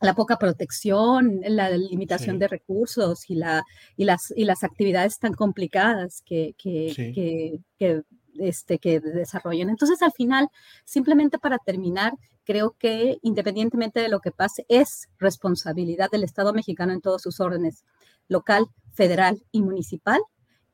[0.00, 3.62] la poca protección, la limitación de recursos y, la,
[3.96, 8.02] y, las, y las actividades tan complicadas que, que, que, que
[8.38, 9.70] este, que desarrollen.
[9.70, 10.48] Entonces, al final,
[10.84, 12.14] simplemente para terminar,
[12.44, 17.40] creo que independientemente de lo que pase, es responsabilidad del Estado mexicano en todos sus
[17.40, 17.84] órdenes,
[18.28, 20.20] local, federal y municipal,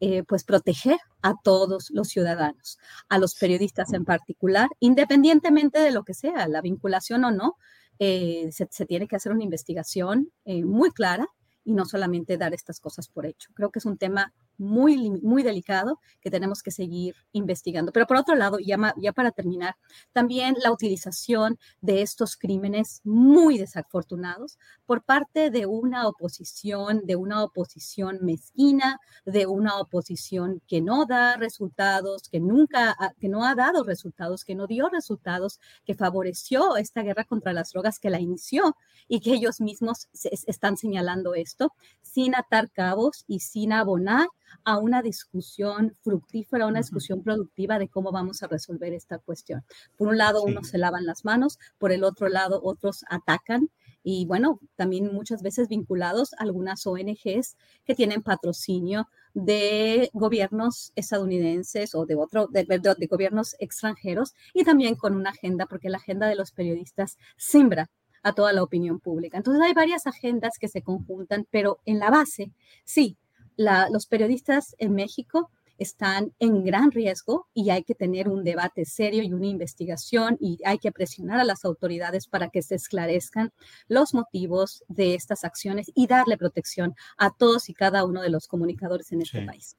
[0.01, 2.79] eh, pues proteger a todos los ciudadanos,
[3.09, 7.57] a los periodistas en particular, independientemente de lo que sea, la vinculación o no,
[7.99, 11.27] eh, se, tiene que hacer una investigación eh, muy clara
[11.65, 13.51] y no solamente dar estas cosas por hecho.
[13.55, 17.93] Creo que es un tema muy, muy delicado que tenemos que seguir investigando.
[17.93, 19.77] Pero por otro lado, ya, ya para terminar,
[20.13, 27.43] también la utilización de estos crímenes muy desafortunados por parte de una oposición, de una
[27.43, 33.85] oposición mezquina, de una oposición que no da resultados, que nunca, que no ha dado
[33.85, 38.77] resultados, que no dio resultados, que favoreció esta guerra contra las drogas, que la inició
[39.07, 40.09] y que ellos mismos
[40.47, 41.73] están señalando esto
[42.03, 44.29] sin atar cabos y sin abonar
[44.65, 49.65] a una discusión fructífera, una discusión productiva de cómo vamos a resolver esta cuestión.
[49.97, 53.71] Por un lado, unos se lavan las manos, por el otro lado, otros atacan
[54.03, 61.95] y bueno, también muchas veces vinculados a algunas ONGs que tienen patrocinio de gobiernos estadounidenses
[61.95, 66.27] o de, otro, de, de, gobiernos extranjeros y también con una agenda, porque la agenda
[66.27, 67.91] de los periodistas simbra
[68.23, 69.37] a toda la opinión pública.
[69.37, 72.53] Entonces hay varias agendas que se conjuntan, pero en la base,
[72.85, 73.17] sí,
[73.59, 79.23] los periodistas en México están en gran riesgo y hay que tener un debate serio
[79.23, 83.53] y una investigación y hay que presionar a las autoridades para que se esclarezcan
[83.87, 88.49] los motivos de estas acciones y darle protección a todos y cada uno de los
[88.49, 89.77] comunicadores en este país.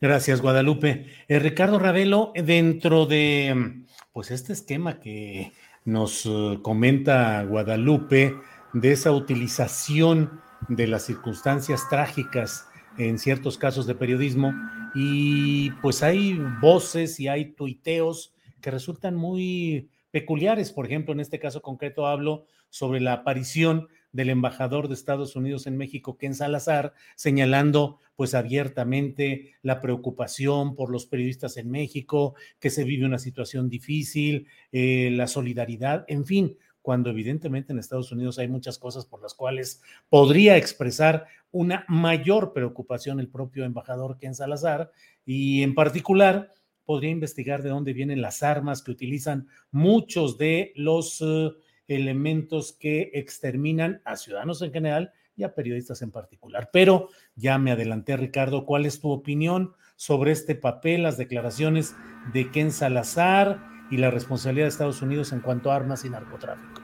[0.00, 1.06] Gracias, Guadalupe.
[1.28, 5.52] Eh, Ricardo Ravelo, dentro de pues este esquema que
[5.84, 8.34] nos eh, comenta Guadalupe
[8.72, 12.66] de esa utilización de las circunstancias trágicas
[12.98, 14.52] en ciertos casos de periodismo
[14.94, 20.72] y pues hay voces y hay tuiteos que resultan muy peculiares.
[20.72, 25.66] Por ejemplo, en este caso concreto hablo sobre la aparición del embajador de Estados Unidos
[25.66, 32.70] en México, Ken Salazar, señalando pues abiertamente la preocupación por los periodistas en México, que
[32.70, 38.38] se vive una situación difícil, eh, la solidaridad, en fin, cuando evidentemente en Estados Unidos
[38.38, 44.34] hay muchas cosas por las cuales podría expresar una mayor preocupación el propio embajador Ken
[44.34, 44.90] Salazar
[45.24, 46.52] y en particular
[46.84, 51.50] podría investigar de dónde vienen las armas que utilizan muchos de los eh,
[51.86, 56.70] elementos que exterminan a ciudadanos en general y a periodistas en particular.
[56.72, 61.94] Pero ya me adelanté, Ricardo, ¿cuál es tu opinión sobre este papel, las declaraciones
[62.32, 66.80] de Ken Salazar y la responsabilidad de Estados Unidos en cuanto a armas y narcotráfico?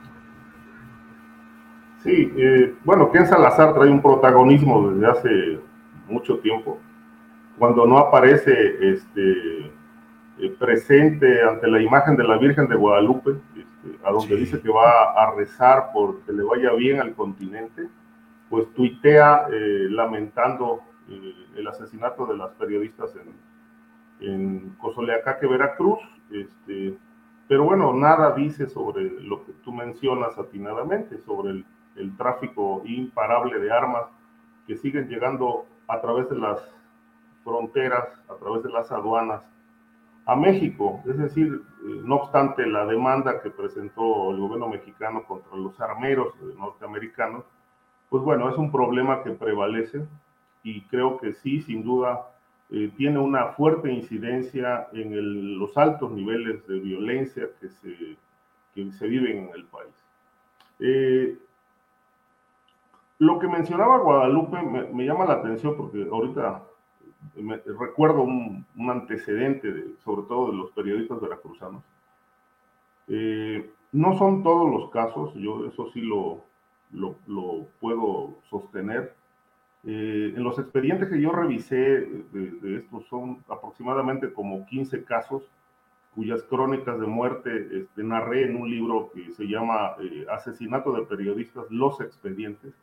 [2.03, 5.59] Sí, eh, bueno, Ken Salazar trae un protagonismo desde hace
[6.07, 6.79] mucho tiempo.
[7.59, 8.53] Cuando no aparece
[8.93, 9.73] este,
[10.39, 14.69] eh, presente ante la imagen de la Virgen de Guadalupe, este, a donde dice que
[14.69, 17.89] va a rezar por que le vaya bien al continente,
[18.51, 23.17] pues tuitea eh, lamentando eh, el asesinato de las periodistas
[24.21, 26.01] en, en Cozoleacaque, Veracruz.
[26.31, 26.97] Este,
[27.49, 33.59] pero bueno, nada dice sobre lo que tú mencionas atinadamente, sobre el, el tráfico imparable
[33.59, 34.05] de armas
[34.67, 36.61] que siguen llegando a través de las
[37.43, 39.43] fronteras, a través de las aduanas
[40.27, 41.03] a México.
[41.07, 46.35] Es decir, eh, no obstante la demanda que presentó el gobierno mexicano contra los armeros
[46.59, 47.45] norteamericanos,
[48.11, 50.07] pues bueno, es un problema que prevalece
[50.63, 52.27] y creo que sí, sin duda,
[52.71, 58.17] eh, tiene una fuerte incidencia en los altos niveles de violencia que se,
[58.75, 59.95] que se viven en el país.
[60.81, 61.37] Eh,
[63.19, 66.63] lo que mencionaba Guadalupe me, llama la atención porque ahorita
[67.37, 71.83] me, recuerdo un, antecedente, sobre todo de los periodistas veracruzanos.
[73.09, 76.45] Eh, no son todos los casos, yo eso sí lo,
[76.93, 79.15] lo, puedo sostener.
[79.85, 85.43] Eh, en los expedientes que yo revisé de, estos son aproximadamente como 15 casos
[86.15, 91.03] cuyas crónicas de muerte este, narré en un libro que se llama eh, Asesinato de
[91.03, 92.75] Periodistas, Los Expedientes.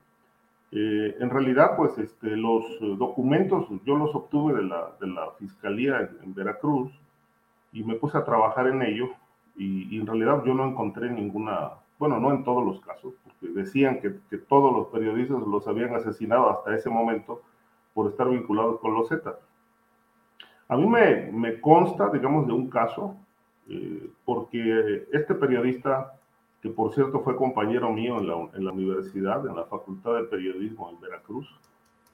[0.71, 2.63] Eh, en realidad, pues este, los
[2.97, 6.91] documentos yo los obtuve de la, de la Fiscalía en, Veracruz
[7.73, 9.09] y me puse a trabajar en ello
[9.57, 13.53] y, y en realidad yo no encontré ninguna bueno, no en todos los casos, porque
[13.53, 17.41] decían que, todos los periodistas los habían asesinado hasta ese momento
[17.93, 19.35] por estar vinculados con los Zetas.
[20.67, 23.15] A mí me, consta, digamos, de un caso,
[23.69, 26.13] eh, porque este periodista,
[26.61, 28.27] que por cierto fue compañero mío en
[28.65, 31.47] la, universidad, en la Facultad de Periodismo en Veracruz,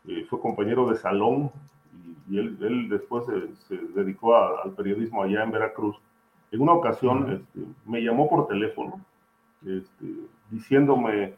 [0.07, 1.51] eh, fue compañero de salón
[2.29, 3.25] y, él, después
[3.67, 5.97] se, dedicó al periodismo allá en Veracruz,
[6.51, 9.01] en una ocasión este, me llamó por teléfono
[9.65, 10.05] este,
[10.49, 11.33] diciéndome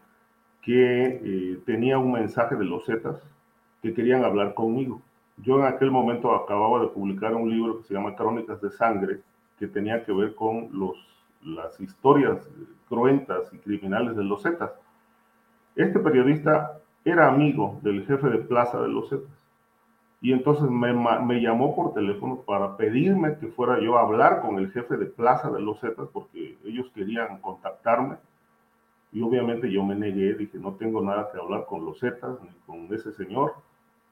[0.61, 3.21] que eh, tenía un mensaje de los Zetas
[3.81, 5.01] que querían hablar conmigo.
[5.37, 9.19] Yo en aquel momento acababa de publicar un libro que se llama Crónicas de Sangre,
[9.59, 10.95] que tenía que ver con los,
[11.43, 12.47] las historias
[12.87, 14.71] cruentas y criminales de los Zetas.
[15.75, 19.42] Este periodista era amigo del jefe de plaza de los Zetas.
[20.23, 24.57] Y entonces me, me, llamó por teléfono para pedirme que fuera yo a hablar con
[24.57, 28.15] el jefe de plaza de los Zetas, porque ellos querían contactarme.
[29.11, 32.49] Y obviamente yo me negué, dije, no tengo nada que hablar con los Zetas ni
[32.65, 33.55] con ese señor.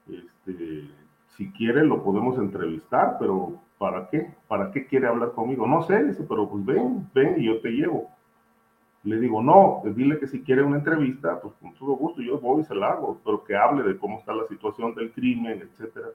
[0.06, 0.82] Este,
[1.28, 4.34] si quiere lo podemos entrevistar, pero ¿para qué?
[4.48, 5.66] ¿Para qué quiere hablar conmigo?
[5.66, 8.10] No sé, dice, pero pues ven, ven y yo te llevo.
[9.04, 12.38] Le digo, no, pues dile que si quiere una entrevista, pues con todo gusto yo
[12.38, 15.60] voy y se la hago, pero que hable de cómo está la situación del crimen,
[15.60, 16.08] etcétera.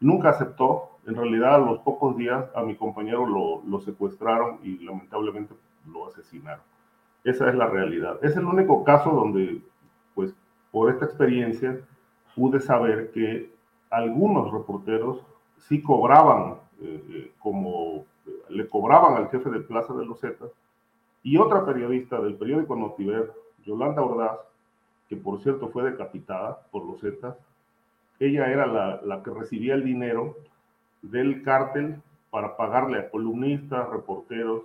[0.00, 0.98] Nunca aceptó.
[1.06, 5.54] En realidad, a los pocos días a mi compañero lo, lo secuestraron y lamentablemente
[5.92, 6.62] lo asesinaron.
[7.24, 8.18] Esa es la realidad.
[8.22, 9.60] Es el único caso donde,
[10.14, 10.34] pues,
[10.70, 11.80] por esta experiencia,
[12.36, 13.50] pude saber que
[13.90, 15.24] algunos reporteros
[15.56, 18.04] sí cobraban, eh, eh, como
[18.48, 20.50] le cobraban al jefe de Plaza de los Zetas,
[21.22, 23.32] y otra periodista del periódico Notiver,
[23.64, 24.38] Yolanda Ordaz,
[25.08, 27.36] que por cierto fue decapitada por los Zetas,
[28.20, 30.36] ella era la, la que recibía el dinero
[31.02, 32.00] del cártel
[32.30, 34.62] para pagarle a columnistas, reporteros,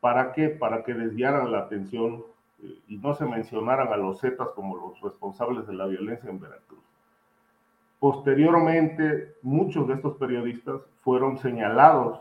[0.00, 0.48] ¿para qué?
[0.48, 2.24] Para que desviaran la atención
[2.62, 6.40] eh, y no se mencionaran a los Zetas como los responsables de la violencia en
[6.40, 6.80] Veracruz.
[7.98, 12.20] Posteriormente, muchos de estos periodistas fueron señalados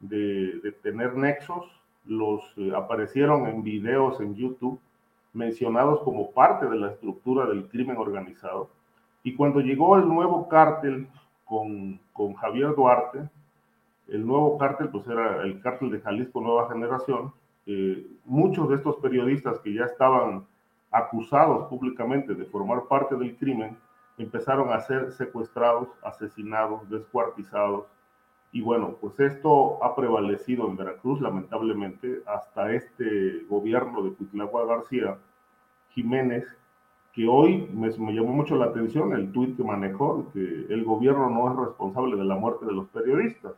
[0.00, 1.64] de, tener nexos,
[2.06, 4.80] los eh, aparecieron en videos en YouTube
[5.32, 8.70] mencionados como parte de la estructura del crimen organizado.
[9.22, 11.08] Y cuando llegó el nuevo cártel
[11.44, 13.28] con, con Javier Duarte,
[14.08, 17.32] el nuevo cártel pues era el cártel de Jalisco Nueva Generación,
[17.66, 20.46] eh, muchos de estos periodistas que ya estaban
[20.92, 23.76] acusados públicamente de formar parte del crimen,
[24.16, 27.86] empezaron a ser secuestrados, asesinados, descuartizados.
[28.56, 35.18] Y bueno, pues esto ha prevalecido en Veracruz, lamentablemente, hasta este gobierno de Cuitlagua García
[35.90, 36.46] Jiménez,
[37.12, 41.50] que hoy me, llamó mucho la atención el tuit que manejó, que el gobierno no
[41.50, 43.52] es responsable de la muerte de los periodistas.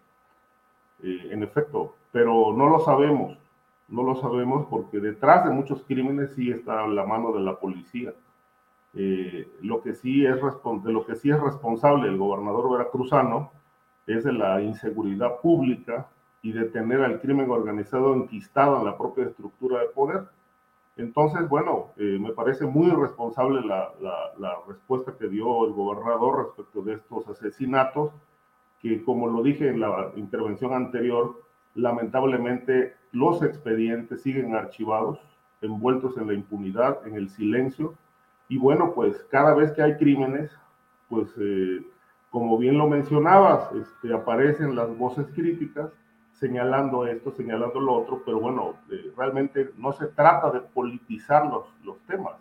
[1.04, 3.38] Eh, en efecto, pero no lo sabemos,
[3.86, 8.12] no lo sabemos porque detrás de muchos crímenes sí está la mano de la policía.
[8.94, 13.52] Eh, lo, que sí es de lo que sí es responsable el gobernador veracruzano
[14.08, 16.08] es de la inseguridad pública
[16.42, 20.22] y de tener al crimen organizado enquistado en la propia estructura de poder.
[20.96, 26.82] Entonces, bueno, eh, me parece muy irresponsable la, la, respuesta que dio el gobernador respecto
[26.82, 28.12] de estos asesinatos,
[28.80, 31.42] que como lo dije en la intervención anterior,
[31.74, 35.20] lamentablemente los expedientes siguen archivados,
[35.60, 37.94] envueltos en la impunidad, en el silencio,
[38.48, 40.50] y bueno, pues cada vez que hay crímenes,
[41.08, 41.82] pues eh,
[42.30, 45.90] como bien lo mencionabas, este, aparecen las voces críticas
[46.32, 51.66] señalando esto, señalando lo otro, pero bueno, eh, realmente no se trata de politizar los,
[51.82, 52.36] los temas,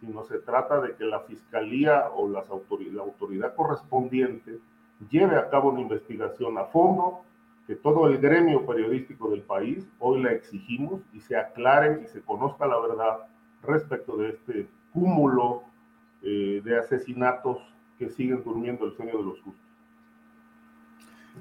[0.00, 4.58] sino se trata de que la fiscalía o las la autoridad correspondiente
[5.10, 7.20] lleve a cabo una investigación a fondo,
[7.66, 12.20] que todo el gremio periodístico del país hoy la exigimos y se aclare y se
[12.20, 13.18] conozca la verdad
[13.62, 15.62] respecto de este cúmulo
[16.22, 19.64] eh, de asesinatos que siguen durmiendo el sueño de los justos.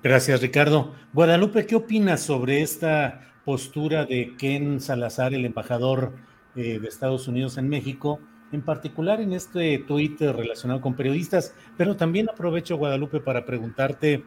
[0.02, 0.94] Gracias, Ricardo.
[1.14, 6.14] Guadalupe, ¿qué opinas sobre esta postura de Ken Salazar, el embajador
[6.56, 8.20] eh, de Estados Unidos en México,
[8.52, 11.56] en particular en este tuit relacionado con periodistas?
[11.78, 14.24] Pero también aprovecho, Guadalupe, para preguntarte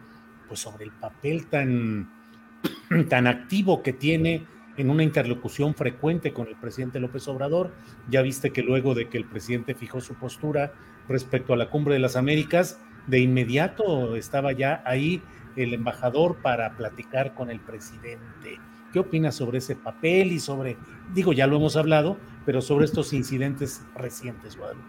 [0.49, 2.11] pues, sobre el papel tan,
[3.09, 4.47] tan activo que tiene
[4.77, 7.73] en una interlocución frecuente con el presidente López Obrador.
[8.09, 10.73] Ya viste que luego de que el presidente fijó su postura
[11.09, 15.23] respecto a la cumbre de las Américas, de inmediato estaba ya ahí
[15.57, 18.61] el embajador para platicar con el presidente.
[18.93, 20.77] ¿Qué opinas sobre ese papel y sobre,
[21.15, 24.87] digo, ya lo hemos hablado, pero sobre estos incidentes recientes, Guadalupe?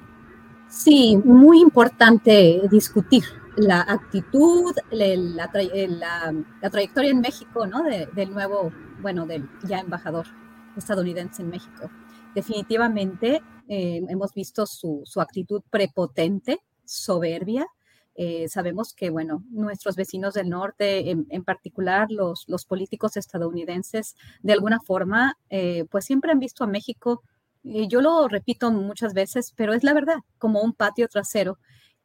[0.69, 3.23] Sí, muy importante discutir
[3.55, 7.83] la actitud, la, trayectoria en México, ¿no?
[7.83, 8.71] del nuevo
[9.01, 10.27] bueno, del ya embajador
[10.75, 11.89] estadounidense en México.
[12.35, 17.67] Definitivamente eh, hemos visto su, actitud prepotente, soberbia.
[18.15, 24.53] Eh, sabemos que, bueno, nuestros vecinos del norte, en, particular los, los, políticos estadounidenses, de
[24.53, 27.23] alguna forma, eh, pues siempre han visto a México,
[27.63, 31.59] y yo lo repito muchas veces, pero es la verdad, como un patio trasero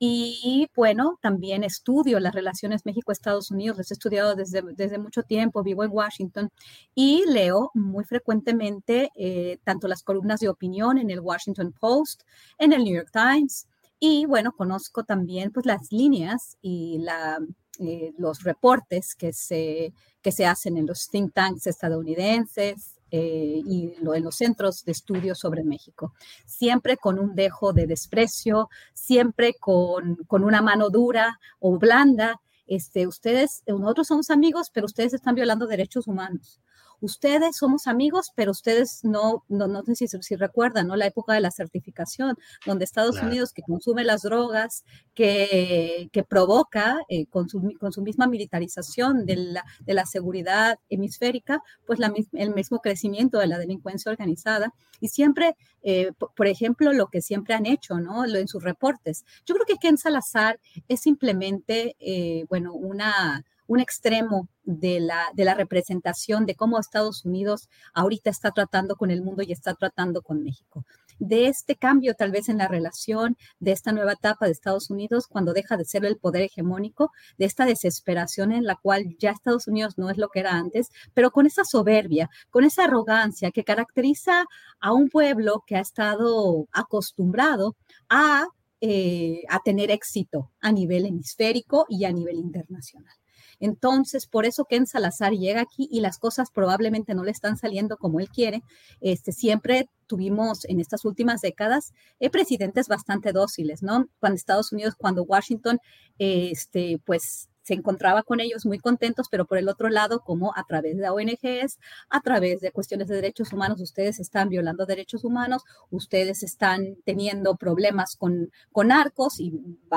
[0.04, 5.62] Y bueno, también estudio las relaciones México-Estados Unidos, las he estudiado desde, desde mucho tiempo,
[5.62, 6.50] vivo en Washington
[6.92, 12.22] y leo muy frecuentemente eh, tanto las columnas de opinión en el Washington Post,
[12.58, 13.68] en el New York Times,
[14.00, 17.38] y bueno, conozco también pues las líneas y la,
[17.78, 23.92] eh, los reportes que se, que se hacen en los think tanks estadounidenses, eh, y
[24.00, 26.14] en los centros de estudio sobre México.
[26.46, 32.40] Siempre con un dejo de desprecio, siempre con, con una mano dura o blanda.
[32.66, 36.60] Este, ustedes, nosotros somos amigos, pero ustedes están violando derechos humanos
[37.02, 40.96] ustedes somos amigos, pero ustedes no, no, no sé si, si recuerdan, ¿no?
[40.96, 44.84] La época de la certificación, donde Estados Unidos, que consume las drogas,
[45.14, 50.78] que, que provoca eh, con, su, con, su, misma militarización de la, de la seguridad
[50.88, 54.72] hemisférica, pues la, el mismo crecimiento de la delincuencia organizada.
[55.00, 58.26] Y siempre, eh, por ejemplo, lo que siempre han hecho, ¿no?
[58.26, 59.24] Lo, en sus reportes.
[59.44, 65.44] Yo creo que Ken Salazar es simplemente, eh, bueno, una un extremo de la, de
[65.44, 70.22] la representación de cómo Estados Unidos ahorita está tratando con el mundo y está tratando
[70.22, 70.84] con México.
[71.18, 75.26] De este cambio tal vez en la relación, de esta nueva etapa de Estados Unidos
[75.28, 79.68] cuando deja de ser el poder hegemónico, de esta desesperación en la cual ya Estados
[79.68, 83.64] Unidos no es lo que era antes, pero con esa soberbia, con esa arrogancia que
[83.64, 84.46] caracteriza
[84.80, 87.76] a un pueblo que ha estado acostumbrado
[88.08, 88.46] a,
[88.80, 93.21] eh, a tener éxito a nivel hemisférico y a nivel internacional.
[93.62, 97.96] Entonces, por eso Ken Salazar llega aquí y las cosas probablemente no le están saliendo
[97.96, 98.62] como él quiere.
[99.00, 104.08] Este, siempre tuvimos en estas últimas décadas eh, presidentes bastante dóciles, ¿no?
[104.18, 105.78] Cuando Estados Unidos, cuando Washington,
[106.18, 110.64] este, pues se encontraba con ellos muy contentos, pero por el otro lado, como a
[110.64, 111.78] través de ONGs,
[112.10, 117.56] a través de cuestiones de derechos humanos, ustedes están violando derechos humanos, ustedes están teniendo
[117.56, 119.52] problemas con, con narcos y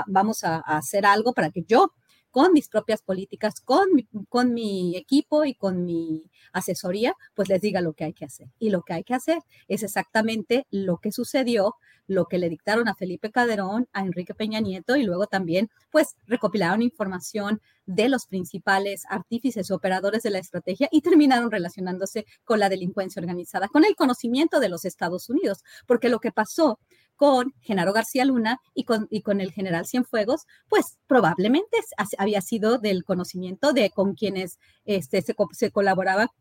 [0.07, 1.91] vamos a, hacer algo para que yo
[2.35, 7.61] con mis propias políticas, con mi, con mi equipo y con mi asesoría, pues les
[7.61, 8.49] diga lo que hay que hacer.
[8.59, 9.37] Y lo que hay que hacer
[9.69, 14.59] es exactamente lo que sucedió, lo que le dictaron a Felipe Calderón, a Enrique Peña
[14.59, 20.87] Nieto y luego también pues recopilaron información de los principales artífices operadores de la estrategia
[20.91, 26.09] y terminaron relacionándose con la delincuencia organizada, con el conocimiento de los Estados Unidos, porque
[26.09, 26.79] lo que pasó
[27.15, 31.77] con Genaro García Luna y con, y con el general Cienfuegos, pues probablemente
[32.17, 36.31] había sido del conocimiento de con quienes este, se, se colaboraba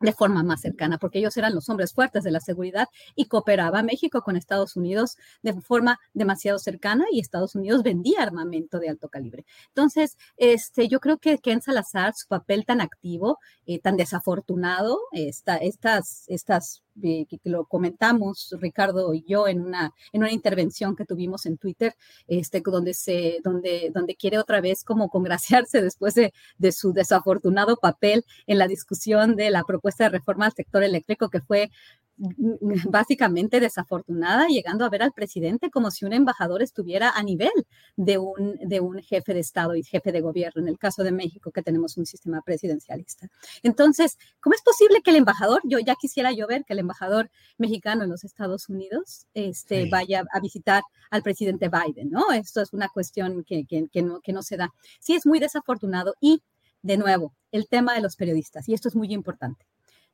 [0.00, 3.82] de forma más cercana, porque ellos eran los hombres fuertes de la seguridad y cooperaba
[3.82, 9.08] México con Estados Unidos de forma demasiado cercana y Estados Unidos vendía armamento de alto
[9.08, 9.44] calibre.
[9.68, 15.56] Entonces, este, yo creo que Ken Salazar, su papel tan activo, eh, tan desafortunado, esta,
[15.56, 21.46] estas, estas que, lo comentamos Ricardo y yo en una, en una intervención que tuvimos
[21.46, 21.94] en Twitter,
[22.26, 27.76] este, donde, se, donde, donde quiere otra vez como congraciarse después de, de su desafortunado
[27.76, 31.70] papel en la discusión de la propuesta de reforma al sector eléctrico que fue
[32.88, 37.52] básicamente desafortunada, llegando a ver al presidente como si un embajador estuviera a nivel
[37.96, 41.12] de un, de un jefe de Estado y jefe de gobierno, en el caso de
[41.12, 43.28] México, que tenemos un sistema presidencialista.
[43.62, 47.30] Entonces, ¿cómo es posible que el embajador, yo ya quisiera yo ver que el embajador
[47.56, 52.32] mexicano en los Estados Unidos este, vaya a visitar al presidente Biden, ¿no?
[52.32, 54.72] Esto es una cuestión que, que, no, que no se da.
[55.00, 56.42] Sí, es muy desafortunado y,
[56.82, 59.66] de nuevo, el tema de los periodistas, y esto es muy importante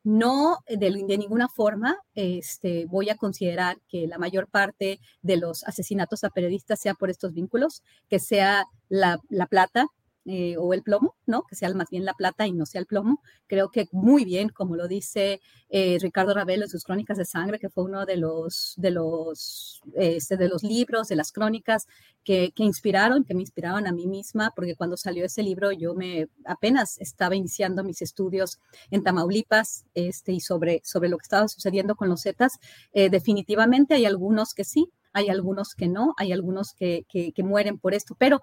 [0.04, 6.24] no, de, ninguna forma este, voy a considerar que la mayor parte de los asesinatos
[6.24, 9.88] a periodistas sea por estos vínculos, que sea la, la plata
[10.26, 11.42] eh, o el plomo, ¿no?
[11.42, 13.20] Que sea más bien la plata y no sea el plomo.
[13.46, 17.58] Creo que muy bien, como lo dice eh, Ricardo Ravelo en sus Crónicas de Sangre,
[17.58, 21.86] que fue uno de los, de los, este, de los libros, de las crónicas
[22.24, 25.94] que, que, inspiraron, que me inspiraron a mí misma, porque cuando salió ese libro yo
[25.94, 28.60] me apenas estaba iniciando mis estudios
[28.90, 32.58] en Tamaulipas este, y sobre, sobre lo que estaba sucediendo con los Zetas.
[32.94, 37.42] Eh, definitivamente hay algunos que sí, hay algunos que no, hay algunos que, que, que
[37.42, 38.40] mueren por esto, pero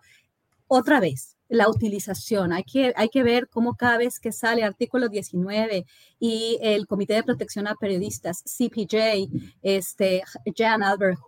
[0.74, 2.54] otra vez, la utilización.
[2.54, 5.86] Hay que, hay que ver cómo cada vez que sale artículo 19
[6.20, 9.28] y el Comité de Protección a Periodistas, CPJ,
[9.62, 10.24] este,
[10.56, 11.20] Jan Albert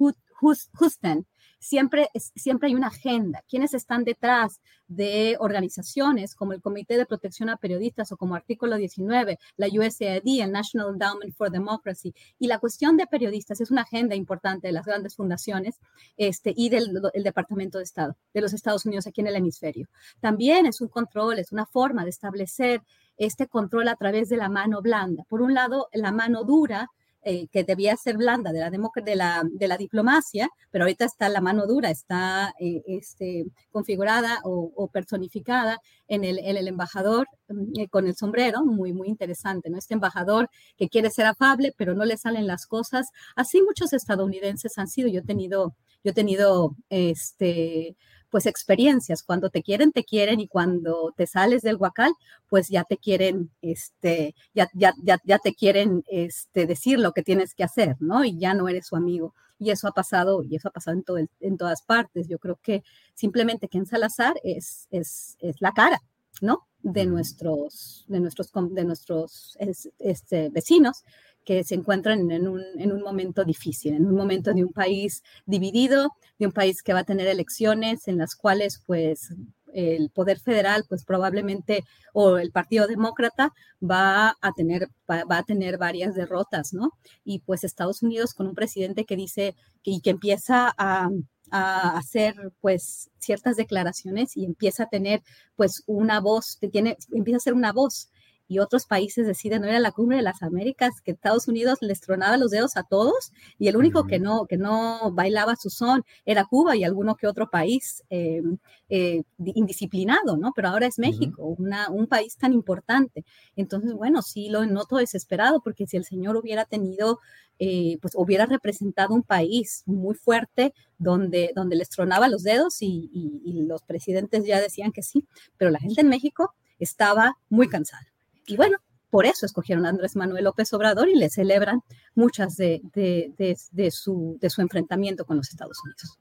[0.80, 1.28] Husten,
[1.64, 3.44] siempre, siempre hay una agenda.
[3.48, 8.76] ¿Quiénes están detrás de organizaciones como el Comité de Protección a Periodistas o como Artículo
[8.76, 12.14] 19, la USAID, el National Endowment for Democracy?
[12.38, 15.80] Y la cuestión de periodistas es una agenda importante de las grandes fundaciones
[16.18, 19.88] este, y del Departamento de Estado de los Estados Unidos aquí en el hemisferio.
[20.20, 22.82] También es un control, es una forma de establecer
[23.18, 25.24] este control a través de la mano blanda.
[25.30, 26.90] Por un lado, la mano dura
[27.26, 31.30] eh, que debía ser blanda de la, de, la, de la diplomacia, pero ahorita está
[31.30, 37.88] la mano dura, está eh, este, configurada o, personificada en el, el embajador mm, eh,
[37.90, 39.78] con el sombrero, muy, muy interesante, ¿no?
[39.78, 43.08] Este embajador que quiere ser afable, pero no le salen las cosas.
[43.36, 45.08] Así muchos estadounidenses han sido.
[45.08, 47.96] Yo he tenido, yo he tenido este,
[48.34, 49.22] pues experiencias.
[49.22, 52.12] Cuando te quieren, te quieren y cuando te sales del huacal,
[52.50, 57.22] pues ya te quieren, este, ya, ya, ya, ya te quieren este, decir lo que
[57.22, 58.26] tienes que hacer, ¿no?
[58.26, 59.36] Y ya no eres su amigo.
[59.60, 62.28] Y eso ha pasado, y eso ha pasado en, todo en todas partes.
[62.28, 62.82] Yo creo que
[63.14, 66.02] simplemente que en Salazar es, es, es la cara,
[66.42, 66.66] ¿no?
[66.82, 69.56] De nuestros, de nuestros, de nuestros
[70.00, 71.04] este, vecinos
[71.46, 75.24] que se encuentran en un, en un, momento difícil, en un momento de un país
[75.46, 79.34] dividido, de un país que va a tener elecciones en las cuales pues
[79.74, 81.84] el poder federal pues probablemente
[82.14, 83.52] o el Partido Demócrata
[83.82, 86.92] va a tener va, a tener varias derrotas, ¿no?
[87.24, 91.10] Y pues Estados Unidos con un presidente que dice que, y que empieza a,
[91.52, 95.22] a hacer pues ciertas declaraciones y empieza a tener
[95.56, 98.10] pues una voz, tiene, empieza a ser una voz
[98.54, 101.80] y otros países deciden no ir a la cumbre de las Américas, que Estados Unidos
[101.82, 105.72] les tronaba los dedos a todos y el único que no, que no bailaba su
[105.72, 108.44] son era Cuba y alguno que otro país eh,
[108.90, 110.52] eh, indisciplinado, ¿no?
[110.56, 113.26] Pero ahora es México, una, un país tan importante.
[113.56, 117.20] Entonces, bueno, sí lo noto desesperado porque si el señor hubiera tenido,
[117.58, 123.10] eh, pues hubiera representado un país muy fuerte donde, donde les tronaba los dedos y,
[123.44, 125.26] y los presidentes ya decían que sí,
[125.58, 128.13] pero la gente en México estaba muy cansada.
[128.46, 128.78] Y bueno,
[129.10, 131.82] por eso escogieron a Andrés Manuel López Obrador y le celebran
[132.16, 136.18] muchas de, de, su, de su enfrentamiento con los Estados Unidos.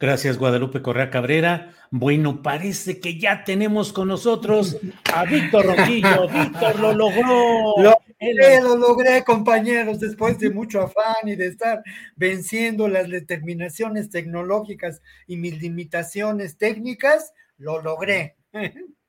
[0.00, 1.72] Gracias, Guadalupe Correa Cabrera.
[1.90, 4.78] Bueno, parece que ya tenemos con nosotros
[5.12, 6.28] a Víctor Roquillo.
[6.32, 7.74] Víctor lo logró.
[7.76, 11.82] Lo logré, lo logré, compañeros, después de mucho afán y de estar
[12.16, 18.36] venciendo las determinaciones tecnológicas y mis limitaciones técnicas, lo logré.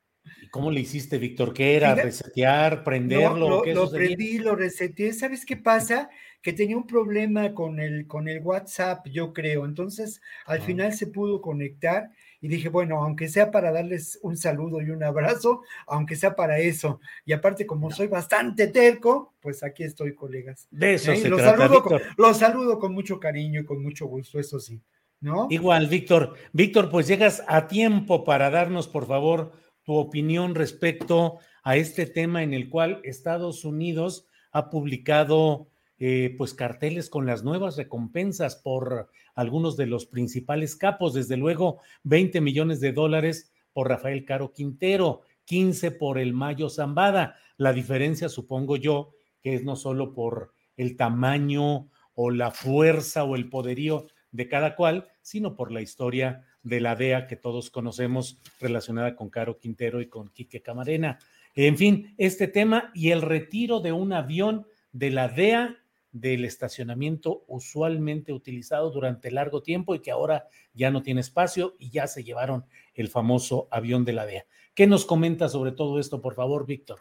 [0.55, 1.53] ¿Cómo le hiciste, Víctor?
[1.53, 1.93] ¿Qué era?
[1.95, 2.81] ¿Resetear?
[2.85, 3.61] ¿Prenderlo?
[3.65, 5.11] lo, lo prendí, lo reseteé.
[5.11, 6.09] ¿Sabes qué pasa?
[6.41, 9.65] Que tenía un problema con el, con el WhatsApp, yo creo.
[9.65, 10.63] Entonces, al ah.
[10.63, 12.09] final se pudo conectar
[12.39, 16.57] y dije, bueno, aunque sea para darles un saludo y un abrazo, aunque sea para
[16.57, 17.01] eso.
[17.25, 20.69] Y aparte, como soy bastante terco, pues aquí estoy, colegas.
[20.71, 21.17] De eso ¿Eh?
[21.17, 24.61] se los, trata, saludo con, los saludo con mucho cariño y con mucho gusto, eso
[24.61, 24.81] sí.
[25.19, 25.47] ¿No?
[25.49, 26.35] Igual, Víctor.
[26.53, 32.43] Víctor, pues llegas a tiempo para darnos, por favor, tu opinión respecto a este tema
[32.43, 39.09] en el cual Estados Unidos ha publicado eh, pues carteles con las nuevas recompensas por
[39.33, 45.21] algunos de los principales capos, desde luego 20 millones de dólares por Rafael Caro Quintero,
[45.45, 47.37] 15 por el Mayo Zambada.
[47.57, 53.35] La diferencia, supongo yo, que es no solo por el tamaño o la fuerza o
[53.35, 58.39] el poderío de cada cual, sino por la historia de la DEA que todos conocemos
[58.59, 61.19] relacionada con Caro Quintero y con Quique Camarena.
[61.53, 65.77] En fin, este tema y el retiro de un avión de la DEA
[66.11, 71.91] del estacionamiento usualmente utilizado durante largo tiempo y que ahora ya no tiene espacio y
[71.91, 72.65] ya se llevaron
[72.95, 74.45] el famoso avión de la DEA.
[74.73, 76.99] ¿Qué nos comenta sobre todo esto, por favor, Víctor?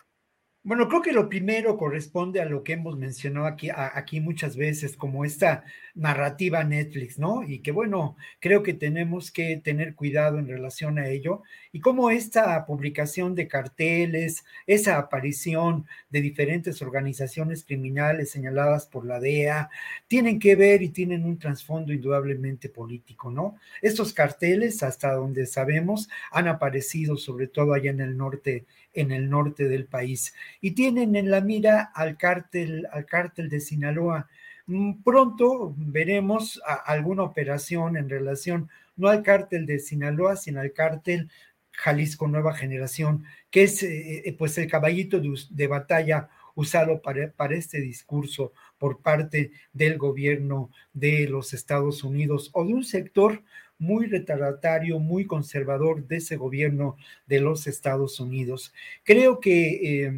[0.67, 4.97] Bueno, creo que lo primero corresponde a lo que hemos mencionado aquí, aquí muchas veces,
[4.97, 5.63] como esta
[5.95, 7.43] narrativa Netflix, ¿no?
[7.47, 11.43] Y que bueno, creo que tenemos que tener cuidado en relación a ello.
[11.71, 19.21] Y como esta publicación de carteles, esa aparición de diferentes organizaciones criminales señaladas por la
[19.21, 19.69] DEA,
[20.09, 23.57] tienen que ver y tienen un trasfondo indudablemente político, ¿no?
[23.83, 28.65] Estos carteles, hasta donde sabemos, han aparecido sobre todo allá en el norte
[28.95, 33.61] en el norte del país y tienen en la mira al cártel, al cártel de
[33.61, 34.29] Sinaloa.
[34.67, 41.29] Mm, pronto veremos alguna operación en relación no al cártel de Sinaloa, sino al cártel
[41.73, 47.57] Jalisco Nueva Generación, que es eh, eh, pues el caballito de, batalla usado para, para,
[47.57, 53.43] este discurso por parte del gobierno de los Estados Unidos o de un sector
[53.79, 56.97] muy retardatario, muy conservador de ese gobierno
[57.27, 58.73] de los Estados Unidos.
[59.03, 60.13] Creo que eh,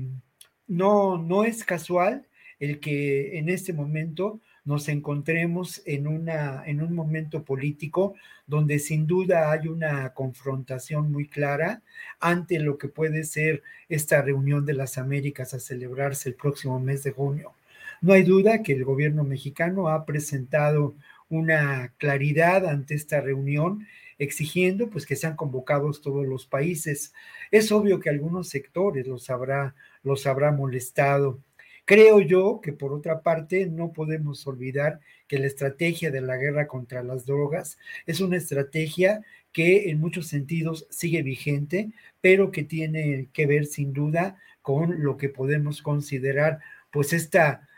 [0.66, 2.26] no, no es casual
[2.58, 8.14] el que en este momento nos encontremos en, una, en un momento político
[8.46, 11.82] donde sin duda hay una confrontación muy clara
[12.18, 17.04] ante lo que puede ser esta reunión de las Américas a celebrarse el próximo mes
[17.04, 17.52] de junio.
[18.00, 20.94] No hay duda que el gobierno mexicano ha presentado
[21.28, 23.86] una claridad ante esta reunión,
[24.18, 27.12] exigiendo pues que sean convocados todos los países.
[27.50, 31.40] Es obvio que algunos sectores los habrá, los habrá molestado.
[31.84, 36.66] Creo yo que por otra parte no podemos olvidar que la estrategia de la guerra
[36.66, 39.22] contra las drogas es una estrategia
[39.52, 41.90] que en muchos sentidos sigue vigente,
[42.20, 46.58] pero que tiene que ver sin duda con lo que podemos considerar
[46.90, 47.68] pues esta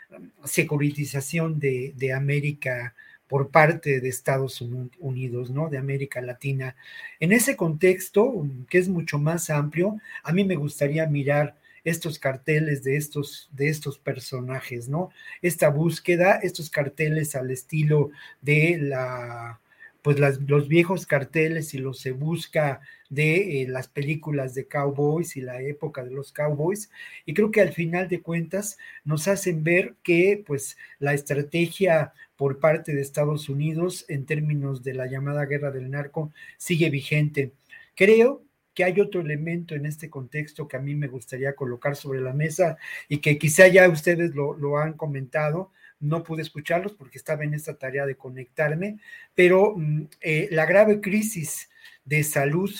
[0.44, 2.94] securitización de, de América
[3.28, 5.68] por parte de Estados Unidos, ¿no?
[5.68, 6.74] De América Latina.
[7.20, 12.82] En ese contexto, que es mucho más amplio, a mí me gustaría mirar estos carteles
[12.82, 15.10] de estos, de estos personajes, ¿no?
[15.42, 18.10] Esta búsqueda, estos carteles al estilo
[18.40, 19.60] de la,
[20.02, 25.40] pues los viejos carteles y los se busca de eh, las películas de cowboys y
[25.40, 26.90] la época de los cowboys
[27.24, 32.60] y creo que al final de cuentas nos hacen ver que pues la estrategia por
[32.60, 37.52] parte de Estados Unidos en términos de la llamada guerra del narco sigue vigente.
[37.94, 38.44] Creo
[38.74, 42.32] que hay otro elemento en este contexto que a mí me gustaría colocar sobre la
[42.32, 42.76] mesa
[43.08, 47.54] y que quizá ya ustedes lo, lo han comentado, no pude escucharlos porque estaba en
[47.54, 49.00] esta tarea de conectarme,
[49.34, 51.68] pero mm, eh, la grave crisis
[52.04, 52.70] de salud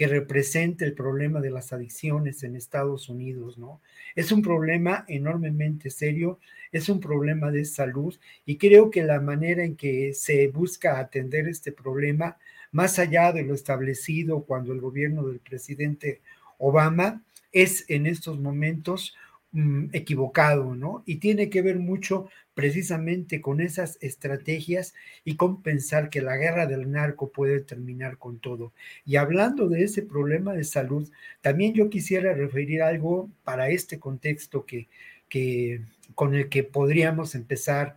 [0.00, 3.82] que representa el problema de las adicciones en Estados Unidos, ¿no?
[4.16, 6.38] Es un problema enormemente serio,
[6.72, 11.48] es un problema de salud y creo que la manera en que se busca atender
[11.48, 12.38] este problema,
[12.72, 16.22] más allá de lo establecido cuando el gobierno del presidente
[16.56, 17.22] Obama,
[17.52, 19.14] es en estos momentos
[19.52, 21.02] mm, equivocado, ¿no?
[21.04, 22.30] Y tiene que ver mucho
[22.60, 24.92] precisamente con esas estrategias
[25.24, 28.74] y con pensar que la guerra del narco puede terminar con todo.
[29.06, 31.10] Y hablando de ese problema de salud,
[31.40, 34.88] también yo quisiera referir algo para este contexto que,
[35.30, 35.80] que
[36.14, 37.96] con el que podríamos empezar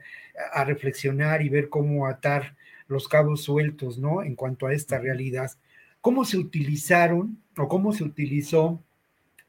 [0.53, 2.55] a reflexionar y ver cómo atar
[2.87, 4.23] los cabos sueltos, ¿no?
[4.23, 5.51] En cuanto a esta realidad.
[5.99, 8.81] ¿Cómo se utilizaron o cómo se utilizó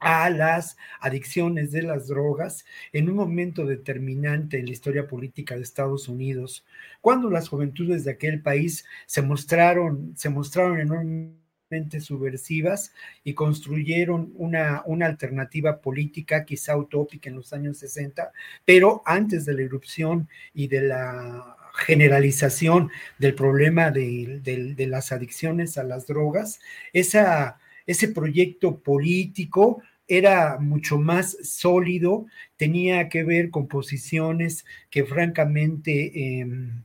[0.05, 5.63] a las adicciones de las drogas en un momento determinante en la historia política de
[5.63, 6.67] Estados Unidos,
[7.01, 12.93] cuando las juventudes de aquel país se mostraron, se mostraron enormemente subversivas
[13.25, 18.31] y construyeron una, una alternativa política quizá utópica en los años 60,
[18.67, 25.79] pero antes de la irrupción y de la generalización del problema de, de las adicciones
[25.79, 26.61] a las drogas,
[26.93, 32.27] esa, ese proyecto político era mucho más sólido,
[32.57, 36.85] tenía que ver con posiciones que francamente, em,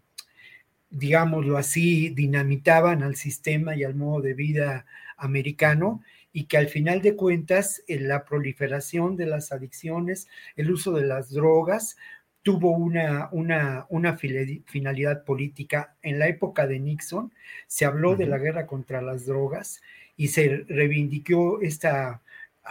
[0.89, 4.85] digámoslo así, dinamitaban al sistema y al modo de vida
[5.17, 6.01] americano
[6.31, 11.31] y que al final de cuentas la proliferación de las adicciones, el uso de las
[11.31, 11.97] drogas,
[12.41, 15.95] tuvo una, una, una finalidad política.
[16.01, 17.33] En la época de Nixon
[17.67, 19.81] se habló de la guerra contra las drogas
[20.15, 22.21] y se reivindicó esta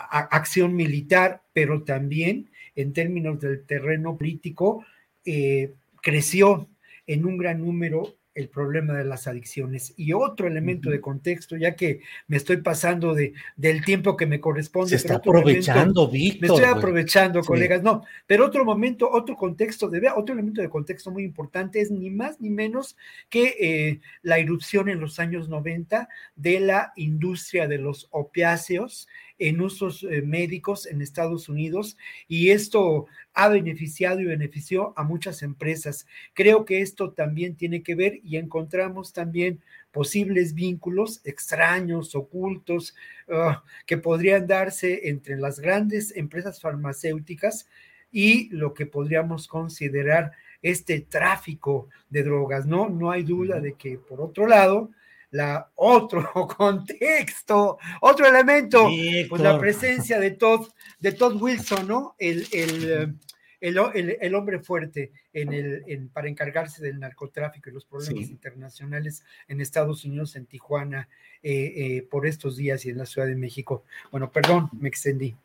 [0.07, 4.85] acción militar, pero también en términos del terreno político,
[5.25, 6.69] eh, creció
[7.07, 9.94] en un gran número el problema de las adicciones.
[9.97, 14.40] Y otro elemento de contexto, ya que me estoy pasando de, del tiempo que me
[14.40, 14.90] corresponde.
[14.90, 16.40] Se está aprovechando, Víctor.
[16.40, 17.82] Me estoy aprovechando, colegas.
[17.82, 22.10] No, pero otro momento, otro contexto, de, otro elemento de contexto muy importante es ni
[22.10, 22.97] más ni menos
[23.28, 29.09] que eh, la irrupción en los años 90 de la industria de los opiáceos
[29.39, 31.97] en usos eh, médicos en Estados Unidos
[32.27, 36.06] y esto ha beneficiado y benefició a muchas empresas.
[36.35, 39.61] Creo que esto también tiene que ver y encontramos también
[39.91, 42.95] posibles vínculos extraños, ocultos,
[43.31, 47.67] ah, que podrían darse entre las grandes empresas farmacéuticas
[48.13, 52.89] y lo que podríamos considerar este tráfico de drogas, ¿no?
[52.89, 54.91] No hay duda de que, por otro lado,
[55.31, 58.89] la otro contexto, otro elemento,
[59.29, 60.69] pues la presencia de Todd,
[61.01, 62.15] de Todd Wilson, ¿no?
[62.19, 63.17] El, el,
[63.61, 70.05] el, hombre fuerte en el, para encargarse del narcotráfico y los problemas internacionales en Estados
[70.05, 71.09] Unidos, en Tijuana,
[71.43, 73.85] eh, eh, por estos días y en la Ciudad de México.
[74.11, 75.37] Bueno, perdón, me extendí.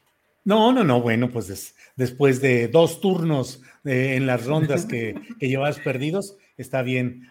[0.46, 5.48] No, no, no, bueno, pues después de dos turnos eh, en las rondas que, que
[5.48, 7.30] llevabas perdidos, está bien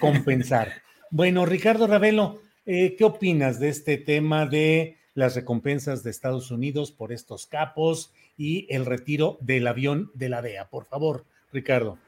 [0.00, 0.82] compensar.
[1.10, 7.12] Bueno, Ricardo Ravelo, ¿qué opinas de este tema de las recompensas de Estados Unidos por
[7.12, 10.68] estos capos y el retiro del avión de la DEA?
[10.70, 11.98] Por favor, Ricardo.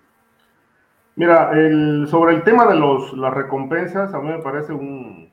[1.15, 1.53] Mira,
[2.07, 5.31] sobre el tema de los, las recompensas, a mí me parece un,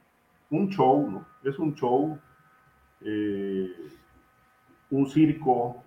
[0.69, 1.25] show, ¿no?
[1.49, 2.19] Es un show,
[3.01, 3.71] eh,
[4.91, 5.81] un circo.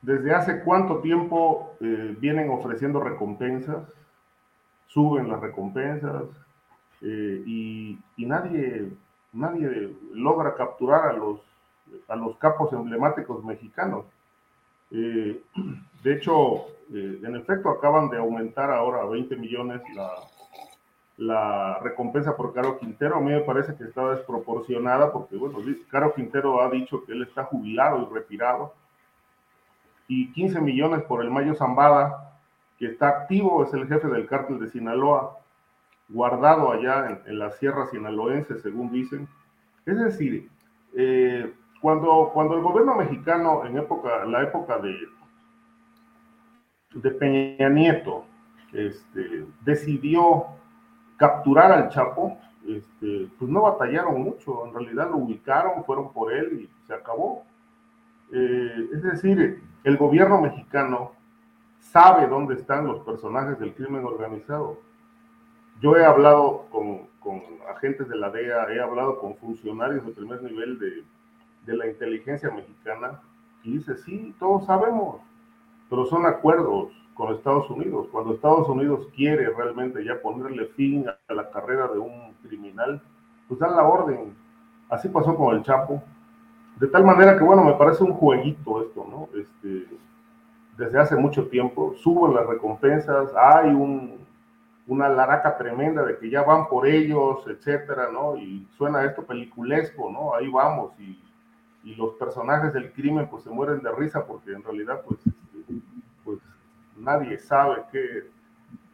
[0.00, 3.82] ¿Desde hace cuánto tiempo eh, vienen ofreciendo recompensas?
[4.86, 6.45] Suben las recompensas
[7.02, 8.90] eh, y, nadie,
[9.32, 11.40] nadie logra capturar a los,
[12.08, 14.04] a los capos emblemáticos mexicanos.
[14.90, 15.40] Eh,
[16.02, 20.10] de hecho, eh, en efecto, acaban de aumentar ahora a 20 millones la,
[21.16, 23.16] la recompensa por Caro Quintero.
[23.16, 25.58] A mí me parece que está desproporcionada porque, bueno,
[25.90, 28.74] Caro Quintero ha dicho que él está jubilado y retirado.
[30.08, 32.38] Y 15 millones por el Mayo Zambada,
[32.78, 35.38] que está activo, es el jefe del cártel de Sinaloa,
[36.08, 39.28] guardado allá en, la sierra sinaloense, según dicen.
[39.84, 40.48] Es decir,
[40.94, 44.96] eh, cuando, cuando el gobierno mexicano, en época, la época de,
[46.94, 48.24] de Peña Nieto,
[48.72, 50.46] este, decidió
[51.16, 56.62] capturar al Chapo, este, pues no batallaron mucho, en realidad lo ubicaron, fueron por él
[56.62, 57.44] y se acabó.
[58.32, 61.12] Eh, es decir, el gobierno mexicano
[61.78, 64.80] sabe dónde están los personajes del crimen organizado.
[65.80, 70.42] Yo he hablado con, con agentes de la DEA, he hablado con funcionarios de primer
[70.42, 71.04] nivel de,
[71.66, 73.20] de la inteligencia mexicana
[73.62, 75.20] y dice, sí, todos sabemos,
[75.90, 78.08] pero son acuerdos con Estados Unidos.
[78.12, 83.00] Cuando Estados Unidos quiere realmente ya ponerle fin a la carrera de un criminal,
[83.48, 84.34] pues dan la orden.
[84.88, 86.02] Así pasó con el Chapo.
[86.78, 89.28] De tal manera que, bueno, me parece un jueguito esto, ¿no?
[89.38, 89.86] Este,
[90.76, 94.25] desde hace mucho tiempo, suben las recompensas, hay un,
[94.86, 98.36] una laraca tremenda de que ya van por ellos, etcétera, ¿no?
[98.36, 100.34] Y suena esto peliculesco, ¿no?
[100.34, 101.20] Ahí vamos y,
[101.82, 105.20] y los personajes del crimen pues se mueren de risa porque en realidad pues,
[106.24, 106.38] pues
[106.96, 108.28] nadie sabe qué,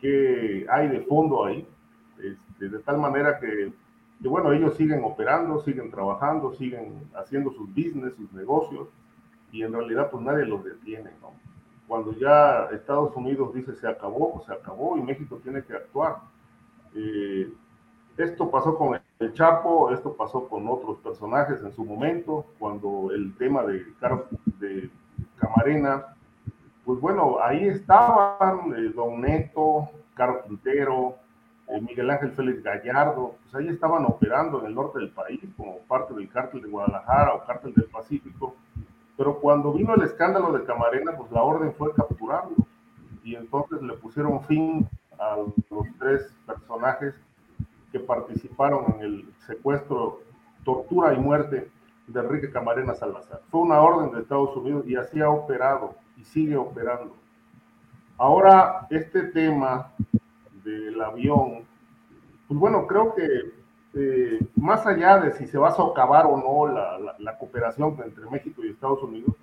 [0.00, 1.66] qué hay de fondo ahí,
[2.22, 3.72] este, de tal manera que,
[4.20, 8.88] que, bueno, ellos siguen operando, siguen trabajando, siguen haciendo sus business, sus negocios,
[9.50, 11.32] y en realidad pues nadie los detiene, ¿no?
[11.92, 16.20] Cuando ya Estados Unidos dice se acabó, pues se acabó y México tiene que actuar.
[16.94, 17.52] Eh,
[18.16, 23.36] esto pasó con el Chapo, esto pasó con otros personajes en su momento, cuando el
[23.36, 23.84] tema de,
[24.58, 24.90] de
[25.38, 26.16] Camarena
[26.86, 31.16] pues bueno, ahí estaban eh, Don Neto, Caro Quintero,
[31.68, 35.76] eh, Miguel Ángel Félix Gallardo, pues ahí estaban operando en el norte del país como
[35.80, 38.56] parte del cártel de Guadalajara o cártel del Pacífico,
[39.22, 42.56] pero cuando vino el escándalo de Camarena, pues la orden fue capturarlo
[43.22, 47.14] y entonces le pusieron fin a los tres personajes
[47.92, 50.22] que participaron en el secuestro,
[50.64, 51.70] tortura y muerte
[52.08, 53.42] de Enrique Camarena Salazar.
[53.48, 57.14] Fue una orden de Estados Unidos y así ha operado y sigue operando.
[58.18, 59.92] Ahora, este tema
[60.64, 61.64] del avión,
[62.48, 63.52] pues bueno, creo que
[63.94, 68.24] eh, más allá de si se va a socavar o no la, la, cooperación entre
[68.30, 69.34] México y Estados Unidos,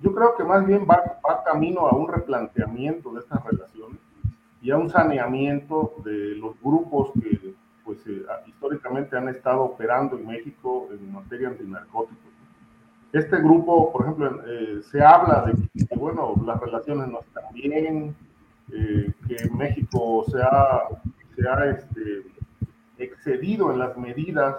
[0.00, 3.98] yo creo que más bien va, va camino a un replanteamiento de estas relaciones
[4.60, 7.54] y a un saneamiento de los grupos que
[7.84, 12.32] pues eh, históricamente han estado operando en México en materia antinarcóticos.
[13.12, 18.16] Este grupo, por ejemplo, eh, se habla de que, bueno, las relaciones no están bien,
[18.72, 20.88] eh, que México se ha,
[21.36, 22.22] se ha este,
[22.98, 24.56] excedido en las medidas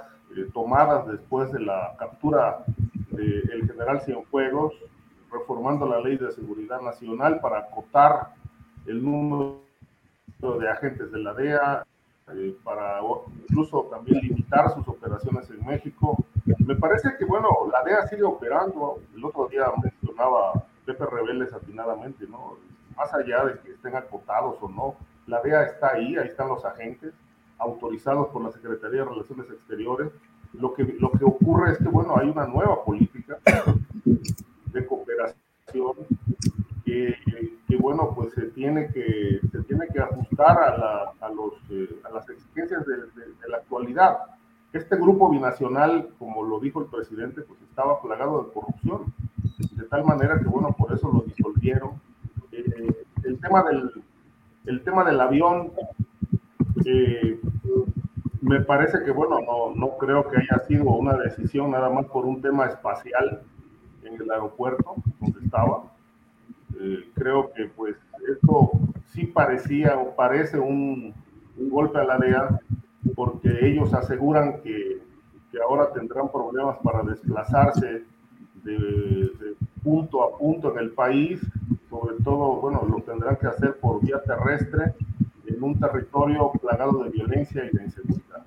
[0.53, 2.63] tomadas después de la captura
[3.11, 4.73] del general Cienfuegos,
[5.31, 8.33] reformando la ley de seguridad nacional para acotar
[8.85, 9.61] el número
[10.39, 11.85] de agentes de la DEA,
[12.33, 12.99] eh, para
[13.43, 16.17] incluso también limitar sus operaciones en México.
[16.65, 18.99] Me parece que, bueno, la DEA sigue operando.
[19.15, 20.53] El otro día mencionaba
[20.85, 22.57] Pepe Rebeles atinadamente, ¿no?
[22.95, 24.95] Más allá de que estén acotados o no,
[25.27, 27.13] la DEA está ahí, ahí están los agentes
[27.57, 30.11] autorizados por la Secretaría de Relaciones Exteriores.
[30.53, 33.39] Lo que, lo que ocurre es que, bueno, hay una nueva política
[34.73, 35.93] de cooperación
[37.67, 41.89] que, bueno, pues se tiene que, se tiene que ajustar a, la, a, los, eh,
[42.03, 44.17] a las exigencias de, de, la actualidad.
[44.73, 49.13] Este grupo binacional, como lo dijo el presidente, pues estaba plagado de corrupción,
[49.71, 52.01] de tal manera que, bueno, por eso lo disolvieron.
[52.51, 53.91] Eh, el, tema del,
[54.65, 55.71] el tema del avión,
[56.85, 57.39] eh,
[58.41, 62.25] me parece que, bueno, no, no creo que haya sido una decisión nada más por
[62.25, 63.41] un tema espacial
[64.03, 65.83] en el aeropuerto donde estaba.
[66.79, 67.95] Eh, creo que pues
[68.31, 68.71] esto
[69.07, 71.13] sí parecía o parece un,
[71.57, 72.59] un, golpe a la DEA
[73.15, 75.01] porque ellos aseguran que,
[75.51, 78.03] que ahora tendrán problemas para desplazarse
[78.63, 81.39] de, de, punto a punto en el país,
[81.89, 84.93] sobre todo, bueno, lo tendrán que hacer por vía terrestre
[85.47, 88.41] en un territorio plagado de violencia y de inseguridad.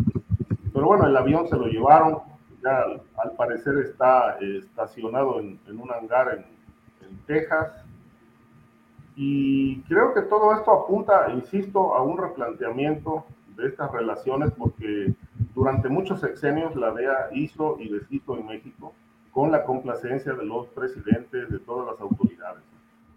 [0.73, 2.19] Pero bueno, el avión se lo llevaron,
[2.63, 2.85] ya
[3.23, 7.85] al parecer está eh, estacionado en, en, un hangar en, en Texas,
[9.21, 13.25] y creo que todo esto apunta, insisto, a un replanteamiento
[13.57, 15.13] de estas relaciones porque
[15.57, 18.95] durante muchos sexenios la DEA hizo y deshizo en México
[19.33, 22.63] con la complacencia de los presidentes, de todas las autoridades.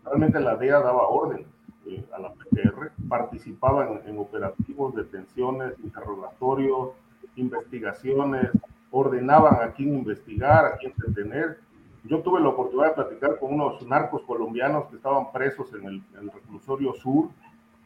[0.04, 1.46] Realmente la DEA daba orden
[1.88, 6.92] eh, a la PGR, participaban en, operativos, detenciones, interrogatorios,
[7.36, 8.50] investigaciones,
[8.92, 11.60] ordenaban a quién investigar, a quién detener.
[12.04, 16.04] Yo tuve la oportunidad de platicar con unos narcos colombianos que estaban presos en el,
[16.14, 17.30] en el reclusorio sur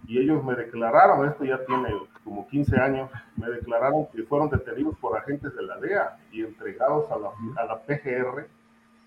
[0.07, 1.89] y ellos me declararon, esto ya tiene
[2.23, 7.09] como 15 años, me declararon que fueron detenidos por agentes de la DEA y entregados
[7.11, 7.29] a la,
[7.61, 8.47] a la PGR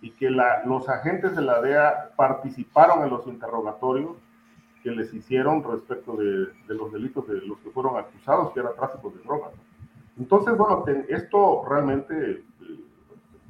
[0.00, 4.16] y que la, los agentes de la DEA participaron en los interrogatorios
[4.88, 8.72] que les hicieron respecto de, de los delitos de los que fueron acusados, que era
[8.72, 9.52] tráfico de drogas.
[10.18, 12.44] Entonces, bueno, esto realmente eh,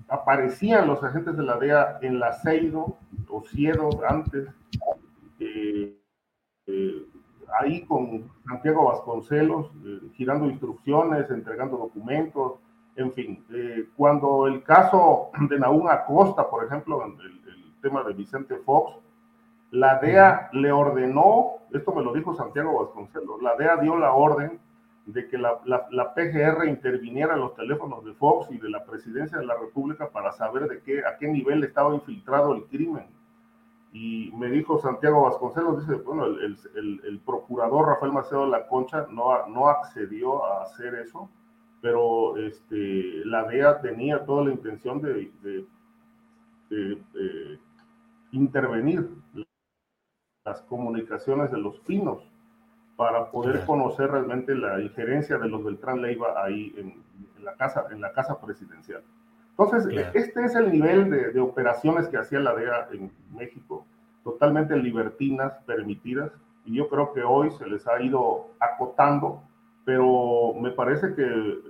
[0.09, 2.97] aparecían los agentes de la DEA en la CEIDO
[3.28, 4.48] o CIEDO antes,
[5.39, 5.97] eh,
[6.66, 7.06] eh,
[7.60, 12.55] ahí con Santiago Vasconcelos, eh, girando instrucciones, entregando documentos,
[12.97, 13.44] en fin.
[13.55, 18.98] Eh, cuando el caso de Naúm Acosta, por ejemplo, el, el, tema de Vicente Fox,
[19.70, 24.59] la DEA le ordenó, esto me lo dijo Santiago Vasconcelos, la DEA dio la orden
[25.07, 28.85] de que la, la, la, PGR interviniera en los teléfonos de Fox y de la
[28.85, 33.07] presidencia de la República para saber de qué, a qué nivel estaba infiltrado el crimen.
[33.90, 38.66] Y me dijo Santiago Vasconcelos, dice, bueno, el, el, el, procurador Rafael Macedo de la
[38.66, 41.31] Concha no, no accedió a hacer eso,
[41.81, 45.66] pero este, la DEA tenía toda la intención de, de,
[46.69, 47.59] de, de
[48.32, 49.09] intervenir
[50.49, 52.19] las comunicaciones de los pinos
[52.97, 56.95] para poder conocer realmente la injerencia de los Beltrán Leiva ahí en,
[57.37, 59.03] en la, casa, en la casa presidencial.
[59.51, 60.11] Entonces, claro.
[60.15, 63.85] este es el nivel de, de, operaciones que hacía la DEA en México,
[64.25, 66.33] totalmente libertinas, permitidas,
[66.65, 69.43] y yo creo que hoy se les ha ido acotando,
[69.85, 71.61] pero me parece que eh,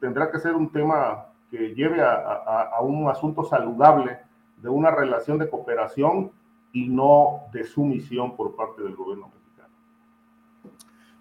[0.00, 4.18] tendrá que ser un tema que lleve a, a, a, un asunto saludable
[4.58, 6.30] de una relación de cooperación
[6.74, 9.72] y no de sumisión por parte del gobierno mexicano.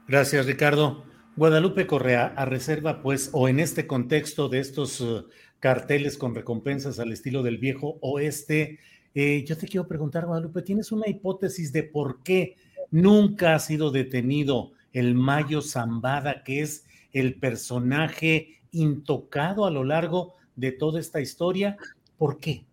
[0.08, 1.04] Gracias, Ricardo.
[1.36, 5.28] Guadalupe Correa, a reserva, pues, o en este contexto de estos uh,
[5.60, 8.80] carteles con recompensas al estilo del viejo oeste.
[9.16, 12.58] Eh, yo te quiero preguntar, Guadalupe, ¿tienes una hipótesis de por qué
[12.92, 20.34] nunca ha sido detenido el Mayo Zambada, que es el personaje intocado a lo largo
[20.56, 21.78] de toda esta historia?
[22.18, 22.66] ¿Por qué?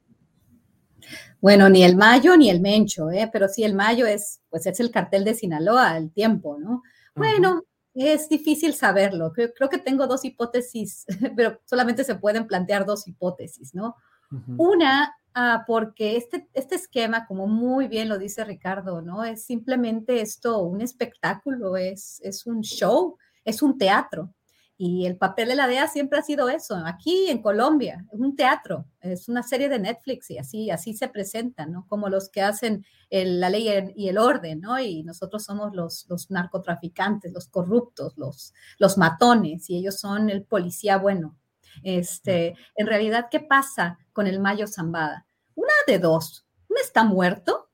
[1.40, 3.28] Bueno, ni el Mayo ni el Mencho, ¿eh?
[3.32, 6.82] pero sí el Mayo es, pues es el cartel de Sinaloa, el tiempo, ¿no?
[7.14, 7.64] Bueno, uh -huh.
[7.94, 9.32] Es difícil saberlo.
[9.32, 11.06] Creo, creo, que tengo dos hipótesis,
[11.36, 13.96] pero solamente se pueden plantear dos hipótesis, ¿no?
[14.30, 14.54] Uh -huh.
[14.58, 19.24] Una, uh, porque este, este esquema, como muy bien lo dice Ricardo, ¿no?
[19.24, 24.32] Es simplemente esto, un espectáculo, es, es un show, es un teatro.
[24.82, 26.74] Y el papel de la DEA siempre ha sido eso.
[26.86, 31.70] Aquí en Colombia, un teatro, es una serie de Netflix y así, así se presentan,
[31.70, 31.86] ¿no?
[31.86, 34.80] Como los que hacen la ley y el orden, ¿no?
[34.80, 40.44] Y nosotros somos los, los narcotraficantes, los corruptos, los, los matones, y ellos son el
[40.44, 41.36] policía bueno.
[41.82, 45.26] Este, en realidad, ¿qué pasa con el Mayo Zambada?
[45.56, 46.46] Una de dos.
[46.70, 47.69] Uno está muerto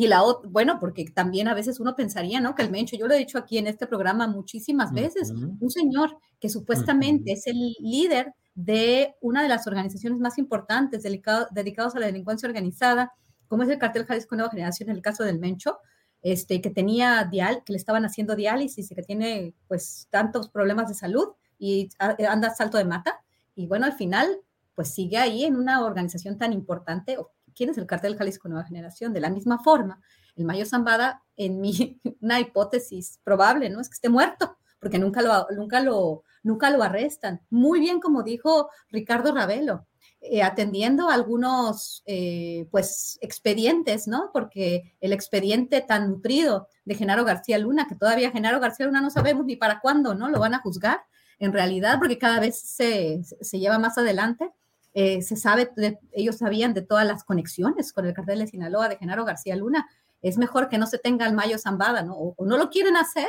[0.00, 2.54] y la otra, bueno, porque también a veces uno pensaría, ¿no?
[2.54, 5.56] Que el Mencho, yo lo he dicho aquí en este programa muchísimas veces, uh -huh.
[5.60, 7.36] un señor que supuestamente uh -huh.
[7.36, 13.12] es el líder de una de las organizaciones más importantes dedicados a la delincuencia organizada,
[13.48, 15.78] como es el cartel Jalisco Nueva Generación, en el caso del Mencho,
[16.22, 20.86] este, que tenía dial, que le estaban haciendo diálisis y que tiene pues tantos problemas
[20.88, 21.26] de salud
[21.58, 23.20] y anda salto de mata.
[23.56, 24.28] Y bueno, al final,
[24.76, 27.16] pues sigue ahí en una organización tan importante,
[27.58, 29.12] quién es el cartel Jalisco Nueva Generación.
[29.12, 30.00] De la misma forma,
[30.36, 33.80] el Mayo Zambada, en mi, una hipótesis probable, ¿no?
[33.80, 37.42] Es que esté muerto, porque nunca lo, nunca lo, nunca lo arrestan.
[37.50, 39.86] Muy bien, como dijo Ricardo Ravelo,
[40.20, 44.30] eh, atendiendo algunos, eh, pues, expedientes, ¿no?
[44.32, 49.10] Porque el expediente tan nutrido de Genaro García Luna, que todavía Genaro García Luna no
[49.10, 50.28] sabemos ni para cuándo, ¿no?
[50.28, 51.00] Lo van a juzgar,
[51.40, 54.52] en realidad, porque cada vez se, se lleva más adelante
[55.00, 58.88] eh, se sabe, de, ellos sabían de todas las conexiones con el cartel de Sinaloa
[58.88, 59.86] de Genaro García Luna.
[60.22, 62.14] Es mejor que no se tenga el Mayo Zambada, ¿no?
[62.14, 63.28] O, o, no lo quieren hacer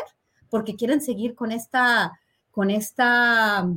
[0.50, 2.20] porque quieren seguir con esta,
[2.50, 3.70] con esta,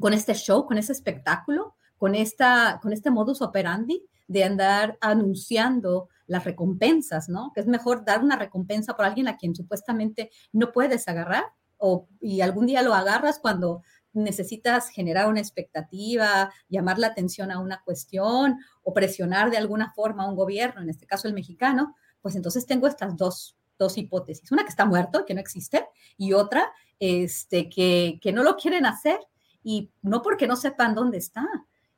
[0.00, 6.08] con este show, con ese espectáculo, con esta, con este modus operandi de andar anunciando
[6.26, 7.52] las recompensas, ¿no?
[7.54, 11.44] Que es mejor dar una recompensa por alguien a quien supuestamente no puedes agarrar
[11.76, 17.60] o, y algún día lo agarras cuando necesitas generar una expectativa, llamar la atención a
[17.60, 21.94] una cuestión o presionar de alguna forma a un gobierno, en este caso el mexicano,
[22.20, 24.50] pues entonces tengo estas dos, dos hipótesis.
[24.52, 28.86] Una que está muerto, que no existe, y otra este, que, que no lo quieren
[28.86, 29.18] hacer
[29.62, 31.46] y no porque no sepan dónde está.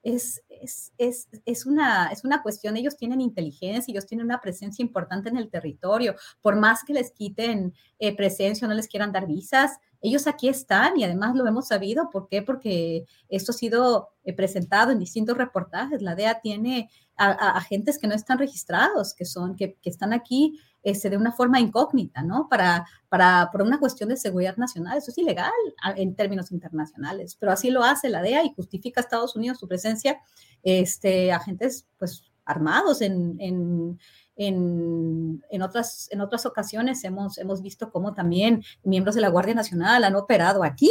[0.02, 4.82] Es, es, es, es, una, es una cuestión, ellos tienen inteligencia, ellos tienen una presencia
[4.82, 9.12] importante en el territorio, por más que les quiten eh, presencia o no les quieran
[9.12, 12.10] dar visas, ellos aquí están y además lo hemos sabido.
[12.10, 12.42] ¿Por qué?
[12.42, 16.02] Porque esto ha sido eh, presentado en distintos reportajes.
[16.02, 21.16] La DEA tiene agentes que no están registrados, que son, que, que están aquí de
[21.16, 22.48] una forma incógnita, ¿no?
[22.48, 24.98] Para, para, por una cuestión de seguridad nacional.
[24.98, 25.52] Eso es ilegal
[25.96, 29.68] en términos internacionales, pero así lo hace la DEA y justifica a Estados Unidos su
[29.68, 30.20] presencia,
[30.62, 33.98] este, agentes, pues, armados en, en
[34.36, 39.54] en, en, otras, en otras ocasiones hemos, hemos visto cómo también miembros de la Guardia
[39.54, 40.90] Nacional han operado aquí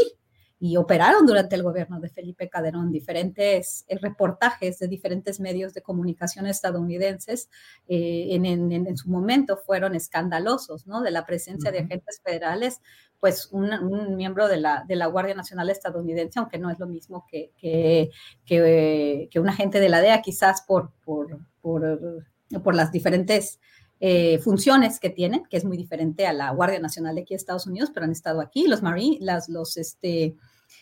[0.63, 5.81] y operaron durante el gobierno de Felipe Calderón diferentes eh, reportajes de diferentes medios de
[5.81, 7.49] comunicación estadounidenses
[7.87, 11.01] eh, en, en, en, su momento fueron escandalosos, ¿no?
[11.01, 12.79] De la presencia de agentes federales,
[13.19, 16.85] pues un, un, miembro de la, de la Guardia Nacional estadounidense, aunque no es lo
[16.85, 18.11] mismo que, que,
[18.45, 22.23] que, que un agente de la DEA, quizás por, por, por
[22.59, 23.59] por las diferentes
[23.99, 27.37] eh, funciones que tienen, que es muy diferente a la Guardia Nacional de aquí de
[27.37, 30.35] Estados Unidos, pero han estado aquí, los Marines, las, los, este,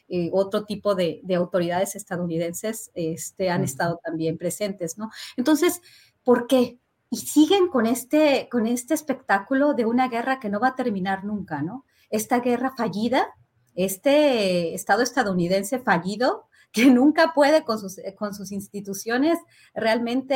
[0.08, 5.10] eh, otro tipo de, de, autoridades estadounidenses este, han estado también presentes, ¿no?
[5.38, 5.82] Entonces,
[6.24, 6.80] ¿por qué?
[7.10, 11.24] Y siguen con este, con este espectáculo de una guerra que no va a terminar
[11.24, 11.86] nunca, ¿no?
[12.10, 13.28] Esta guerra fallida,
[13.76, 19.40] este Estado estadounidense fallido, que nunca puede con sus, eh, con sus instituciones
[19.74, 20.36] realmente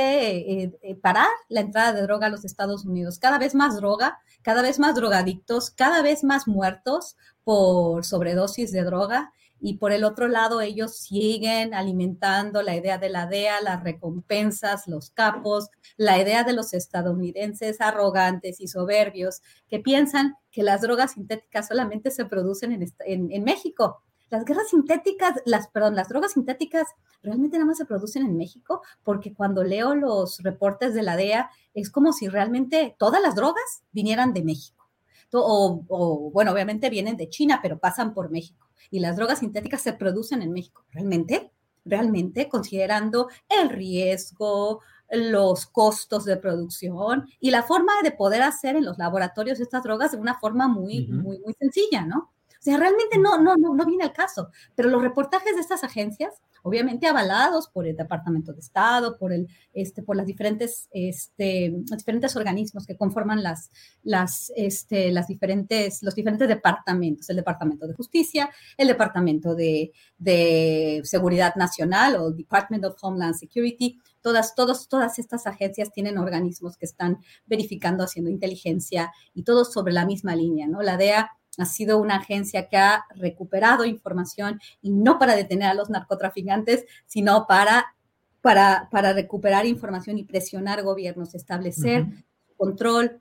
[0.64, 3.20] eh, eh, parar la entrada de droga a los Estados Unidos.
[3.20, 8.84] Cada vez más droga, cada vez más drogadictos, cada vez más muertos por sobredosis de
[8.84, 9.32] droga.
[9.66, 14.90] Y por el otro lado, ellos siguen alimentando la idea de la DEA, las recompensas,
[14.90, 21.14] los capos, la idea de los estadounidenses arrogantes y soberbios que piensan que las drogas
[21.14, 26.34] sintéticas solamente se producen en, en, en México las guerras sintéticas, las, perdón, las drogas
[26.34, 26.88] sintéticas
[27.22, 31.52] realmente nada más se producen en México, porque cuando leo los reportes de la DEA,
[31.76, 34.90] es como si realmente todas las drogas vinieran de México.
[35.32, 38.63] O, o, bueno, obviamente vienen de China, pero pasan por México.
[38.90, 40.86] Y las drogas sintéticas se producen en México.
[40.92, 41.52] ¿Realmente?
[41.86, 44.82] Realmente, considerando el riesgo,
[45.12, 50.12] los costos de producción y la forma de poder hacer en los laboratorios estas drogas
[50.12, 51.22] de una forma muy, uh -huh.
[51.22, 52.33] muy, muy sencilla, ¿no?
[52.64, 54.48] O sea, realmente no, no, no, no viene al caso.
[54.74, 59.50] Pero los reportajes de estas agencias, obviamente avalados por el Departamento de Estado, por, el,
[59.74, 63.70] este, por las diferentes, este, los diferentes organismos que conforman las,
[64.02, 71.02] las, este, las diferentes, los diferentes departamentos, el Departamento de Justicia, el Departamento de, de
[71.04, 76.86] Seguridad Nacional o Department of Homeland Security, todas, todos, todas estas agencias tienen organismos que
[76.86, 80.82] están verificando, haciendo inteligencia y todos sobre la misma línea, ¿no?
[80.82, 85.74] La DEA ha sido una agencia que ha recuperado información y no para detener a
[85.74, 87.96] los narcotraficantes, sino para,
[88.42, 92.24] para, para recuperar información y presionar gobiernos, establecer uh -huh.
[92.58, 93.20] control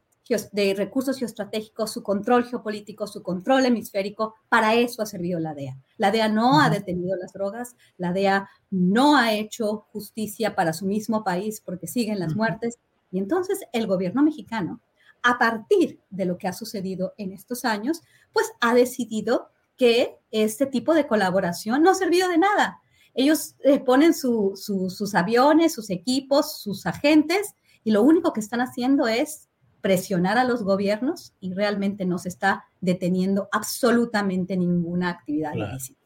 [0.52, 4.34] de recursos geoestratégicos, su control geopolítico, su control hemisférico.
[4.48, 5.76] Para eso ha servido la DEA.
[5.98, 6.66] La DEA no uh -huh.
[6.66, 11.86] ha detenido las drogas, la DEA no ha hecho justicia para su mismo país porque
[11.86, 12.38] siguen las uh -huh.
[12.38, 12.78] muertes.
[13.10, 14.80] Y entonces el gobierno mexicano
[15.22, 20.66] a partir de lo que ha sucedido en estos años, pues ha decidido que este
[20.66, 22.80] tipo de colaboración no ha servido de nada.
[23.14, 27.54] Ellos eh, ponen su, su, sus aviones, sus equipos, sus agentes,
[27.84, 29.48] y lo único que están haciendo es
[29.80, 35.72] presionar a los gobiernos y realmente no se está deteniendo absolutamente ninguna actividad claro.
[35.72, 36.00] ilícita.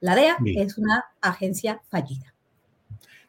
[0.00, 0.66] La DEA Bien.
[0.66, 2.34] es una agencia fallida.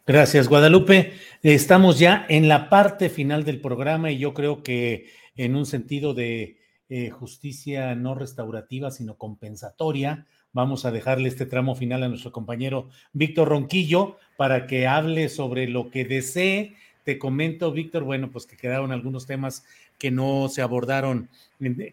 [0.08, 1.14] Gracias, Guadalupe.
[1.44, 5.06] Estamos ya en la parte final del programa y yo creo que
[5.36, 6.58] en un sentido de
[6.90, 10.26] eh, justicia no restaurativa, sino compensatoria.
[10.54, 15.68] Vamos a dejarle este tramo final a nuestro compañero Víctor Ronquillo para que hable sobre
[15.68, 16.76] lo que desee.
[17.06, 19.64] Te comento, Víctor, bueno, pues que quedaron algunos temas
[19.98, 21.30] que no se abordaron,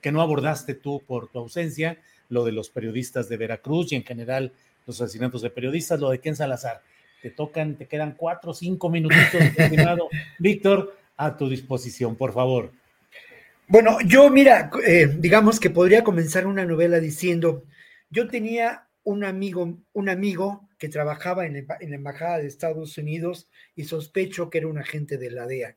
[0.02, 1.98] que no abordaste tú por tu ausencia,
[2.28, 4.52] lo de los periodistas de Veracruz y en general
[4.86, 6.82] los asesinatos de periodistas, lo de Ken Salazar.
[7.22, 10.08] Te tocan, te quedan cuatro o cinco minutitos, estimado
[10.38, 12.72] Víctor, a tu disposición, por favor.
[13.70, 17.66] Bueno, yo mira, eh, digamos que podría comenzar una novela diciendo,
[18.08, 23.50] yo tenía un amigo, un amigo que trabajaba en, en, la embajada de Estados Unidos
[23.74, 25.76] y sospecho que era un agente de la DEA.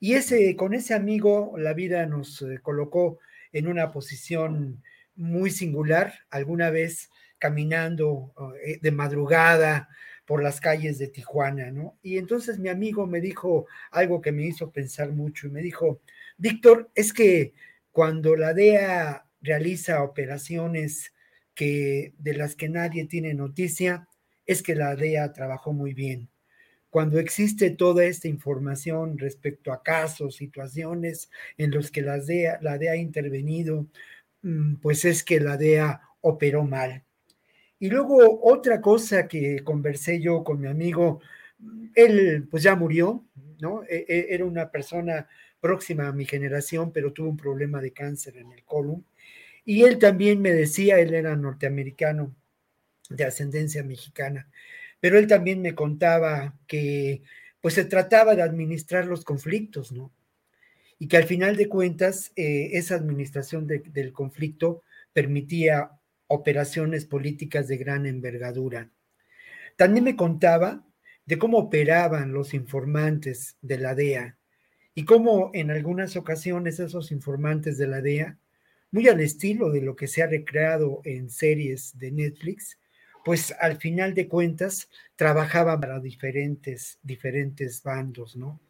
[0.00, 3.20] Y ese, con ese amigo la vida nos eh, colocó
[3.52, 4.82] en una posición
[5.14, 8.34] muy singular, alguna vez caminando
[8.64, 9.88] eh, de madrugada
[10.26, 11.96] por las calles de Tijuana, ¿no?
[12.02, 16.00] Y entonces mi amigo me dijo algo que me hizo pensar mucho y me dijo,
[16.40, 17.52] Víctor, es que
[17.92, 21.12] cuando la DEA realiza operaciones
[21.54, 24.08] que, de las que nadie tiene noticia,
[24.46, 26.30] es que la DEA trabajó muy bien.
[26.90, 32.78] cuando existe toda esta información respecto a casos, situaciones en los que la DEA, la
[32.78, 33.86] DEA ha intervenido,
[34.42, 37.04] mm, pues es que la DEA operó mal.
[37.78, 41.20] Y luego otra cosa que conversé yo con mi amigo,
[41.94, 43.24] él pues ya murió,
[43.60, 43.84] ¿no?
[43.84, 45.28] E, e, era una persona
[45.60, 49.04] próxima a mi generación, pero tuvo un problema de cáncer en el colon.
[49.64, 52.34] Y él también me decía, él era norteamericano
[53.08, 54.48] de ascendencia mexicana,
[55.00, 57.22] pero él también me contaba que
[57.60, 60.12] pues se trataba de administrar los conflictos, ¿no?
[60.98, 64.82] Y que al final de cuentas eh, esa administración del conflicto
[65.12, 65.90] permitía
[66.26, 68.90] operaciones políticas de gran envergadura.
[69.76, 70.84] También me contaba
[71.26, 74.36] de cómo operaban los informantes de la DEA
[75.00, 78.36] y cómo en algunas ocasiones esos informantes de la DEA,
[78.90, 82.78] muy al estilo de lo que se ha recreado en series de Netflix,
[83.24, 88.60] pues al final de cuentas trabajaban para diferentes, diferentes bandos, ¿no?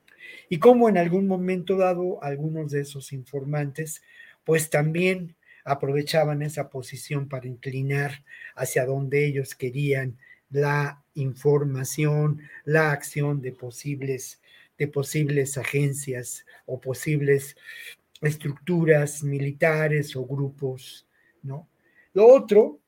[0.48, 4.01] Y cómo en algún momento dado algunos de esos informantes,
[4.44, 5.35] pues también
[5.65, 8.23] aprovechaban esa posición para inclinar
[8.55, 10.16] hacia donde ellos querían
[10.48, 14.39] la información, la acción de posibles,
[14.81, 17.55] de posibles agencias o posibles
[18.23, 21.07] estructuras militares o grupos,
[21.43, 21.69] ¿no?
[22.15, 22.81] Lo otro,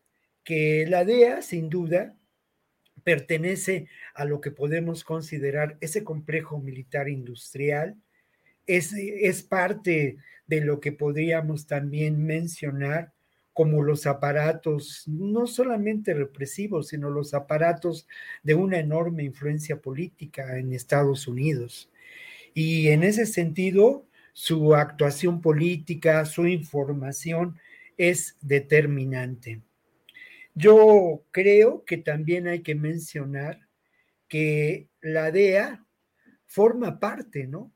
[0.43, 2.17] que la DEA, sin duda,
[3.05, 7.95] pertenece a lo que podemos considerar ese complejo militar industrial,
[8.67, 10.17] es, es parte
[10.47, 13.13] de lo que podríamos también mencionar
[13.53, 18.07] como los aparatos, no solamente represivos, sino los aparatos
[18.43, 21.91] de una enorme influencia política en Estados Unidos.
[22.55, 27.59] Y en ese sentido, su actuación política, su información
[27.97, 29.61] es determinante.
[30.55, 33.69] Yo creo que también hay que mencionar
[34.29, 35.85] que la DEA
[36.47, 37.73] forma parte, ¿no?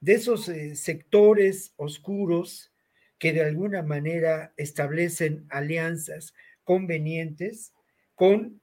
[0.00, 2.72] de esos eh, sectores oscuros
[3.18, 6.34] que de alguna manera establecen alianzas
[6.64, 7.72] convenientes
[8.14, 8.60] con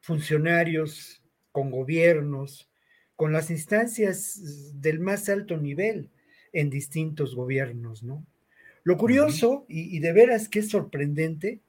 [0.00, 2.70] funcionarios, con gobiernos,
[3.16, 6.10] con las instancias del más alto nivel
[6.52, 8.26] en distintos gobiernos, ¿no?
[8.84, 11.60] Lo curioso, y, y de veras que es sorprendente,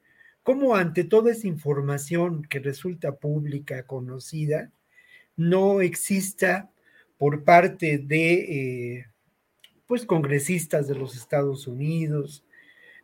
[0.42, 4.70] cómo ante toda esa información que resulta pública, conocida,
[5.36, 6.70] no exista
[7.18, 9.06] por parte de eh,
[9.88, 12.44] pues congresistas de los Estados Unidos,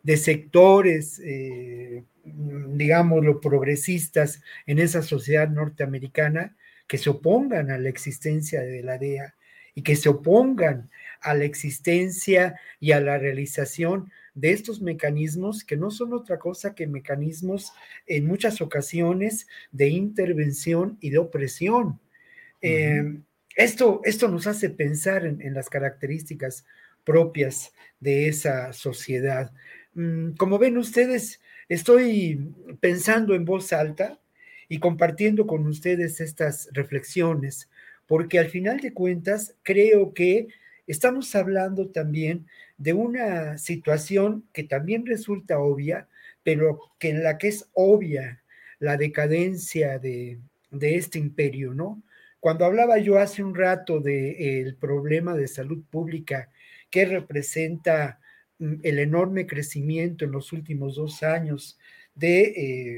[0.03, 6.55] de sectores, eh, digámoslo, progresistas en esa sociedad norteamericana
[6.87, 9.35] que se opongan a la existencia de la DEA
[9.73, 10.91] y que se opongan
[11.21, 16.75] a la existencia y a la realización de estos mecanismos que no son otra cosa
[16.75, 17.73] que mecanismos
[18.05, 21.99] en muchas ocasiones de intervención y de opresión.
[23.55, 26.65] Esto, esto nos hace pensar en, las características
[27.05, 29.53] propias de esa sociedad.
[29.93, 34.19] Mm, como ven ustedes, estoy pensando en voz alta
[34.67, 37.69] y compartiendo con ustedes estas reflexiones,
[38.07, 40.47] porque al final de cuentas creo que
[40.85, 46.09] estamos hablando también de una situación que también resulta obvia,
[46.43, 48.43] pero que en la que es obvia
[48.79, 50.39] la decadencia de,
[50.71, 52.03] de este imperio, ¿no?
[52.45, 56.51] Cuando hablaba yo hace un rato del problema de salud pública
[56.91, 58.19] que representa
[58.59, 61.79] mm, el enorme crecimiento en los últimos dos años
[62.13, 62.41] de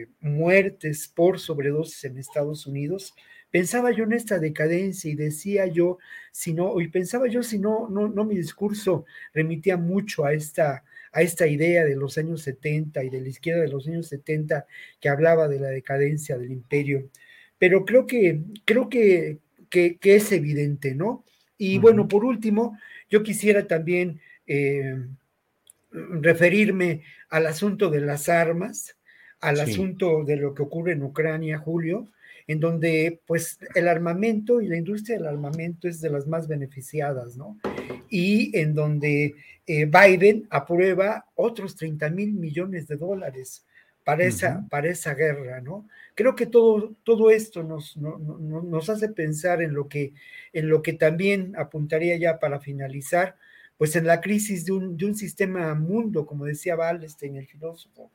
[0.01, 3.15] eh, muertes por sobredosis en Estados Unidos,
[3.49, 5.97] pensaba yo en esta decadencia y decía yo,
[6.33, 10.83] si no, y pensaba yo si no, no, no mi discurso remitía mucho a esta,
[11.13, 14.67] a esta idea de los años 70 y de la izquierda de los años 70
[14.99, 17.09] que hablaba de la decadencia del imperio
[17.59, 19.39] pero creo que, creo que,
[19.69, 21.23] que, es evidente, ¿no?
[21.57, 22.77] Y bueno, por último,
[23.09, 24.95] yo quisiera también eh,
[25.91, 28.95] referirme al asunto de las armas,
[29.39, 32.07] al asunto de lo que ocurre en Ucrania, Julio,
[32.47, 37.35] en donde pues el armamento y la industria del armamento es de las más beneficiadas,
[37.35, 37.59] ¿no?
[38.09, 39.35] Y en donde
[39.65, 43.65] eh, Biden aprueba otros 30 mil millones de dólares
[44.07, 45.85] para esa, para esa guerra, ¿no?
[46.15, 50.13] Creo que todo, todo esto nos, nos hace pensar en lo, que,
[50.53, 53.35] en lo que también apuntaría ya para finalizar,
[53.77, 58.09] pues en la crisis de un, de un sistema mundo, como decía Wallenstein, el filósofo,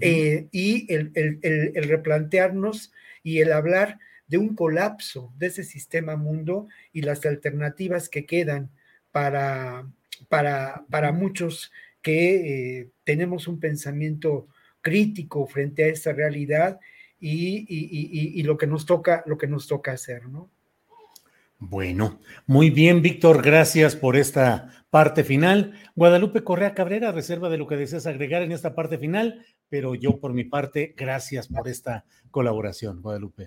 [0.00, 2.92] eh, y el, el, el, replantearnos
[3.24, 3.98] y el hablar
[4.28, 8.70] de un colapso de ese sistema mundo y las alternativas que quedan
[9.10, 9.90] para,
[10.28, 14.46] para, para muchos que eh, tenemos un pensamiento
[14.86, 16.78] crítico frente a esta realidad
[17.18, 20.48] y, lo que nos toca, lo que nos toca hacer, ¿no?
[21.58, 25.72] Bueno, muy bien, Víctor, gracias por esta parte final.
[25.96, 30.18] Guadalupe Correa Cabrera, reserva de lo que deseas agregar en esta parte final, pero yo
[30.18, 33.46] por mi parte, gracias por esta colaboración, Guadalupe.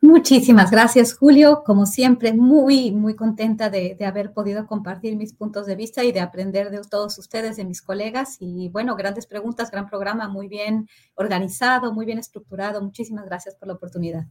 [0.00, 1.62] Muchísimas gracias, Julio.
[1.64, 6.12] Como siempre, muy, muy contenta de, de, haber podido compartir mis puntos de vista y
[6.12, 8.36] de aprender de todos ustedes, de mis colegas.
[8.40, 12.82] Y bueno, grandes preguntas, gran programa, muy bien organizado, muy bien estructurado.
[12.82, 14.26] Muchísimas gracias por la oportunidad.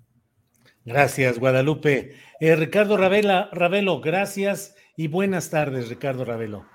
[0.86, 2.14] Gracias, Guadalupe.
[2.40, 6.66] Eh, Ricardo Ravela, Ravelo, gracias y buenas tardes, Ricardo Ravelo.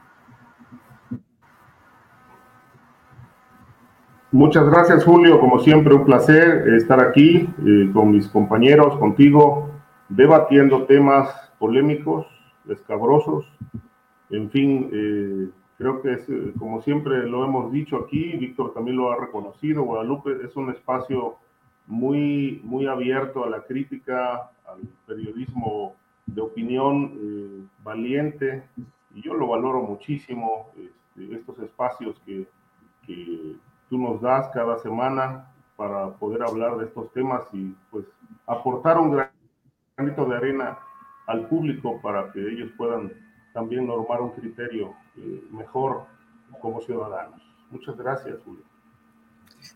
[4.35, 5.39] Muchas gracias, Julio.
[5.39, 9.71] Como siempre, un placer estar aquí eh, con mis compañeros, contigo,
[10.09, 12.27] debatiendo temas polémicos,
[12.69, 13.47] escabrosos.
[14.31, 18.97] En fin, eh, creo que es, eh, como siempre lo hemos dicho aquí, Víctor también
[18.97, 21.37] lo ha reconocido, Guadalupe es un espacio
[21.87, 25.95] muy, muy abierto a la crítica, al periodismo
[26.27, 28.65] de opinión valiente,
[29.15, 32.49] y yo lo valoro muchísimo, este, estos espacios que,
[33.07, 33.55] que
[33.89, 35.47] tú nos das cada semana
[35.77, 38.05] para poder hablar de estos temas y pues
[38.47, 39.11] aportar un
[39.97, 40.79] granito de arena
[41.27, 43.13] al público para que ellos puedan
[43.53, 46.07] también normar un criterio eh, mejor
[46.61, 47.41] como ciudadanos.
[47.71, 48.63] Muchas gracias, Julio.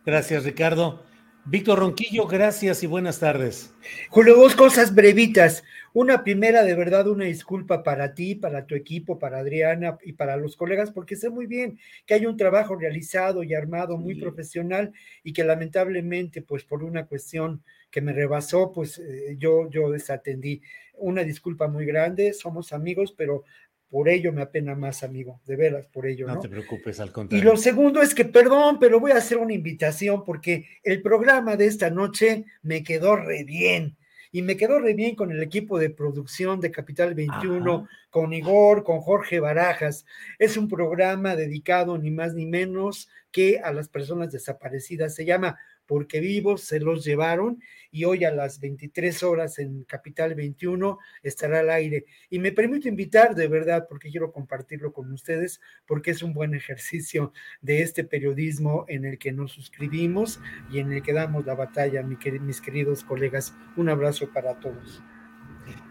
[0.04, 1.00] Gracias, Ricardo.
[1.50, 3.72] Víctor Ronquillo, gracias y buenas tardes.
[4.10, 5.64] Julio, dos cosas brevitas.
[5.94, 10.36] Una primera, de verdad, una disculpa para ti, para tu equipo, para Adriana y para
[10.36, 14.92] los colegas, porque sé muy bien que hay un trabajo realizado y armado muy profesional
[15.24, 20.60] y que lamentablemente, pues por una cuestión que me rebasó, pues eh, yo, yo desatendí.
[20.98, 23.44] Una disculpa muy grande, somos amigos, pero
[23.90, 26.26] por ello me apena más, amigo, de veras, por ello.
[26.26, 27.42] No, no, te preocupes, al contrario.
[27.42, 31.56] Y lo segundo es que, perdón, pero voy a hacer una invitación porque el programa
[31.56, 33.96] de esta noche me quedó re bien.
[34.30, 37.88] Y me quedó re bien con el equipo de producción de Capital 21, Ajá.
[38.10, 40.04] con Igor, con Jorge Barajas.
[40.38, 45.14] Es un programa dedicado ni más ni menos que a las personas desaparecidas.
[45.14, 45.58] Se llama
[45.88, 47.60] Porque vivos se los llevaron
[47.90, 52.04] y hoy a las 23 horas en Capital 21 estará al aire.
[52.30, 56.54] Y me permito invitar de verdad, porque quiero compartirlo con ustedes, porque es un buen
[56.54, 60.40] ejercicio de este periodismo en el que nos suscribimos
[60.70, 63.54] y en el que damos la batalla, mis queridos colegas.
[63.76, 65.02] Un abrazo para todos.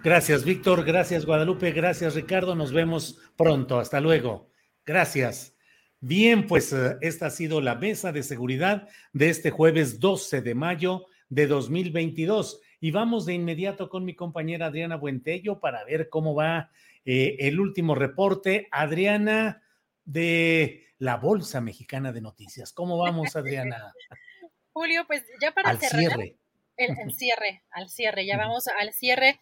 [0.04, 0.86] Gracias, Víctor.
[0.86, 1.72] Gracias, Guadalupe.
[1.72, 2.56] Gracias, Ricardo.
[2.56, 3.80] Nos vemos pronto.
[3.80, 4.52] Hasta luego.
[4.86, 5.57] Gracias.
[6.00, 11.06] Bien, pues esta ha sido la mesa de seguridad de este jueves 12 de mayo
[11.30, 12.62] de 2022.
[12.80, 16.70] Y vamos de inmediato con mi compañera Adriana Buentello para ver cómo va
[17.06, 18.68] eh, el último reporte.
[18.72, 19.64] Adriana
[20.06, 22.72] de la Bolsa Mexicana de Noticias.
[22.74, 23.92] ¿Cómo vamos, Adriana?
[24.74, 26.00] Julio, pues ya para al cerrar.
[26.00, 26.38] Cierre.
[26.78, 29.40] El, el cierre, al cierre, ya vamos al cierre.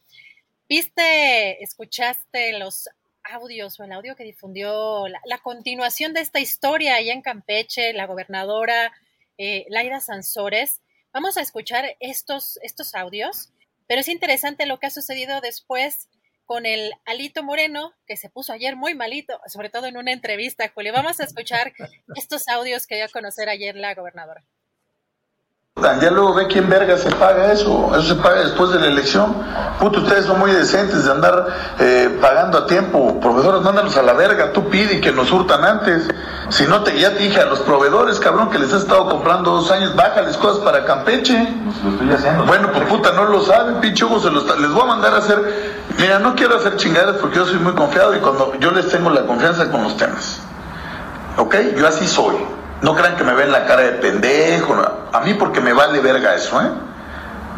[0.69, 2.89] ¿Viste, escuchaste los
[3.31, 7.93] audios o el audio que difundió la, la continuación de esta historia allá en Campeche,
[7.93, 8.91] la gobernadora
[9.37, 10.81] eh, Laida Sansores?
[11.13, 13.49] Vamos a escuchar estos, estos audios,
[13.87, 16.09] pero es interesante lo que ha sucedido después
[16.45, 20.71] con el Alito Moreno, que se puso ayer muy malito, sobre todo en una entrevista,
[20.73, 20.93] Julio.
[20.93, 21.73] Vamos a escuchar
[22.15, 24.43] estos audios que dio a conocer ayer la gobernadora.
[26.01, 27.91] Ya luego ve quién verga se paga eso.
[27.91, 29.35] Eso se paga después de la elección.
[29.77, 31.47] Puto, ustedes son muy decentes de andar
[31.79, 33.19] eh, pagando a tiempo.
[33.19, 34.53] Proveedores, mándalos a la verga.
[34.53, 36.07] Tú pide que nos hurtan antes.
[36.47, 39.51] Si no, te, ya te dije a los proveedores, cabrón, que les has estado comprando
[39.51, 41.37] dos años, bájales cosas para Campeche.
[41.83, 42.45] Lo estoy haciendo.
[42.45, 45.17] Bueno, pues puta, no lo saben, pinche Hugo, se los, les voy a mandar a
[45.17, 45.83] hacer.
[45.97, 49.09] Mira, no quiero hacer chingadas porque yo soy muy confiado y cuando yo les tengo
[49.09, 50.39] la confianza con los temas.
[51.35, 51.53] ¿Ok?
[51.75, 52.37] Yo así soy.
[52.81, 54.75] No crean que me ven la cara de pendejo.
[55.11, 56.69] A mí porque me vale verga eso, ¿eh?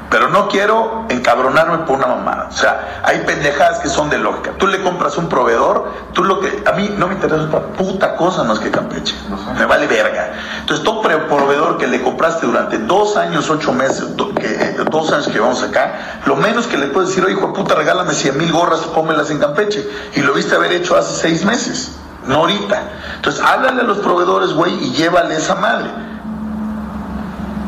[0.09, 2.47] Pero no quiero encabronarme por una mamada.
[2.49, 4.51] O sea, hay pendejadas que son de lógica.
[4.57, 6.63] Tú le compras un proveedor, tú lo que...
[6.65, 9.15] A mí no me interesa otra puta cosa más que Campeche.
[9.57, 10.31] Me vale verga.
[10.61, 14.05] Entonces, todo proveedor que le compraste durante dos años, ocho meses,
[14.39, 17.53] que, dos años que vamos acá, lo menos que le puedes decir, oye, hijo de
[17.53, 19.85] puta, regálame cien mil gorras, pómelas en Campeche.
[20.15, 21.97] Y lo viste haber hecho hace seis meses
[22.27, 22.81] no ahorita.
[23.15, 25.89] Entonces, háblale a los proveedores, güey, y llévale esa madre.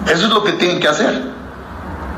[0.05, 1.39] Eso es lo que tienen que hacer.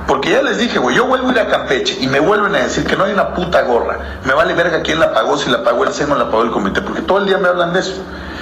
[0.07, 2.59] Porque ya les dije, güey, yo vuelvo a ir a Campeche y me vuelven a
[2.59, 3.97] decir que no hay una puta gorra.
[4.25, 6.51] Me vale verga quién la pagó, si la pagó el SEMO o la pagó el
[6.51, 7.93] comité, porque todo el día me hablan de eso.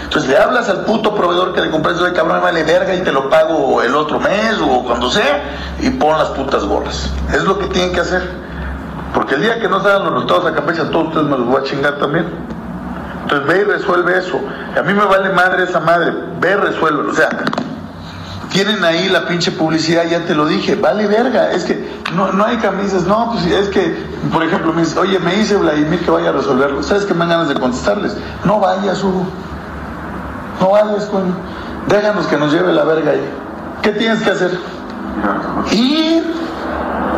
[0.04, 3.02] Entonces le hablas al puto proveedor que le compraste, oye, cabrón, me vale verga y
[3.02, 5.44] te lo pago el otro mes o cuando sea,
[5.80, 7.12] y pon las putas gorras.
[7.32, 8.28] Es lo que tienen que hacer.
[9.14, 11.46] Porque el día que no salgan los resultados a Campeche, a todos ustedes me los
[11.46, 12.26] voy a chingar también.
[13.30, 14.41] Entonces ve y resuelve eso.
[14.76, 16.11] A mí me vale madre esa madre.
[16.39, 17.11] Ve y resuelve.
[17.11, 17.30] O sea,
[18.49, 22.43] tienen ahí la pinche publicidad, ya te lo dije, vale verga, es que no, no
[22.43, 23.95] hay camisas, no, pues es que,
[24.34, 27.19] por ejemplo, me dice, oye, me dice Vladimir que vaya a resolverlo, ¿sabes que me
[27.19, 28.18] dan ganas de contestarles?
[28.45, 29.27] No vayas, Hugo,
[30.60, 31.35] no vayas, coño,
[31.88, 33.30] déjanos que nos lleve la verga ahí.
[33.84, 34.60] ¿Qué tienes que hacer?
[35.72, 36.23] Ir.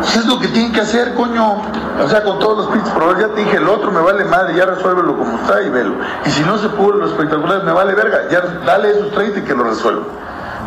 [0.02, 1.62] Eso es lo que tienen que hacer, coño.
[2.00, 4.54] O sea, con todos los pinches problemas, ya te dije, el otro me vale madre,
[4.54, 5.94] ya resuélvelo como está y velo.
[6.24, 9.42] Y si no se pudo los espectaculares, me vale verga, ya dale esos 30 y
[9.42, 10.02] que lo resuelva.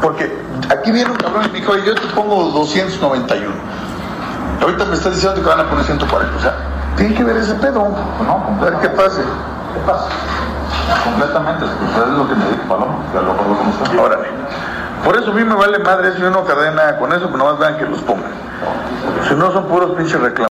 [0.02, 3.53] Porque aquí viene un cabrón y me dijo, yo te pongo 291.
[4.61, 6.35] Ahorita me está diciendo que van a poner 140.
[6.35, 6.53] O sea,
[6.95, 7.88] tiene que ver ese pedo.
[8.26, 9.22] No, a ver qué pase.
[9.22, 10.10] ¿Qué pasa?
[11.03, 14.02] Completamente, es lo que me dijo Paloma, que lo como está.
[14.02, 14.27] Órale.
[15.03, 17.60] Por eso a mí me vale madre eso, yo no cadena con eso, pero nomás
[17.60, 18.31] vean que los pongan.
[19.27, 20.55] Si no son puros pinches reclamos.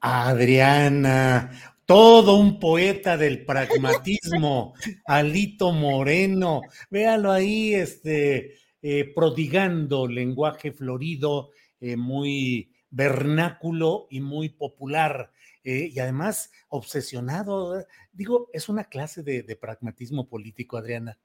[0.00, 4.74] Adriana, todo un poeta del pragmatismo,
[5.04, 11.50] Alito Moreno, véalo ahí, este, eh, prodigando lenguaje florido,
[11.80, 15.32] eh, muy vernáculo y muy popular.
[15.62, 21.18] Eh, y además obsesionado, digo, es una clase de, de pragmatismo político, Adriana.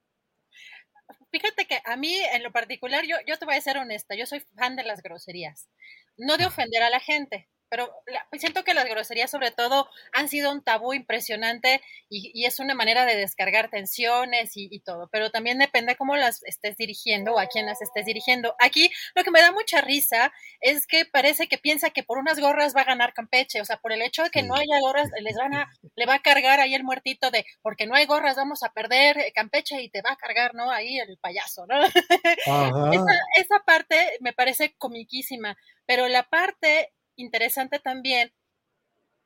[1.30, 4.26] Fíjate que a mí, en lo particular, yo, yo te voy a ser honesta, yo
[4.26, 5.68] soy fan de las groserías,
[6.16, 7.92] no de ofender a la gente, pero
[8.32, 13.04] siento que las groserías sobre todo han sido un tabú impresionante y, es una manera
[13.04, 17.66] de descargar tensiones y, todo, pero también depende cómo las estés dirigiendo o a quién
[17.66, 18.54] las estés dirigiendo.
[18.60, 22.38] Aquí lo que me da mucha risa es que parece que piensa que por unas
[22.38, 25.08] gorras va a ganar Campeche, o sea, por el hecho de que no haya gorras,
[25.20, 28.36] les van a, le va a cargar ahí el muertito de porque no hay gorras,
[28.36, 30.70] vamos a perder Campeche y te va a cargar, ¿no?
[30.70, 31.80] Ahí el payaso, ¿no?
[32.92, 35.56] esa, esa parte me parece comiquísima,
[35.86, 38.32] pero la parte interesante también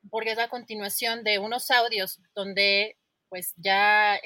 [0.09, 2.97] porque es la continuación de unos audios donde
[3.29, 4.19] pues ya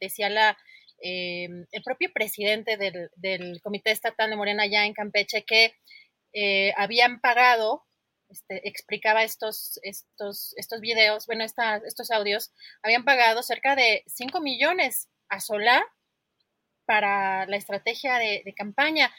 [0.00, 0.56] decía la,
[1.00, 5.74] em, el propio presidente del, Comité Estatal de Morena ya en Campeche que
[6.32, 7.84] eh, habían pagado,
[8.30, 15.08] este, explicaba estos, estos, estos videos, bueno, estos audios, habían pagado cerca de 5 millones
[15.28, 15.84] a Solá
[16.86, 19.12] para la estrategia de campaña.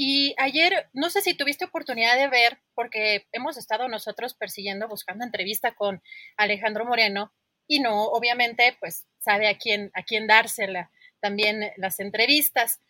[0.00, 5.24] Y ayer, no sé si tuviste oportunidad de ver, porque hemos estado nosotros persiguiendo, buscando
[5.24, 6.00] entrevista con
[6.36, 7.34] Alejandro Moreno,
[7.66, 12.80] y no, obviamente, pues sabe a quién, a quién dársela también las entrevistas.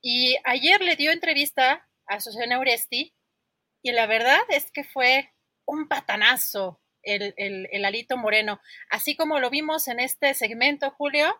[0.00, 3.12] Y ayer le dio entrevista a Susana Uresti,
[3.82, 5.32] y la verdad es que fue
[5.66, 8.60] un patanazo el, el, el Alito Moreno.
[8.88, 11.34] Así como lo vimos en este segmento, Julio,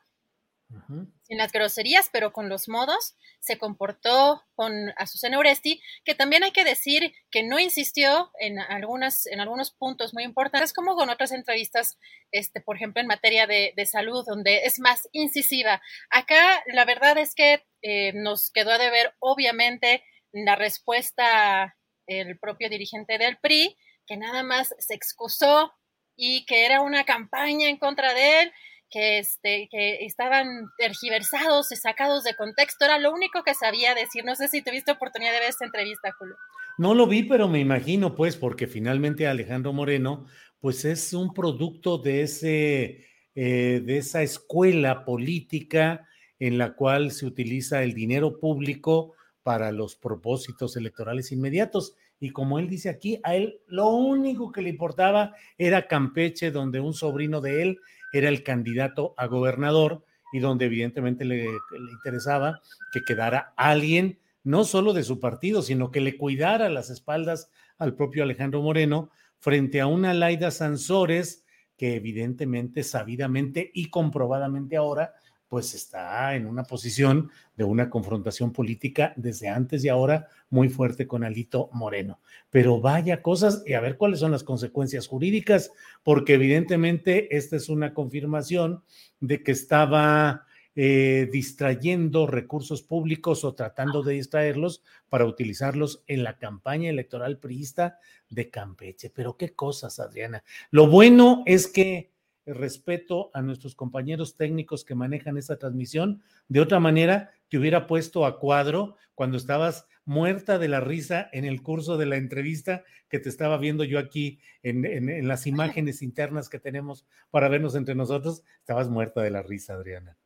[1.22, 6.52] sin las groserías, pero con los modos, se comportó con Azucena Oresti, que también hay
[6.52, 11.32] que decir que no insistió en, algunas, en algunos puntos muy importantes, como con otras
[11.32, 11.98] entrevistas,
[12.30, 15.82] este, por ejemplo, en materia de, salud, donde es más incisiva.
[16.10, 21.76] Acá la verdad es que eh, nos quedó a deber, obviamente, la respuesta
[22.06, 23.76] el propio dirigente del PRI,
[24.06, 25.72] que nada más se excusó
[26.16, 28.52] y que era una campaña en contra de él
[28.92, 32.84] que, este, que estaban tergiversados y sacados de contexto.
[32.84, 34.24] Era lo único que sabía decir.
[34.24, 36.36] No sé si tuviste oportunidad de ver esta entrevista, Julio.
[36.78, 40.26] No lo vi, pero me imagino, pues, porque finalmente Alejandro Moreno,
[40.60, 46.06] pues es un producto de, ese, eh, de esa escuela política
[46.38, 51.94] en la cual se utiliza el dinero público para los propósitos electorales inmediatos.
[52.20, 56.80] Y como él dice aquí, a él lo único que le importaba era Campeche, donde
[56.80, 57.80] un sobrino de él
[58.12, 61.46] era el candidato a gobernador y donde evidentemente le,
[61.90, 62.60] interesaba
[62.92, 67.94] que quedara alguien no solo de su partido, sino que le cuidara las espaldas al
[67.94, 71.44] propio Alejandro Moreno frente a una Laida Sansores
[71.76, 75.14] que evidentemente, sabidamente y comprobadamente ahora
[75.52, 81.06] pues está en una posición de una confrontación política desde antes y ahora muy fuerte
[81.06, 82.20] con Alito Moreno.
[82.48, 85.70] Pero vaya cosas y a ver cuáles son las consecuencias jurídicas,
[86.02, 88.82] porque evidentemente esta es una confirmación
[89.20, 96.38] de que estaba eh, distrayendo recursos públicos o tratando de distraerlos para utilizarlos en la
[96.38, 97.98] campaña electoral priista
[98.30, 99.10] de Campeche.
[99.10, 100.44] Pero qué cosas, Adriana.
[100.70, 102.11] Lo bueno es que
[102.46, 106.22] respeto a nuestros compañeros técnicos que manejan esta transmisión.
[106.48, 111.44] De otra manera, te hubiera puesto a cuadro cuando estabas muerta de la risa en
[111.44, 116.48] el curso de la entrevista que te estaba viendo yo aquí en, las imágenes internas
[116.48, 118.42] que tenemos para vernos entre nosotros.
[118.58, 120.16] Estabas muerta de la risa, Adriana.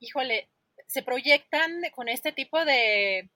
[0.00, 0.48] Híjole,
[0.86, 3.28] se proyectan con este tipo de,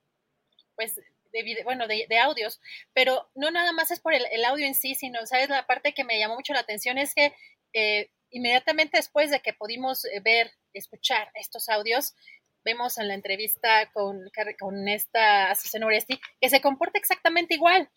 [0.75, 0.97] pues,
[1.33, 2.61] de bueno, de, audios,
[2.93, 5.49] pero no nada más es por el, el, audio en sí, sino, ¿sabes?
[5.49, 7.33] La parte que me llamó mucho la atención es que
[7.73, 12.15] eh, inmediatamente después de que pudimos eh, ver, escuchar estos audios,
[12.65, 14.21] vemos en la entrevista con,
[14.59, 17.91] con esta Azucena Oresti, que se comporta exactamente igual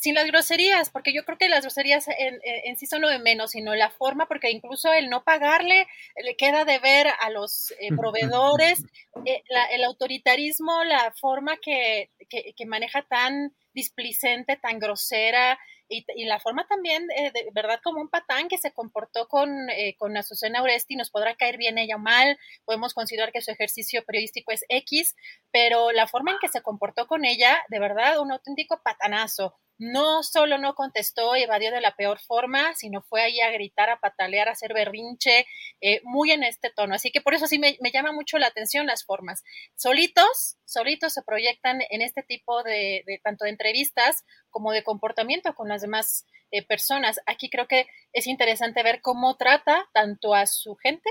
[0.00, 3.50] sin las groserías, porque yo creo que las groserías en, sí son lo de menos,
[3.50, 5.86] sino la forma, porque incluso el no pagarle
[6.24, 8.82] le queda de ver a los eh, proveedores,
[9.26, 9.42] eh,
[9.72, 15.58] el autoritarismo, la forma que, que, maneja tan displicente, tan grosera,
[15.90, 19.50] y, la forma también, eh, de verdad, como un patán que se comportó con,
[19.98, 24.04] con Azucena Oresti, nos podrá caer bien ella o mal, podemos considerar que su ejercicio
[24.04, 25.16] periodístico es X,
[25.50, 30.22] pero la forma en que se comportó con ella, de verdad, un auténtico patanazo no
[30.22, 33.98] solo no contestó y evadió de la peor forma, sino fue ahí a gritar, a
[33.98, 35.46] patalear, a hacer berrinche,
[35.80, 36.94] eh, muy en este tono.
[36.94, 39.42] Así que por eso sí me, llama mucho la atención las formas.
[39.76, 45.68] Solitos, solitos se proyectan en este tipo de, tanto de entrevistas como de comportamiento con
[45.68, 47.18] las demás eh, personas.
[47.24, 51.08] Aquí creo que es interesante ver cómo trata tanto a su gente,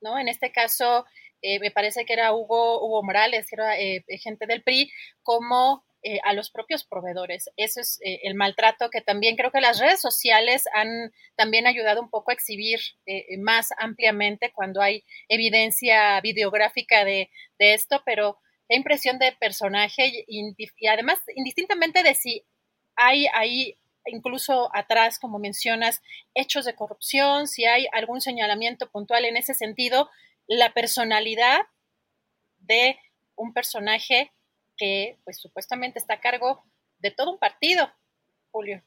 [0.00, 0.18] ¿no?
[0.18, 1.06] En este caso,
[1.40, 3.76] eh, me parece que era Hugo, Hugo Morales, que era
[4.18, 4.90] gente del PRI,
[5.22, 7.50] como eh, a los propios proveedores.
[7.56, 12.00] Eso es eh, el maltrato que también creo que las redes sociales han también ayudado
[12.00, 18.38] un poco a exhibir eh, más ampliamente cuando hay evidencia videográfica de, esto, pero
[18.68, 20.54] la impresión de personaje y,
[20.88, 22.46] además indistintamente de si
[22.94, 23.76] hay ahí
[24.06, 26.00] incluso atrás, como mencionas,
[26.32, 30.08] hechos de corrupción, si hay algún señalamiento puntual en ese sentido,
[30.46, 31.58] la personalidad
[32.58, 33.00] de
[33.34, 34.32] un personaje
[34.78, 36.64] que pues supuestamente está a cargo
[36.98, 37.90] de todo un partido,
[38.50, 38.82] Julio.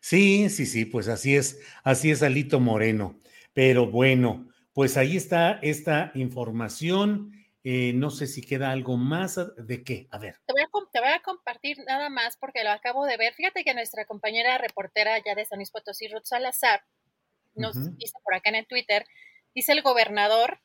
[0.00, 3.20] Sí, sí, sí, pues así es, así es Alito Moreno.
[3.52, 7.32] Pero bueno, pues ahí está esta información.
[7.62, 10.08] Eh, no sé si queda algo más de qué.
[10.10, 10.36] A ver.
[10.44, 13.32] Te voy a, compartir nada más porque lo acabo de ver.
[13.32, 16.84] Fíjate que nuestra compañera reportera ya de San Luis Potosí, Ruth Salazar,
[17.54, 19.06] nos dice por acá en el Twitter,
[19.54, 20.60] dice el gobernador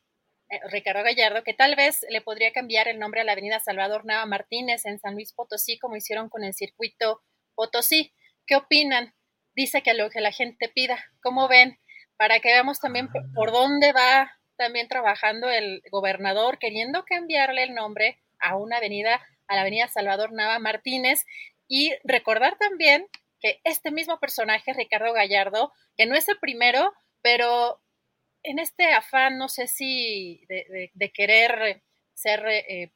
[0.70, 4.26] Ricardo Gallardo, que tal vez le podría cambiar el nombre a la avenida Salvador Nava
[4.26, 7.22] Martínez en San Luis Potosí, como hicieron con el circuito
[7.54, 8.12] Potosí.
[8.46, 9.14] ¿Qué opinan?
[9.54, 11.04] Dice que lo que la gente pida.
[11.22, 11.78] ¿Cómo ven?
[12.16, 18.20] Para que veamos también por dónde va también trabajando el gobernador, queriendo cambiarle el nombre
[18.40, 21.24] a una avenida, a la avenida Salvador Nava Martínez.
[21.68, 23.06] Y recordar también
[23.40, 26.92] que este mismo personaje, Ricardo Gallardo, que no es el primero,
[27.22, 27.80] pero
[28.42, 31.82] en este afán, no sé si de, querer
[32.14, 32.92] ser eh,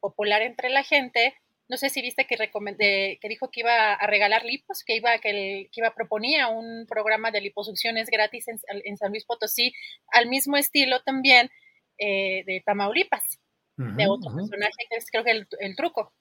[0.00, 1.34] popular entre la gente,
[1.68, 5.30] no sé si viste que, que dijo que iba a regalar lipos, que iba, que,
[5.30, 9.74] el, que iba proponía un programa de liposucciones gratis en, San Luis Potosí,
[10.08, 11.50] al mismo estilo también
[11.98, 13.38] eh, de Tamaulipas,
[13.76, 16.12] de otro personaje que es creo que el, el truco.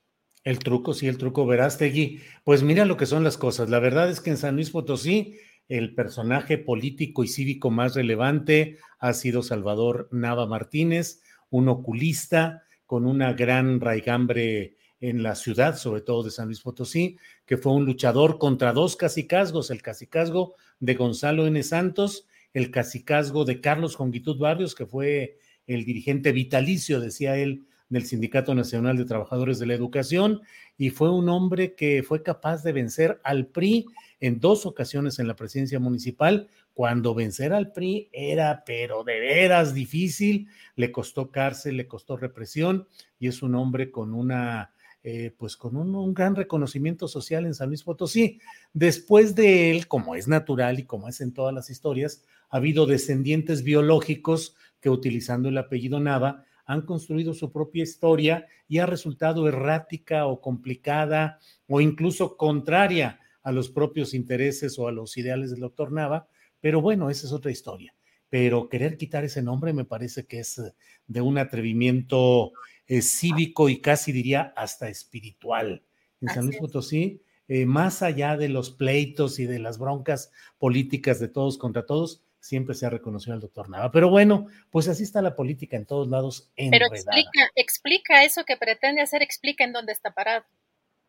[0.43, 2.21] El truco, sí, el truco, verás, Tegui.
[2.43, 3.69] Pues mira lo que son las cosas.
[3.69, 8.77] La verdad es que en San Luis Potosí el personaje político y cívico más relevante
[8.99, 16.01] ha sido Salvador Nava Martínez, un oculista con una gran raigambre en la ciudad, sobre
[16.01, 20.95] todo de San Luis Potosí, que fue un luchador contra dos cacicazgos, el cacicazgo de
[20.95, 21.61] Gonzalo N.
[21.63, 25.37] Santos, el cacicazgo de Carlos Jonguitud Barrios, que fue
[25.67, 30.41] el dirigente vitalicio, decía él, del Sindicato Nacional de Trabajadores de la Educación,
[30.77, 33.85] y fue un hombre que fue capaz de vencer al PRI
[34.19, 39.73] en dos ocasiones en la presidencia municipal, cuando vencer al PRI era, pero de veras
[39.73, 42.87] difícil, le costó cárcel, le costó represión,
[43.19, 47.53] y es un hombre con una, eh, pues con un, un, gran reconocimiento social en
[47.53, 48.39] San Luis Potosí.
[48.73, 52.85] Después de él, como es natural y como es en todas las historias, ha habido
[52.85, 59.47] descendientes biológicos que utilizando el apellido Nava han construido su propia historia y ha resultado
[59.47, 65.61] errática o complicada o incluso contraria a los propios intereses o a los ideales del
[65.61, 66.27] doctor Nava,
[66.59, 67.95] pero bueno, esa es otra historia.
[68.29, 70.73] Pero querer quitar ese nombre me parece que es eh,
[71.07, 72.51] de un atrevimiento
[72.85, 75.83] eh, cívico y casi diría hasta espiritual.
[76.19, 81.21] En San Luis Potosí, eh, más allá de los pleitos y de las broncas políticas
[81.21, 83.91] de todos contra todos, siempre se ha reconocido al doctor Nava.
[83.91, 86.51] Pero bueno, pues así está la política en todos lados.
[86.55, 90.45] Pero explica, explica eso que pretende hacer, explica en dónde está parado.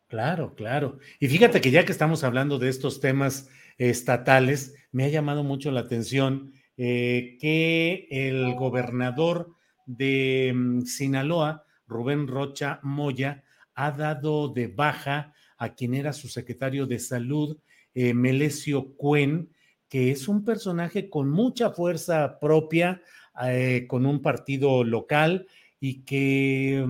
[0.08, 0.98] Claro, claro.
[1.20, 5.70] Y fíjate que ya que estamos hablando de estos temas estatales, me ha llamado mucho
[5.70, 14.68] la atención eh, que el gobernador de mm, Sinaloa, Rubén Rocha Moya, ha dado de
[14.68, 17.58] baja a quien era su secretario de salud,
[17.94, 19.50] eh, Melesio Cuen,
[19.88, 23.02] que es un personaje con mucha fuerza propia,
[23.44, 25.46] eh, con un partido local
[25.80, 26.86] y que,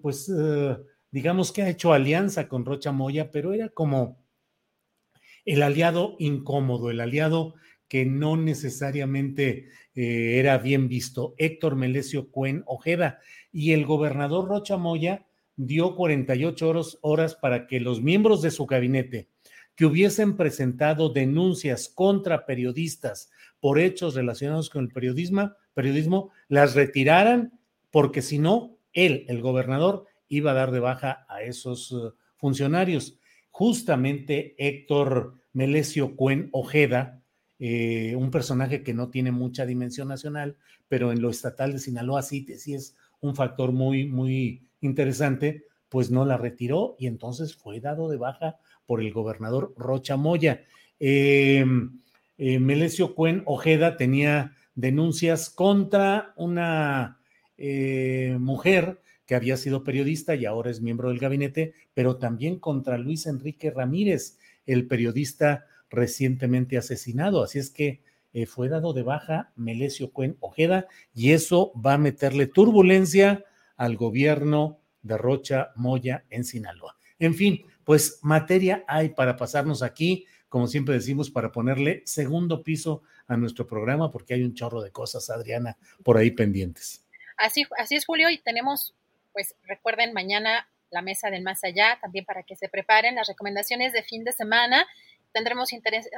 [0.00, 0.32] pues,
[1.10, 4.20] digamos que ha hecho alianza con Rocha Moya, pero era como
[5.44, 7.54] el aliado incómodo, el aliado
[7.88, 13.18] que no necesariamente eh, era bien visto, Héctor Melesio Cuen Ojeda,
[13.50, 18.66] y el gobernador Rocha Moya dio 48 horas, horas para que los miembros de su
[18.66, 19.28] gabinete
[19.80, 27.58] que hubiesen presentado denuncias contra periodistas por hechos relacionados con el periodismo, periodismo las retiraran,
[27.90, 33.18] porque si no, él, el gobernador, iba a dar de baja a esos uh, funcionarios.
[33.50, 37.22] Justamente Héctor Melesio Cuen Ojeda,
[37.58, 42.20] eh, un personaje que no tiene mucha dimensión nacional, pero en lo estatal de Sinaloa
[42.20, 47.80] sí, sí es un factor muy, muy interesante, pues no la retiró y entonces fue
[47.80, 48.58] dado de baja
[48.90, 50.64] por el gobernador Rocha Moya.
[50.98, 51.64] Eh,
[52.38, 57.20] eh, Melesio Cuen Ojeda tenía denuncias contra una
[57.56, 62.98] eh, mujer que había sido periodista y ahora es miembro del gabinete, pero también contra
[62.98, 67.44] Luis Enrique Ramírez, el periodista recientemente asesinado.
[67.44, 68.02] Así es que
[68.48, 73.44] fue dado de baja Melesio Cuen Ojeda y eso va a meterle turbulencia
[73.76, 76.96] al gobierno de Rocha Moya en Sinaloa.
[77.20, 83.02] En fin, pues materia hay para pasarnos aquí, como siempre decimos, para ponerle segundo piso
[83.26, 87.06] a nuestro programa, porque hay un chorro de cosas, Adriana, por ahí pendientes.
[87.36, 88.94] Así, así es, Julio, y tenemos,
[89.32, 93.92] pues recuerden, mañana la mesa del más allá, también para que se preparen las recomendaciones
[93.92, 94.86] de fin de semana.
[95.32, 95.72] Tendremos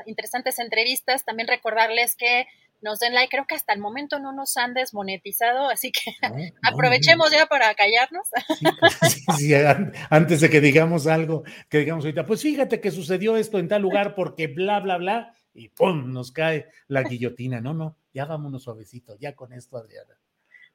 [0.06, 1.24] interesantes entrevistas.
[1.24, 2.46] También recordarles que
[2.82, 3.30] nos den like.
[3.30, 6.12] Creo que hasta el momento no nos han desmonetizado, así que
[6.62, 8.28] aprovechemos ya para callarnos.
[10.10, 13.82] antes de que digamos algo, que digamos ahorita, pues fíjate que sucedió esto en tal
[13.82, 16.12] lugar porque bla, bla, bla, y ¡pum!
[16.12, 17.60] nos cae la guillotina.
[17.60, 20.14] No, no, ya vámonos suavecito, ya con esto, Adriana.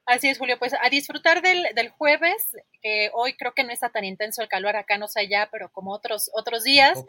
[0.08, 0.58] Así es, Julio.
[0.58, 4.48] Pues a disfrutar del, del, jueves, que hoy creo que no está tan intenso el
[4.48, 7.04] calor acá, no sé allá, pero como otros, otros días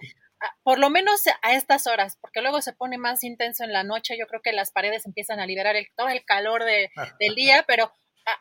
[0.62, 4.18] por lo menos a estas horas, porque luego se pone más intenso en la noche,
[4.18, 7.92] yo creo que las paredes empiezan a liberar todo el calor de, del día, pero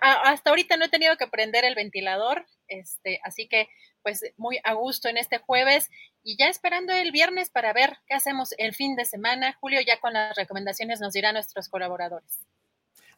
[0.01, 3.69] hasta ahorita no he tenido que prender el ventilador, este, así que
[4.03, 5.89] pues muy a gusto en este jueves
[6.23, 9.57] y ya esperando el viernes para ver qué hacemos el fin de semana.
[9.59, 12.39] Julio ya con las recomendaciones nos dirá nuestros colaboradores.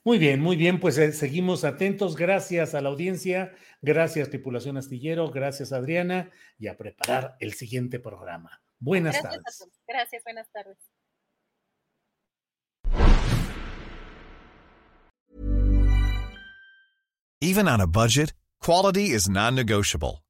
[0.09, 2.15] Muy bien, muy bien, pues eh, seguimos atentos.
[2.15, 8.59] Gracias a la audiencia, gracias tripulación astillero, gracias Adriana y a preparar el siguiente programa.
[8.79, 9.83] Buenas Gracias tardes.
[9.87, 10.77] Gracias, buenas tardes.
[17.39, 20.23] Even on a budget, quality is non-negotiable.